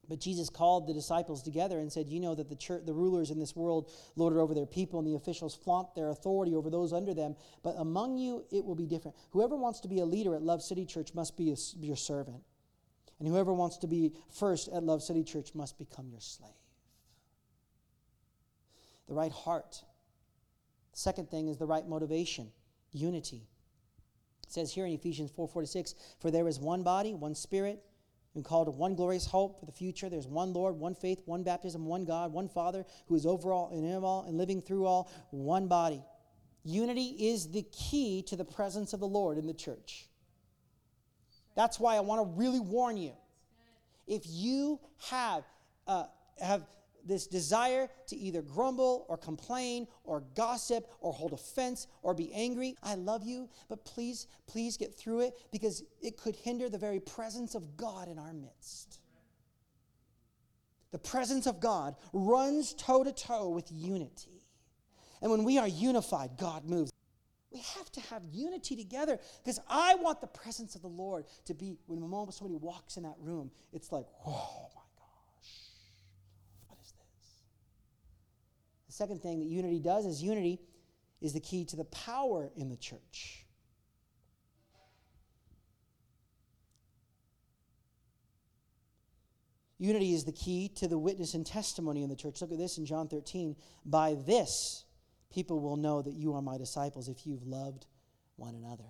But 0.07 0.19
Jesus 0.19 0.49
called 0.49 0.87
the 0.87 0.93
disciples 0.93 1.41
together 1.41 1.79
and 1.79 1.91
said, 1.91 2.07
You 2.09 2.19
know 2.19 2.35
that 2.35 2.49
the, 2.49 2.55
church, 2.55 2.83
the 2.85 2.93
rulers 2.93 3.31
in 3.31 3.39
this 3.39 3.55
world 3.55 3.91
lord 4.15 4.33
it 4.33 4.39
over 4.39 4.53
their 4.53 4.65
people, 4.65 4.99
and 4.99 5.07
the 5.07 5.15
officials 5.15 5.55
flaunt 5.55 5.95
their 5.95 6.09
authority 6.09 6.55
over 6.55 6.69
those 6.69 6.93
under 6.93 7.13
them. 7.13 7.35
But 7.63 7.75
among 7.77 8.17
you, 8.17 8.45
it 8.51 8.63
will 8.63 8.75
be 8.75 8.85
different. 8.85 9.17
Whoever 9.31 9.55
wants 9.55 9.79
to 9.81 9.87
be 9.87 9.99
a 9.99 10.05
leader 10.05 10.35
at 10.35 10.41
Love 10.41 10.61
City 10.61 10.85
Church 10.85 11.13
must 11.13 11.35
be 11.35 11.51
a, 11.51 11.55
your 11.79 11.95
servant. 11.95 12.43
And 13.19 13.27
whoever 13.27 13.53
wants 13.53 13.77
to 13.77 13.87
be 13.87 14.13
first 14.29 14.67
at 14.67 14.83
Love 14.83 15.01
City 15.01 15.23
Church 15.23 15.55
must 15.55 15.77
become 15.77 16.09
your 16.09 16.21
slave. 16.21 16.51
The 19.07 19.13
right 19.13 19.31
heart. 19.31 19.83
Second 20.93 21.29
thing 21.29 21.47
is 21.47 21.57
the 21.57 21.65
right 21.65 21.87
motivation, 21.87 22.51
unity. 22.91 23.47
It 24.45 24.51
says 24.51 24.71
here 24.71 24.85
in 24.85 24.93
Ephesians 24.93 25.31
4:46, 25.31 25.95
"For 26.19 26.31
there 26.31 26.47
is 26.47 26.59
one 26.59 26.83
body, 26.83 27.13
one 27.13 27.35
spirit, 27.35 27.83
been 28.35 28.43
called 28.43 28.67
to 28.67 28.71
one 28.71 28.95
glorious 28.95 29.25
hope 29.25 29.59
for 29.59 29.65
the 29.65 29.71
future. 29.71 30.09
There's 30.09 30.27
one 30.27 30.53
Lord, 30.53 30.75
one 30.75 30.93
faith, 30.93 31.21
one 31.25 31.41
baptism, 31.43 31.85
one 31.85 32.03
God, 32.03 32.33
one 32.33 32.49
Father 32.49 32.85
who 33.07 33.15
is 33.15 33.25
over 33.25 33.51
all 33.51 33.69
and 33.71 33.83
in 33.83 34.03
all 34.03 34.25
and 34.27 34.37
living 34.37 34.61
through 34.61 34.85
all, 34.85 35.09
one 35.31 35.67
body. 35.67 36.03
Unity 36.65 37.15
is 37.17 37.51
the 37.51 37.63
key 37.71 38.23
to 38.23 38.35
the 38.35 38.43
presence 38.43 38.91
of 38.91 38.99
the 38.99 39.07
Lord 39.07 39.37
in 39.37 39.47
the 39.47 39.53
church. 39.53 40.07
That's 41.55 41.79
why 41.79 41.95
I 41.95 42.01
want 42.01 42.21
to 42.21 42.37
really 42.37 42.59
warn 42.59 42.97
you. 42.97 43.13
If 44.05 44.23
you 44.25 44.81
have, 45.09 45.43
uh, 45.87 46.05
have 46.41 46.63
this 47.05 47.27
desire 47.27 47.87
to 48.07 48.15
either 48.15 48.41
grumble 48.41 49.05
or 49.07 49.17
complain 49.17 49.87
or 50.03 50.23
gossip 50.35 50.87
or 50.99 51.13
hold 51.13 51.33
offense 51.33 51.87
or 52.01 52.13
be 52.13 52.33
angry. 52.33 52.75
I 52.83 52.95
love 52.95 53.23
you, 53.23 53.49
but 53.69 53.85
please, 53.85 54.27
please 54.47 54.77
get 54.77 54.93
through 54.93 55.21
it 55.21 55.37
because 55.51 55.83
it 56.01 56.17
could 56.17 56.35
hinder 56.35 56.69
the 56.69 56.77
very 56.77 56.99
presence 56.99 57.55
of 57.55 57.77
God 57.77 58.07
in 58.07 58.17
our 58.17 58.33
midst. 58.33 58.99
The 60.91 60.99
presence 60.99 61.45
of 61.45 61.59
God 61.59 61.95
runs 62.13 62.73
toe 62.73 63.03
to 63.03 63.11
toe 63.11 63.49
with 63.49 63.69
unity. 63.71 64.45
And 65.21 65.29
when 65.29 65.43
we 65.43 65.57
are 65.57 65.67
unified, 65.67 66.31
God 66.37 66.65
moves. 66.65 66.91
We 67.51 67.59
have 67.77 67.91
to 67.93 68.01
have 68.01 68.23
unity 68.31 68.75
together 68.75 69.19
because 69.43 69.59
I 69.69 69.95
want 69.95 70.21
the 70.21 70.27
presence 70.27 70.75
of 70.75 70.81
the 70.81 70.87
Lord 70.87 71.25
to 71.45 71.53
be 71.53 71.77
when 71.87 71.99
the 71.99 72.07
moment 72.07 72.33
somebody 72.33 72.55
walks 72.55 72.97
in 72.97 73.03
that 73.03 73.15
room, 73.19 73.51
it's 73.71 73.91
like, 73.91 74.05
whoa, 74.23 74.69
my 74.75 74.81
second 78.95 79.21
thing 79.21 79.39
that 79.39 79.47
unity 79.47 79.79
does 79.79 80.05
is 80.05 80.23
unity 80.23 80.59
is 81.21 81.33
the 81.33 81.39
key 81.39 81.65
to 81.65 81.75
the 81.75 81.85
power 81.85 82.49
in 82.55 82.69
the 82.69 82.77
church. 82.77 83.45
Unity 89.77 90.13
is 90.13 90.23
the 90.23 90.31
key 90.31 90.71
to 90.75 90.87
the 90.87 90.97
witness 90.97 91.33
and 91.33 91.45
testimony 91.45 92.03
in 92.03 92.09
the 92.09 92.15
church. 92.15 92.39
Look 92.39 92.53
at 92.53 92.57
this 92.57 92.77
in 92.77 92.85
John 92.85 93.09
13. 93.09 93.57
By 93.85 94.15
this, 94.25 94.85
people 95.29 95.59
will 95.59 95.75
know 95.75 96.01
that 96.01 96.13
you 96.13 96.33
are 96.33 96.41
my 96.41 96.57
disciples 96.57 97.09
if 97.09 97.27
you've 97.27 97.45
loved 97.45 97.85
one 98.37 98.55
another. 98.55 98.85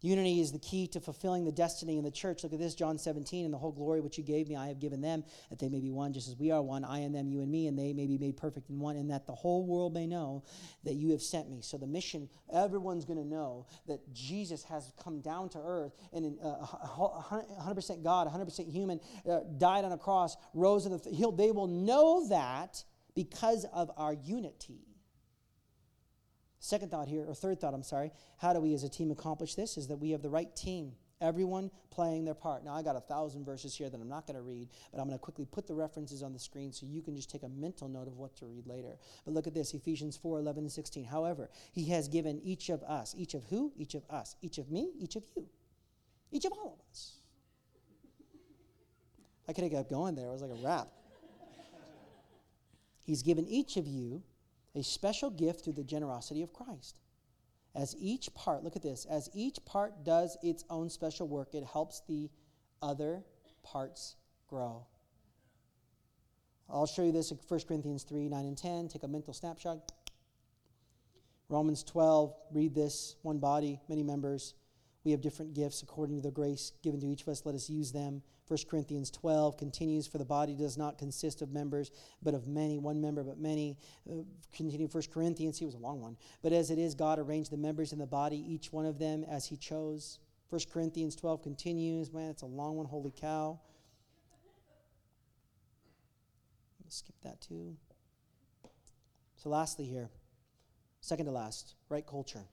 Unity 0.00 0.40
is 0.40 0.52
the 0.52 0.58
key 0.60 0.86
to 0.88 1.00
fulfilling 1.00 1.44
the 1.44 1.52
destiny 1.52 1.98
in 1.98 2.04
the 2.04 2.10
church. 2.10 2.44
Look 2.44 2.52
at 2.52 2.58
this, 2.58 2.74
John 2.74 2.98
17, 2.98 3.44
and 3.44 3.52
the 3.52 3.58
whole 3.58 3.72
glory 3.72 4.00
which 4.00 4.16
you 4.16 4.24
gave 4.24 4.48
me, 4.48 4.54
I 4.54 4.68
have 4.68 4.78
given 4.78 5.00
them, 5.00 5.24
that 5.50 5.58
they 5.58 5.68
may 5.68 5.80
be 5.80 5.90
one, 5.90 6.12
just 6.12 6.28
as 6.28 6.36
we 6.36 6.52
are 6.52 6.62
one, 6.62 6.84
I 6.84 6.98
and 7.00 7.14
them, 7.14 7.28
you 7.28 7.40
and 7.40 7.50
me, 7.50 7.66
and 7.66 7.76
they 7.76 7.92
may 7.92 8.06
be 8.06 8.16
made 8.16 8.36
perfect 8.36 8.70
in 8.70 8.78
one, 8.78 8.96
and 8.96 9.10
that 9.10 9.26
the 9.26 9.34
whole 9.34 9.66
world 9.66 9.94
may 9.94 10.06
know 10.06 10.44
that 10.84 10.94
you 10.94 11.10
have 11.10 11.22
sent 11.22 11.50
me. 11.50 11.60
So 11.62 11.78
the 11.78 11.86
mission, 11.86 12.28
everyone's 12.52 13.04
going 13.04 13.18
to 13.18 13.26
know 13.26 13.66
that 13.86 14.00
Jesus 14.12 14.62
has 14.64 14.92
come 15.02 15.20
down 15.20 15.48
to 15.50 15.58
earth 15.58 15.94
and 16.12 16.38
uh, 16.44 16.66
100% 16.96 18.04
God, 18.04 18.28
100% 18.28 18.70
human, 18.70 19.00
uh, 19.28 19.40
died 19.58 19.84
on 19.84 19.92
a 19.92 19.98
cross, 19.98 20.36
rose 20.54 20.86
in 20.86 20.92
the, 20.92 20.98
th- 20.98 21.16
they 21.36 21.50
will 21.50 21.66
know 21.66 22.28
that 22.28 22.84
because 23.14 23.66
of 23.72 23.90
our 23.96 24.12
unity. 24.12 24.88
Second 26.60 26.90
thought 26.90 27.08
here, 27.08 27.24
or 27.26 27.34
third 27.34 27.60
thought, 27.60 27.74
I'm 27.74 27.82
sorry, 27.82 28.10
how 28.38 28.52
do 28.52 28.60
we 28.60 28.74
as 28.74 28.82
a 28.82 28.88
team 28.88 29.10
accomplish 29.10 29.54
this? 29.54 29.76
Is 29.76 29.88
that 29.88 29.96
we 29.96 30.10
have 30.10 30.22
the 30.22 30.28
right 30.28 30.54
team, 30.56 30.92
everyone 31.20 31.70
playing 31.90 32.24
their 32.24 32.34
part. 32.34 32.64
Now, 32.64 32.74
I 32.74 32.82
got 32.82 32.96
a 32.96 33.00
thousand 33.00 33.44
verses 33.44 33.76
here 33.76 33.88
that 33.88 34.00
I'm 34.00 34.08
not 34.08 34.26
going 34.26 34.36
to 34.36 34.42
read, 34.42 34.68
but 34.92 35.00
I'm 35.00 35.06
going 35.06 35.18
to 35.18 35.22
quickly 35.22 35.46
put 35.46 35.66
the 35.68 35.74
references 35.74 36.22
on 36.22 36.32
the 36.32 36.38
screen 36.38 36.72
so 36.72 36.86
you 36.86 37.00
can 37.00 37.14
just 37.14 37.30
take 37.30 37.44
a 37.44 37.48
mental 37.48 37.88
note 37.88 38.08
of 38.08 38.16
what 38.16 38.36
to 38.36 38.46
read 38.46 38.66
later. 38.66 38.98
But 39.24 39.34
look 39.34 39.46
at 39.46 39.54
this 39.54 39.72
Ephesians 39.72 40.16
4 40.16 40.40
11 40.40 40.64
and 40.64 40.72
16. 40.72 41.04
However, 41.04 41.48
he 41.72 41.84
has 41.90 42.08
given 42.08 42.40
each 42.42 42.70
of 42.70 42.82
us, 42.82 43.14
each 43.16 43.34
of 43.34 43.44
who? 43.44 43.72
Each 43.76 43.94
of 43.94 44.02
us, 44.10 44.34
each 44.42 44.58
of 44.58 44.70
me, 44.70 44.90
each 44.98 45.14
of 45.14 45.22
you, 45.36 45.46
each 46.32 46.44
of 46.44 46.52
all 46.52 46.78
of 46.78 46.90
us. 46.90 47.14
I 49.48 49.52
could 49.52 49.64
have 49.64 49.72
kept 49.72 49.90
going 49.90 50.14
there, 50.14 50.28
it 50.28 50.32
was 50.32 50.42
like 50.42 50.50
a 50.50 50.66
rap. 50.66 50.88
He's 53.02 53.22
given 53.22 53.46
each 53.46 53.78
of 53.78 53.86
you 53.86 54.22
a 54.74 54.82
special 54.82 55.30
gift 55.30 55.64
through 55.64 55.74
the 55.74 55.84
generosity 55.84 56.42
of 56.42 56.52
Christ. 56.52 57.00
As 57.74 57.94
each 57.98 58.32
part, 58.34 58.64
look 58.64 58.76
at 58.76 58.82
this, 58.82 59.06
as 59.08 59.28
each 59.34 59.64
part 59.64 60.04
does 60.04 60.36
its 60.42 60.64
own 60.70 60.90
special 60.90 61.28
work, 61.28 61.54
it 61.54 61.64
helps 61.64 62.02
the 62.08 62.30
other 62.82 63.22
parts 63.62 64.16
grow. 64.48 64.86
I'll 66.70 66.86
show 66.86 67.02
you 67.02 67.12
this 67.12 67.30
in 67.30 67.38
1 67.48 67.60
Corinthians 67.66 68.02
3 68.02 68.28
9 68.28 68.44
and 68.44 68.56
10. 68.56 68.88
Take 68.88 69.02
a 69.02 69.08
mental 69.08 69.32
snapshot. 69.32 69.92
Romans 71.48 71.82
12, 71.82 72.34
read 72.52 72.74
this 72.74 73.16
one 73.22 73.38
body, 73.38 73.80
many 73.88 74.02
members. 74.02 74.54
We 75.08 75.12
have 75.12 75.22
different 75.22 75.54
gifts 75.54 75.80
according 75.82 76.16
to 76.16 76.22
the 76.22 76.30
grace 76.30 76.72
given 76.82 77.00
to 77.00 77.06
each 77.06 77.22
of 77.22 77.28
us. 77.28 77.46
Let 77.46 77.54
us 77.54 77.70
use 77.70 77.92
them. 77.92 78.20
1 78.46 78.58
Corinthians 78.70 79.10
12 79.10 79.56
continues, 79.56 80.06
For 80.06 80.18
the 80.18 80.24
body 80.26 80.54
does 80.54 80.76
not 80.76 80.98
consist 80.98 81.40
of 81.40 81.50
members, 81.50 81.90
but 82.22 82.34
of 82.34 82.46
many. 82.46 82.76
One 82.76 83.00
member, 83.00 83.24
but 83.24 83.38
many. 83.38 83.78
Uh, 84.06 84.16
continue 84.52 84.86
1 84.86 85.02
Corinthians, 85.10 85.58
he 85.58 85.64
was 85.64 85.72
a 85.72 85.78
long 85.78 86.02
one. 86.02 86.18
But 86.42 86.52
as 86.52 86.70
it 86.70 86.78
is, 86.78 86.94
God 86.94 87.18
arranged 87.18 87.50
the 87.50 87.56
members 87.56 87.94
in 87.94 87.98
the 87.98 88.06
body, 88.06 88.36
each 88.36 88.70
one 88.70 88.84
of 88.84 88.98
them 88.98 89.24
as 89.24 89.46
he 89.46 89.56
chose. 89.56 90.18
1 90.50 90.60
Corinthians 90.70 91.16
12 91.16 91.40
continues. 91.42 92.12
Man, 92.12 92.28
it's 92.28 92.42
a 92.42 92.46
long 92.46 92.76
one. 92.76 92.84
Holy 92.84 93.10
cow. 93.18 93.58
Skip 96.90 97.14
that 97.24 97.40
too. 97.40 97.78
So, 99.36 99.48
lastly, 99.48 99.86
here, 99.86 100.10
second 101.00 101.24
to 101.24 101.32
last, 101.32 101.76
right 101.88 102.06
culture. 102.06 102.44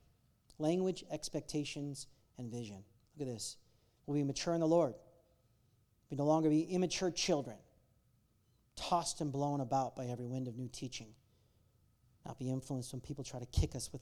Language, 0.58 1.03
expectations, 1.12 2.08
and 2.38 2.52
vision. 2.52 2.84
Look 3.18 3.28
at 3.28 3.34
this. 3.34 3.58
We'll 4.06 4.16
be 4.16 4.24
mature 4.24 4.54
in 4.54 4.60
the 4.60 4.68
Lord. 4.68 4.94
We 6.10 6.18
no 6.18 6.26
longer 6.26 6.50
be 6.50 6.62
immature 6.62 7.12
children, 7.12 7.58
tossed 8.76 9.22
and 9.22 9.32
blown 9.32 9.62
about 9.62 9.96
by 9.96 10.06
every 10.06 10.26
wind 10.26 10.48
of 10.48 10.58
new 10.58 10.70
teaching. 10.72 11.08
Not 12.26 12.40
be 12.40 12.50
influenced 12.50 12.94
when 12.94 13.02
people 13.02 13.24
try 13.24 13.40
to 13.40 13.46
kick 13.48 13.76
us 13.76 13.92
with, 13.92 14.02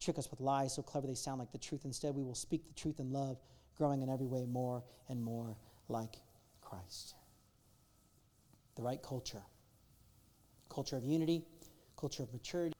trick 0.00 0.18
us 0.18 0.30
with 0.30 0.40
lies 0.40 0.74
so 0.74 0.82
clever 0.82 1.06
they 1.06 1.14
sound 1.14 1.38
like 1.38 1.52
the 1.52 1.58
truth. 1.58 1.84
Instead, 1.84 2.14
we 2.14 2.22
will 2.22 2.34
speak 2.34 2.66
the 2.66 2.74
truth 2.74 3.00
in 3.00 3.12
love, 3.12 3.38
growing 3.76 4.02
in 4.02 4.08
every 4.08 4.26
way 4.26 4.46
more 4.46 4.82
and 5.08 5.22
more 5.22 5.56
like 5.88 6.16
Christ. 6.60 7.14
The 8.76 8.82
right 8.82 9.02
culture. 9.02 9.42
Culture 10.68 10.96
of 10.96 11.04
unity, 11.04 11.44
culture 11.96 12.22
of 12.22 12.32
maturity 12.32 12.74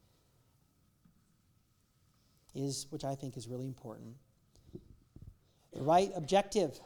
is, 2.55 2.87
which 2.91 3.05
I 3.05 3.15
think 3.15 3.37
is 3.37 3.49
really 3.49 3.67
important. 3.67 4.15
The 5.75 5.83
right 5.83 6.11
objective, 6.15 6.79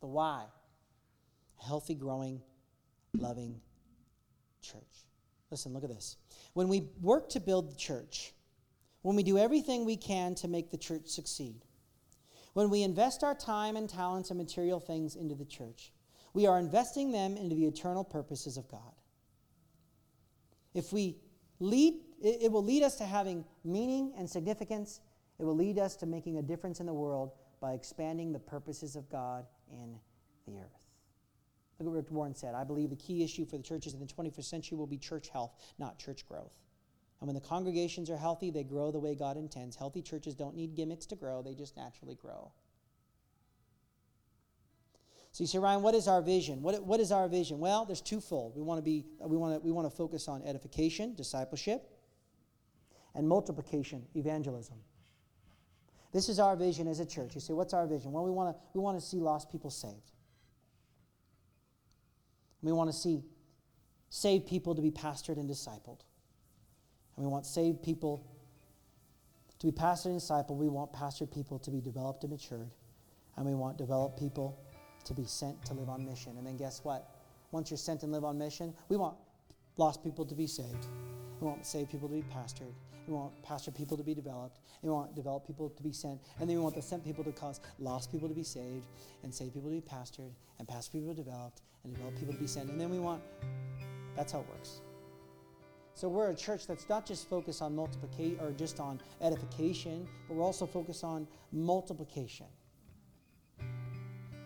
the 0.00 0.06
why. 0.06 0.44
A 1.60 1.66
Healthy, 1.66 1.94
growing, 1.94 2.40
loving 3.16 3.60
church. 4.62 5.06
Listen, 5.50 5.72
look 5.72 5.84
at 5.84 5.90
this. 5.90 6.16
When 6.54 6.68
we 6.68 6.88
work 7.00 7.28
to 7.30 7.40
build 7.40 7.70
the 7.70 7.76
church, 7.76 8.32
when 9.02 9.16
we 9.16 9.22
do 9.22 9.38
everything 9.38 9.84
we 9.84 9.96
can 9.96 10.34
to 10.36 10.48
make 10.48 10.70
the 10.70 10.78
church 10.78 11.06
succeed, 11.06 11.64
when 12.54 12.70
we 12.70 12.82
invest 12.82 13.22
our 13.22 13.34
time 13.34 13.76
and 13.76 13.88
talents 13.88 14.30
and 14.30 14.38
material 14.38 14.80
things 14.80 15.16
into 15.16 15.34
the 15.34 15.44
church, 15.44 15.92
we 16.32 16.46
are 16.46 16.58
investing 16.58 17.12
them 17.12 17.36
into 17.36 17.54
the 17.54 17.66
eternal 17.66 18.04
purposes 18.04 18.56
of 18.56 18.68
God. 18.68 18.94
If 20.74 20.92
we 20.92 21.16
lead, 21.58 21.94
it, 22.22 22.50
will 22.50 22.64
lead 22.64 22.82
us 22.82 22.96
to 22.96 23.04
having 23.04 23.44
meaning 23.64 24.12
and 24.16 24.28
significance. 24.28 25.00
It 25.40 25.44
will 25.44 25.56
lead 25.56 25.78
us 25.78 25.96
to 25.96 26.06
making 26.06 26.36
a 26.36 26.42
difference 26.42 26.80
in 26.80 26.86
the 26.86 26.92
world 26.92 27.32
by 27.60 27.72
expanding 27.72 28.30
the 28.30 28.38
purposes 28.38 28.94
of 28.94 29.08
God 29.08 29.46
in 29.72 29.96
the 30.46 30.58
earth. 30.58 30.86
Look 31.78 31.86
at 31.86 31.90
what 31.92 31.96
Rick 31.96 32.10
Warren 32.10 32.34
said. 32.34 32.54
I 32.54 32.62
believe 32.62 32.90
the 32.90 32.96
key 32.96 33.24
issue 33.24 33.46
for 33.46 33.56
the 33.56 33.62
churches 33.62 33.94
in 33.94 34.00
the 34.00 34.06
21st 34.06 34.44
century 34.44 34.76
will 34.76 34.86
be 34.86 34.98
church 34.98 35.30
health, 35.30 35.52
not 35.78 35.98
church 35.98 36.28
growth. 36.28 36.52
And 37.20 37.26
when 37.26 37.34
the 37.34 37.40
congregations 37.40 38.10
are 38.10 38.18
healthy, 38.18 38.50
they 38.50 38.64
grow 38.64 38.90
the 38.90 38.98
way 38.98 39.14
God 39.14 39.38
intends. 39.38 39.76
Healthy 39.76 40.02
churches 40.02 40.34
don't 40.34 40.54
need 40.54 40.74
gimmicks 40.74 41.06
to 41.06 41.16
grow, 41.16 41.40
they 41.40 41.54
just 41.54 41.74
naturally 41.74 42.16
grow. 42.16 42.52
So 45.32 45.44
you 45.44 45.46
say, 45.46 45.58
Ryan, 45.58 45.80
what 45.80 45.94
is 45.94 46.06
our 46.06 46.20
vision? 46.20 46.60
What, 46.60 46.84
what 46.84 47.00
is 47.00 47.12
our 47.12 47.28
vision? 47.28 47.60
Well, 47.60 47.86
there's 47.86 48.02
twofold. 48.02 48.56
We 48.56 48.62
want 48.62 48.78
to 48.78 48.82
be 48.82 49.06
we 49.24 49.36
want 49.36 49.54
to 49.54 49.60
we 49.60 49.70
want 49.70 49.88
to 49.88 49.96
focus 49.96 50.28
on 50.28 50.42
edification, 50.42 51.14
discipleship, 51.14 51.88
and 53.14 53.28
multiplication, 53.28 54.02
evangelism. 54.14 54.76
This 56.12 56.28
is 56.28 56.38
our 56.38 56.56
vision 56.56 56.88
as 56.88 57.00
a 57.00 57.06
church. 57.06 57.34
You 57.34 57.40
say, 57.40 57.52
what's 57.52 57.72
our 57.72 57.86
vision? 57.86 58.12
Well, 58.12 58.24
we 58.24 58.30
want 58.30 58.56
to 58.56 58.62
we 58.74 58.80
want 58.80 58.98
to 58.98 59.04
see 59.04 59.18
lost 59.18 59.50
people 59.50 59.70
saved. 59.70 60.10
We 62.62 62.72
want 62.72 62.90
to 62.90 62.96
see 62.96 63.22
saved 64.10 64.46
people 64.46 64.74
to 64.74 64.82
be 64.82 64.90
pastored 64.90 65.38
and 65.38 65.48
discipled. 65.48 66.00
And 67.16 67.24
we 67.24 67.26
want 67.26 67.46
saved 67.46 67.82
people 67.82 68.26
to 69.60 69.66
be 69.66 69.72
pastored 69.72 70.06
and 70.06 70.20
discipled. 70.20 70.56
We 70.56 70.68
want 70.68 70.92
pastored 70.92 71.30
people 71.30 71.58
to 71.60 71.70
be 71.70 71.80
developed 71.80 72.24
and 72.24 72.32
matured. 72.32 72.70
And 73.36 73.46
we 73.46 73.54
want 73.54 73.78
developed 73.78 74.18
people 74.18 74.58
to 75.04 75.14
be 75.14 75.24
sent 75.24 75.64
to 75.66 75.74
live 75.74 75.88
on 75.88 76.04
mission. 76.04 76.36
And 76.36 76.46
then 76.46 76.56
guess 76.56 76.80
what? 76.82 77.08
Once 77.52 77.70
you're 77.70 77.78
sent 77.78 78.02
and 78.02 78.12
live 78.12 78.24
on 78.24 78.36
mission, 78.36 78.74
we 78.88 78.96
want 78.96 79.16
lost 79.76 80.02
people 80.04 80.24
to 80.24 80.34
be 80.34 80.46
saved. 80.46 80.86
We 81.40 81.46
want 81.46 81.64
saved 81.64 81.90
people 81.90 82.08
to 82.08 82.14
be 82.14 82.24
pastored. 82.34 82.74
We 83.06 83.14
want 83.14 83.32
pastored 83.42 83.74
people 83.74 83.96
to 83.96 84.02
be 84.02 84.14
developed. 84.14 84.60
We 84.82 84.90
want 84.90 85.14
developed 85.14 85.46
people 85.46 85.70
to 85.70 85.82
be 85.82 85.92
sent. 85.92 86.20
And 86.38 86.48
then 86.48 86.56
we 86.56 86.62
want 86.62 86.74
the 86.74 86.82
sent 86.82 87.04
people 87.04 87.24
to 87.24 87.32
cause 87.32 87.60
lost 87.78 88.12
people 88.12 88.28
to 88.28 88.34
be 88.34 88.42
saved, 88.42 88.86
and 89.22 89.34
saved 89.34 89.54
people 89.54 89.70
to 89.70 89.76
be 89.76 89.82
pastored, 89.82 90.32
and 90.58 90.68
pastored 90.68 90.92
people 90.92 91.14
developed, 91.14 91.62
and 91.84 91.94
developed 91.94 92.18
people 92.18 92.34
to 92.34 92.40
be 92.40 92.46
sent. 92.46 92.70
And 92.70 92.80
then 92.80 92.90
we 92.90 92.98
want, 92.98 93.22
that's 94.16 94.32
how 94.32 94.40
it 94.40 94.48
works. 94.48 94.80
So 95.94 96.08
we're 96.08 96.30
a 96.30 96.34
church 96.34 96.66
that's 96.66 96.88
not 96.88 97.04
just 97.04 97.28
focused 97.28 97.60
on 97.60 97.74
multiplication 97.74 98.38
or 98.40 98.52
just 98.52 98.80
on 98.80 99.00
edification, 99.20 100.08
but 100.28 100.34
we're 100.34 100.44
also 100.44 100.66
focused 100.66 101.04
on 101.04 101.26
multiplication. 101.52 102.46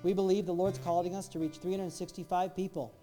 We 0.02 0.12
believe 0.12 0.46
the 0.46 0.54
Lord's 0.54 0.78
calling 0.78 1.14
us 1.14 1.28
to 1.28 1.38
reach 1.38 1.58
365 1.58 2.56
people 2.56 2.94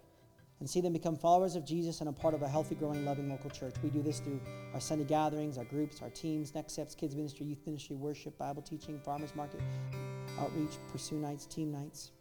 and 0.61 0.69
see 0.69 0.79
them 0.79 0.93
become 0.93 1.17
followers 1.17 1.55
of 1.55 1.65
Jesus 1.65 2.01
and 2.01 2.09
a 2.09 2.13
part 2.13 2.35
of 2.35 2.43
a 2.43 2.47
healthy, 2.47 2.75
growing, 2.75 3.03
loving 3.03 3.27
local 3.27 3.49
church. 3.49 3.73
We 3.83 3.89
do 3.89 4.03
this 4.03 4.19
through 4.19 4.39
our 4.75 4.79
Sunday 4.79 5.05
gatherings, 5.05 5.57
our 5.57 5.63
groups, 5.65 6.03
our 6.03 6.11
teams, 6.11 6.53
Next 6.53 6.73
Steps, 6.73 6.93
Kids 6.93 7.15
Ministry, 7.15 7.47
Youth 7.47 7.65
Ministry, 7.65 7.95
Worship, 7.95 8.37
Bible 8.37 8.61
teaching, 8.61 8.99
Farmers 8.99 9.35
Market, 9.35 9.59
Outreach, 10.39 10.73
Pursue 10.91 11.15
Nights, 11.15 11.47
Team 11.47 11.71
Nights. 11.71 12.11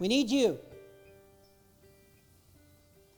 We 0.00 0.08
need 0.08 0.28
you. 0.28 0.58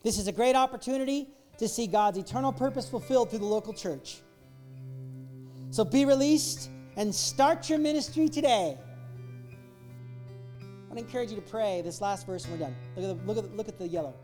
This 0.02 0.18
is 0.18 0.28
a 0.28 0.32
great 0.32 0.56
opportunity 0.56 1.28
to 1.56 1.66
see 1.66 1.86
God's 1.86 2.18
eternal 2.18 2.52
purpose 2.52 2.86
fulfilled 2.86 3.30
through 3.30 3.38
the 3.38 3.46
local 3.46 3.72
church. 3.72 4.18
So 5.70 5.84
be 5.84 6.04
released 6.04 6.68
and 6.98 7.14
start 7.14 7.70
your 7.70 7.78
ministry 7.78 8.28
today. 8.28 8.76
I 10.90 10.98
encourage 10.98 11.30
you 11.30 11.36
to 11.36 11.42
pray 11.42 11.82
this 11.82 12.00
last 12.00 12.26
verse 12.26 12.44
and 12.44 12.52
we're 12.54 12.66
done. 12.66 12.76
Look 12.96 13.04
at 13.04 13.18
the, 13.18 13.26
look 13.26 13.38
at 13.38 13.50
the, 13.50 13.56
look 13.56 13.68
at 13.68 13.78
the 13.78 13.88
yellow. 13.88 14.14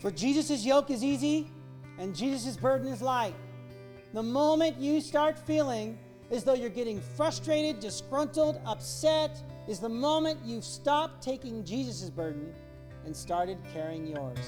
For 0.00 0.10
Jesus' 0.10 0.64
yoke 0.64 0.90
is 0.90 1.02
easy 1.02 1.50
and 1.98 2.14
Jesus' 2.14 2.56
burden 2.56 2.88
is 2.88 3.00
light. 3.00 3.34
The 4.12 4.22
moment 4.22 4.76
you 4.78 5.00
start 5.00 5.38
feeling 5.38 5.98
as 6.30 6.44
though 6.44 6.54
you're 6.54 6.68
getting 6.68 7.00
frustrated, 7.00 7.80
disgruntled, 7.80 8.60
upset, 8.66 9.42
is 9.68 9.78
the 9.78 9.88
moment 9.88 10.40
you've 10.44 10.64
stopped 10.64 11.22
taking 11.22 11.64
Jesus' 11.64 12.10
burden 12.10 12.54
and 13.04 13.16
started 13.16 13.58
carrying 13.72 14.06
yours. 14.06 14.38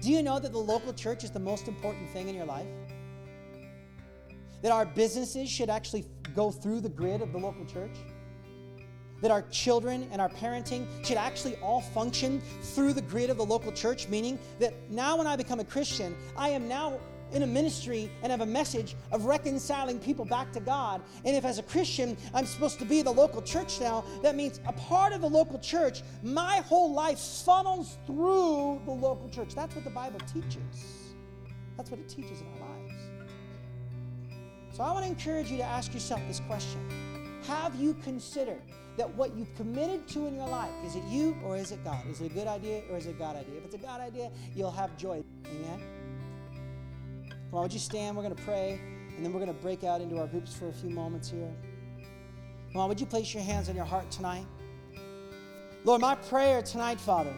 Do 0.00 0.10
you 0.10 0.22
know 0.22 0.38
that 0.38 0.52
the 0.52 0.58
local 0.58 0.92
church 0.92 1.24
is 1.24 1.30
the 1.30 1.40
most 1.40 1.68
important 1.68 2.10
thing 2.10 2.28
in 2.28 2.34
your 2.34 2.44
life? 2.44 2.66
That 4.66 4.72
our 4.72 4.84
businesses 4.84 5.48
should 5.48 5.70
actually 5.70 6.04
go 6.34 6.50
through 6.50 6.80
the 6.80 6.88
grid 6.88 7.22
of 7.22 7.30
the 7.30 7.38
local 7.38 7.64
church? 7.66 7.96
That 9.22 9.30
our 9.30 9.42
children 9.42 10.08
and 10.10 10.20
our 10.20 10.28
parenting 10.28 10.88
should 11.06 11.18
actually 11.18 11.54
all 11.58 11.82
function 11.82 12.42
through 12.74 12.94
the 12.94 13.02
grid 13.02 13.30
of 13.30 13.36
the 13.36 13.44
local 13.44 13.70
church, 13.70 14.08
meaning 14.08 14.40
that 14.58 14.74
now 14.90 15.18
when 15.18 15.28
I 15.28 15.36
become 15.36 15.60
a 15.60 15.64
Christian, 15.64 16.16
I 16.36 16.48
am 16.48 16.66
now 16.66 16.98
in 17.30 17.44
a 17.44 17.46
ministry 17.46 18.10
and 18.24 18.32
have 18.32 18.40
a 18.40 18.46
message 18.46 18.96
of 19.12 19.26
reconciling 19.26 20.00
people 20.00 20.24
back 20.24 20.50
to 20.54 20.58
God. 20.58 21.00
And 21.24 21.36
if 21.36 21.44
as 21.44 21.60
a 21.60 21.62
Christian 21.62 22.16
I'm 22.34 22.44
supposed 22.44 22.80
to 22.80 22.84
be 22.84 23.02
the 23.02 23.12
local 23.12 23.42
church 23.42 23.80
now, 23.80 24.02
that 24.24 24.34
means 24.34 24.58
a 24.66 24.72
part 24.72 25.12
of 25.12 25.20
the 25.20 25.28
local 25.28 25.60
church, 25.60 26.02
my 26.24 26.56
whole 26.66 26.92
life 26.92 27.20
funnels 27.20 27.98
through 28.04 28.82
the 28.84 28.90
local 28.90 29.28
church. 29.28 29.54
That's 29.54 29.76
what 29.76 29.84
the 29.84 29.90
Bible 29.90 30.18
teaches. 30.34 31.14
That's 31.76 31.88
what 31.88 32.00
it 32.00 32.08
teaches 32.08 32.40
in 32.40 32.48
our 32.48 32.68
lives. 32.68 32.75
So 34.76 34.82
I 34.82 34.92
want 34.92 35.06
to 35.06 35.10
encourage 35.10 35.50
you 35.50 35.56
to 35.56 35.62
ask 35.62 35.94
yourself 35.94 36.20
this 36.28 36.40
question 36.40 36.78
Have 37.46 37.74
you 37.76 37.94
considered 38.04 38.60
that 38.98 39.08
what 39.14 39.34
you've 39.34 39.54
committed 39.56 40.06
to 40.08 40.26
in 40.26 40.34
your 40.34 40.46
life, 40.46 40.70
is 40.84 40.96
it 40.96 41.04
you 41.04 41.34
or 41.42 41.56
is 41.56 41.72
it 41.72 41.82
God? 41.82 42.06
Is 42.10 42.20
it 42.20 42.26
a 42.26 42.34
good 42.34 42.46
idea 42.46 42.82
or 42.90 42.98
is 42.98 43.06
it 43.06 43.12
a 43.12 43.14
God 43.14 43.36
idea? 43.36 43.56
If 43.56 43.64
it's 43.64 43.74
a 43.74 43.78
God 43.78 44.02
idea, 44.02 44.30
you'll 44.54 44.70
have 44.70 44.94
joy. 44.98 45.24
Amen? 45.46 45.80
Come 47.30 47.54
on, 47.54 47.62
would 47.62 47.72
you 47.72 47.78
stand? 47.78 48.18
We're 48.18 48.22
going 48.22 48.34
to 48.34 48.42
pray, 48.42 48.78
and 49.16 49.24
then 49.24 49.32
we're 49.32 49.40
going 49.40 49.54
to 49.54 49.62
break 49.62 49.82
out 49.82 50.02
into 50.02 50.18
our 50.18 50.26
groups 50.26 50.54
for 50.54 50.68
a 50.68 50.72
few 50.74 50.90
moments 50.90 51.30
here. 51.30 51.50
Come 52.72 52.82
on, 52.82 52.88
would 52.90 53.00
you 53.00 53.06
place 53.06 53.32
your 53.32 53.44
hands 53.44 53.70
on 53.70 53.76
your 53.76 53.86
heart 53.86 54.10
tonight? 54.10 54.44
Lord, 55.84 56.02
my 56.02 56.16
prayer 56.16 56.60
tonight, 56.60 57.00
Father, 57.00 57.34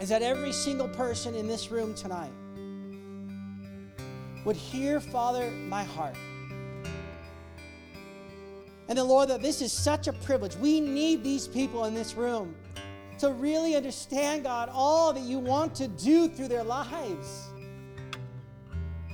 is 0.00 0.08
that 0.08 0.22
every 0.22 0.52
single 0.52 0.88
person 0.88 1.34
in 1.34 1.46
this 1.46 1.70
room 1.70 1.94
tonight 1.94 2.32
would 4.46 4.56
hear, 4.56 4.98
Father, 4.98 5.50
my 5.50 5.84
heart. 5.84 6.16
And 8.88 8.96
the 8.96 9.04
Lord, 9.04 9.28
that 9.28 9.42
this 9.42 9.60
is 9.60 9.72
such 9.72 10.08
a 10.08 10.12
privilege. 10.12 10.56
We 10.56 10.80
need 10.80 11.22
these 11.22 11.46
people 11.46 11.84
in 11.84 11.94
this 11.94 12.14
room 12.14 12.56
to 13.18 13.30
really 13.32 13.76
understand, 13.76 14.44
God, 14.44 14.70
all 14.72 15.12
that 15.12 15.22
you 15.22 15.38
want 15.38 15.74
to 15.76 15.88
do 15.88 16.28
through 16.28 16.48
their 16.48 16.64
lives. 16.64 17.48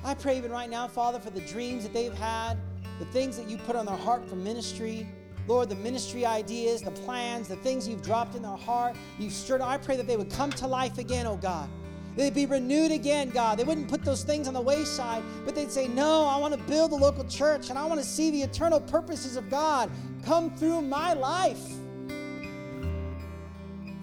I 0.05 0.15
pray 0.15 0.37
even 0.37 0.53
right 0.53 0.71
now, 0.71 0.87
Father, 0.87 1.19
for 1.19 1.31
the 1.31 1.41
dreams 1.41 1.83
that 1.83 1.93
they've 1.93 2.15
had, 2.15 2.59
the 2.99 3.07
things 3.07 3.37
that 3.37 3.49
you 3.49 3.57
put 3.57 3.75
on 3.75 3.87
their 3.87 3.97
heart 3.97 4.29
for 4.29 4.37
ministry. 4.37 5.09
Lord, 5.47 5.69
the 5.69 5.77
ministry 5.77 6.25
ideas, 6.25 6.83
the 6.83 6.91
plans, 6.91 7.49
the 7.49 7.57
things 7.57 7.89
you've 7.89 8.03
dropped 8.03 8.35
in 8.35 8.43
their 8.43 8.57
heart, 8.57 8.97
you've 9.19 9.33
stirred. 9.33 9.61
I 9.61 9.77
pray 9.77 9.97
that 9.97 10.07
they 10.07 10.17
would 10.17 10.31
come 10.31 10.51
to 10.53 10.67
life 10.67 10.99
again, 10.99 11.27
oh 11.27 11.37
God. 11.37 11.69
They'd 12.17 12.35
be 12.35 12.47
renewed 12.47 12.93
again, 12.93 13.31
God. 13.31 13.59
They 13.59 13.65
wouldn't 13.65 13.89
put 13.89 14.05
those 14.05 14.23
things 14.23 14.47
on 14.47 14.55
the 14.55 14.61
wayside, 14.61 15.23
but 15.45 15.55
they'd 15.55 15.71
say, 15.71 15.89
No, 15.89 16.27
I 16.27 16.39
want 16.39 16.55
to 16.55 16.61
build 16.61 16.93
a 16.93 16.97
local 16.97 17.25
church 17.25 17.71
and 17.71 17.79
I 17.79 17.85
want 17.87 18.01
to 18.01 18.07
see 18.07 18.31
the 18.31 18.43
eternal 18.43 18.81
purposes 18.81 19.37
of 19.37 19.51
God 19.51 19.91
come 20.25 20.55
through 20.57 20.83
my 20.83 21.13
life. 21.13 21.63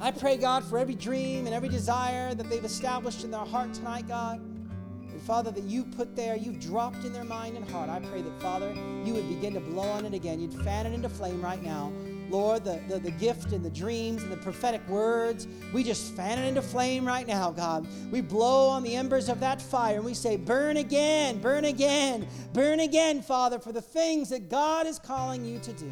I 0.04 0.10
pray, 0.10 0.36
God, 0.36 0.64
for 0.66 0.78
every 0.80 0.96
dream 0.96 1.46
and 1.46 1.54
every 1.54 1.70
desire 1.70 2.34
that 2.34 2.50
they've 2.50 2.66
established 2.66 3.24
in 3.24 3.32
their 3.32 3.46
heart 3.46 3.74
tonight, 3.74 4.08
God. 4.08 4.40
And 4.40 5.22
Father, 5.22 5.52
that 5.52 5.64
you 5.64 5.84
put 5.84 6.16
there, 6.16 6.36
you've 6.36 6.60
dropped 6.60 7.06
in 7.06 7.14
their 7.14 7.24
mind 7.24 7.56
and 7.56 7.70
heart. 7.70 7.90
I 7.90 8.00
pray 8.00 8.24
that, 8.24 8.42
Father, 8.42 8.74
you 9.06 9.14
would 9.14 9.30
begin 9.30 9.54
to 9.54 9.60
blow 9.60 9.84
on 9.84 10.06
it 10.06 10.14
again. 10.14 10.40
You'd 10.40 10.54
fan 10.64 10.88
it 10.88 10.94
into 10.94 11.08
flame 11.08 11.42
right 11.42 11.62
now. 11.62 11.94
Lord, 12.32 12.64
the, 12.64 12.82
the, 12.88 12.98
the, 12.98 13.12
gift 13.12 13.52
and 13.52 13.64
the 13.64 13.70
dreams 13.70 14.24
and 14.24 14.32
the 14.32 14.38
prophetic 14.38 14.88
words, 14.88 15.48
we 15.74 15.84
just 15.84 16.14
fan 16.14 16.40
it 16.40 16.48
into 16.48 16.62
flame 16.62 17.06
right 17.06 17.28
now, 17.28 17.52
God. 17.52 17.86
We 18.10 18.22
blow 18.22 18.70
on 18.70 18.84
the 18.84 18.96
embers 18.96 19.28
of 19.28 19.42
that 19.42 19.62
fire 19.62 19.98
and 19.98 20.06
we 20.06 20.14
say, 20.14 20.38
Burn 20.38 20.78
again, 20.78 21.40
burn 21.40 21.66
again, 21.66 22.28
burn 22.54 22.80
again, 22.80 23.22
Father, 23.22 23.60
for 23.60 23.74
the 23.74 23.82
things 23.82 24.30
that 24.30 24.50
God 24.50 24.88
is 24.88 24.98
calling 24.98 25.44
you 25.44 25.60
to 25.60 25.74
do. 25.74 25.92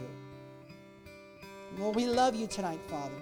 Lord, 1.77 1.97
we 1.97 2.07
love 2.07 2.35
you 2.35 2.47
tonight, 2.47 2.79
Father. 2.87 3.21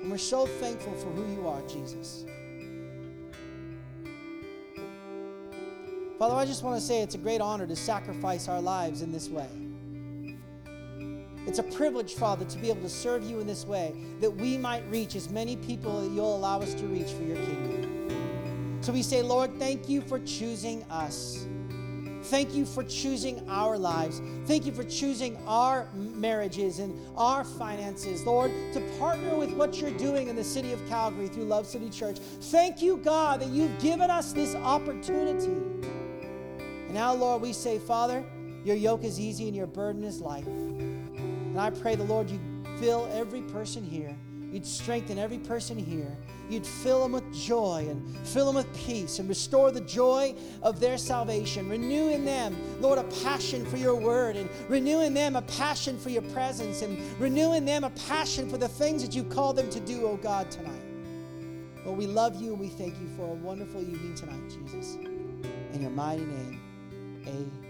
And 0.00 0.10
we're 0.10 0.18
so 0.18 0.46
thankful 0.46 0.94
for 0.94 1.08
who 1.08 1.32
you 1.34 1.48
are, 1.48 1.62
Jesus. 1.62 2.24
Father, 6.18 6.36
I 6.36 6.44
just 6.44 6.62
want 6.62 6.80
to 6.80 6.86
say 6.86 7.02
it's 7.02 7.16
a 7.16 7.18
great 7.18 7.40
honor 7.40 7.66
to 7.66 7.74
sacrifice 7.74 8.48
our 8.48 8.60
lives 8.60 9.02
in 9.02 9.10
this 9.10 9.28
way. 9.28 9.48
It's 11.54 11.60
a 11.60 11.76
privilege, 11.76 12.14
Father, 12.14 12.44
to 12.46 12.58
be 12.58 12.68
able 12.68 12.82
to 12.82 12.88
serve 12.88 13.22
you 13.22 13.38
in 13.38 13.46
this 13.46 13.64
way, 13.64 13.94
that 14.18 14.28
we 14.28 14.58
might 14.58 14.82
reach 14.90 15.14
as 15.14 15.30
many 15.30 15.54
people 15.54 16.00
that 16.00 16.10
you'll 16.10 16.36
allow 16.36 16.58
us 16.58 16.74
to 16.74 16.84
reach 16.88 17.12
for 17.12 17.22
your 17.22 17.36
kingdom. 17.36 18.80
So 18.80 18.92
we 18.92 19.04
say, 19.04 19.22
Lord, 19.22 19.56
thank 19.60 19.88
you 19.88 20.00
for 20.00 20.18
choosing 20.18 20.82
us. 20.90 21.46
Thank 22.24 22.54
you 22.54 22.66
for 22.66 22.82
choosing 22.82 23.48
our 23.48 23.78
lives. 23.78 24.20
Thank 24.46 24.66
you 24.66 24.72
for 24.72 24.82
choosing 24.82 25.38
our 25.46 25.86
marriages 25.94 26.80
and 26.80 26.98
our 27.16 27.44
finances, 27.44 28.24
Lord, 28.26 28.50
to 28.72 28.80
partner 28.98 29.36
with 29.36 29.52
what 29.52 29.76
you're 29.76 29.92
doing 29.92 30.26
in 30.26 30.34
the 30.34 30.42
city 30.42 30.72
of 30.72 30.84
Calgary 30.88 31.28
through 31.28 31.44
Love 31.44 31.68
City 31.68 31.88
Church. 31.88 32.18
Thank 32.18 32.82
you, 32.82 32.96
God, 32.96 33.38
that 33.42 33.50
you've 33.50 33.78
given 33.78 34.10
us 34.10 34.32
this 34.32 34.56
opportunity. 34.56 35.52
And 35.52 36.94
now, 36.94 37.14
Lord, 37.14 37.42
we 37.42 37.52
say, 37.52 37.78
Father, 37.78 38.24
your 38.64 38.74
yoke 38.74 39.04
is 39.04 39.20
easy 39.20 39.46
and 39.46 39.54
your 39.54 39.68
burden 39.68 40.02
is 40.02 40.20
light. 40.20 40.48
And 41.54 41.60
I 41.60 41.70
pray 41.70 41.94
the 41.94 42.02
Lord, 42.02 42.28
you 42.28 42.40
fill 42.80 43.08
every 43.12 43.42
person 43.42 43.84
here. 43.84 44.12
You'd 44.50 44.66
strengthen 44.66 45.20
every 45.20 45.38
person 45.38 45.78
here. 45.78 46.10
You'd 46.50 46.66
fill 46.66 47.00
them 47.00 47.12
with 47.12 47.32
joy 47.32 47.86
and 47.88 48.18
fill 48.26 48.46
them 48.46 48.56
with 48.56 48.76
peace 48.76 49.20
and 49.20 49.28
restore 49.28 49.70
the 49.70 49.80
joy 49.82 50.34
of 50.64 50.80
their 50.80 50.98
salvation. 50.98 51.68
Renew 51.68 52.08
in 52.08 52.24
them, 52.24 52.56
Lord, 52.80 52.98
a 52.98 53.04
passion 53.22 53.64
for 53.66 53.76
your 53.76 53.94
word 53.94 54.34
and 54.34 54.50
renew 54.68 55.02
in 55.02 55.14
them 55.14 55.36
a 55.36 55.42
passion 55.42 55.96
for 55.96 56.10
your 56.10 56.22
presence 56.22 56.82
and 56.82 56.98
renew 57.20 57.52
in 57.52 57.64
them 57.64 57.84
a 57.84 57.90
passion 57.90 58.50
for 58.50 58.58
the 58.58 58.68
things 58.68 59.00
that 59.04 59.14
you 59.14 59.22
call 59.22 59.52
them 59.52 59.70
to 59.70 59.78
do, 59.78 60.08
oh 60.08 60.16
God, 60.16 60.50
tonight. 60.50 60.82
Lord, 61.84 61.96
we 61.96 62.08
love 62.08 62.42
you 62.42 62.50
and 62.50 62.58
we 62.58 62.68
thank 62.68 62.94
you 63.00 63.06
for 63.16 63.30
a 63.30 63.34
wonderful 63.34 63.80
evening 63.80 64.16
tonight, 64.16 64.50
Jesus. 64.50 64.96
In 65.72 65.82
your 65.82 65.92
mighty 65.92 66.24
name, 66.24 66.60
amen. 67.28 67.63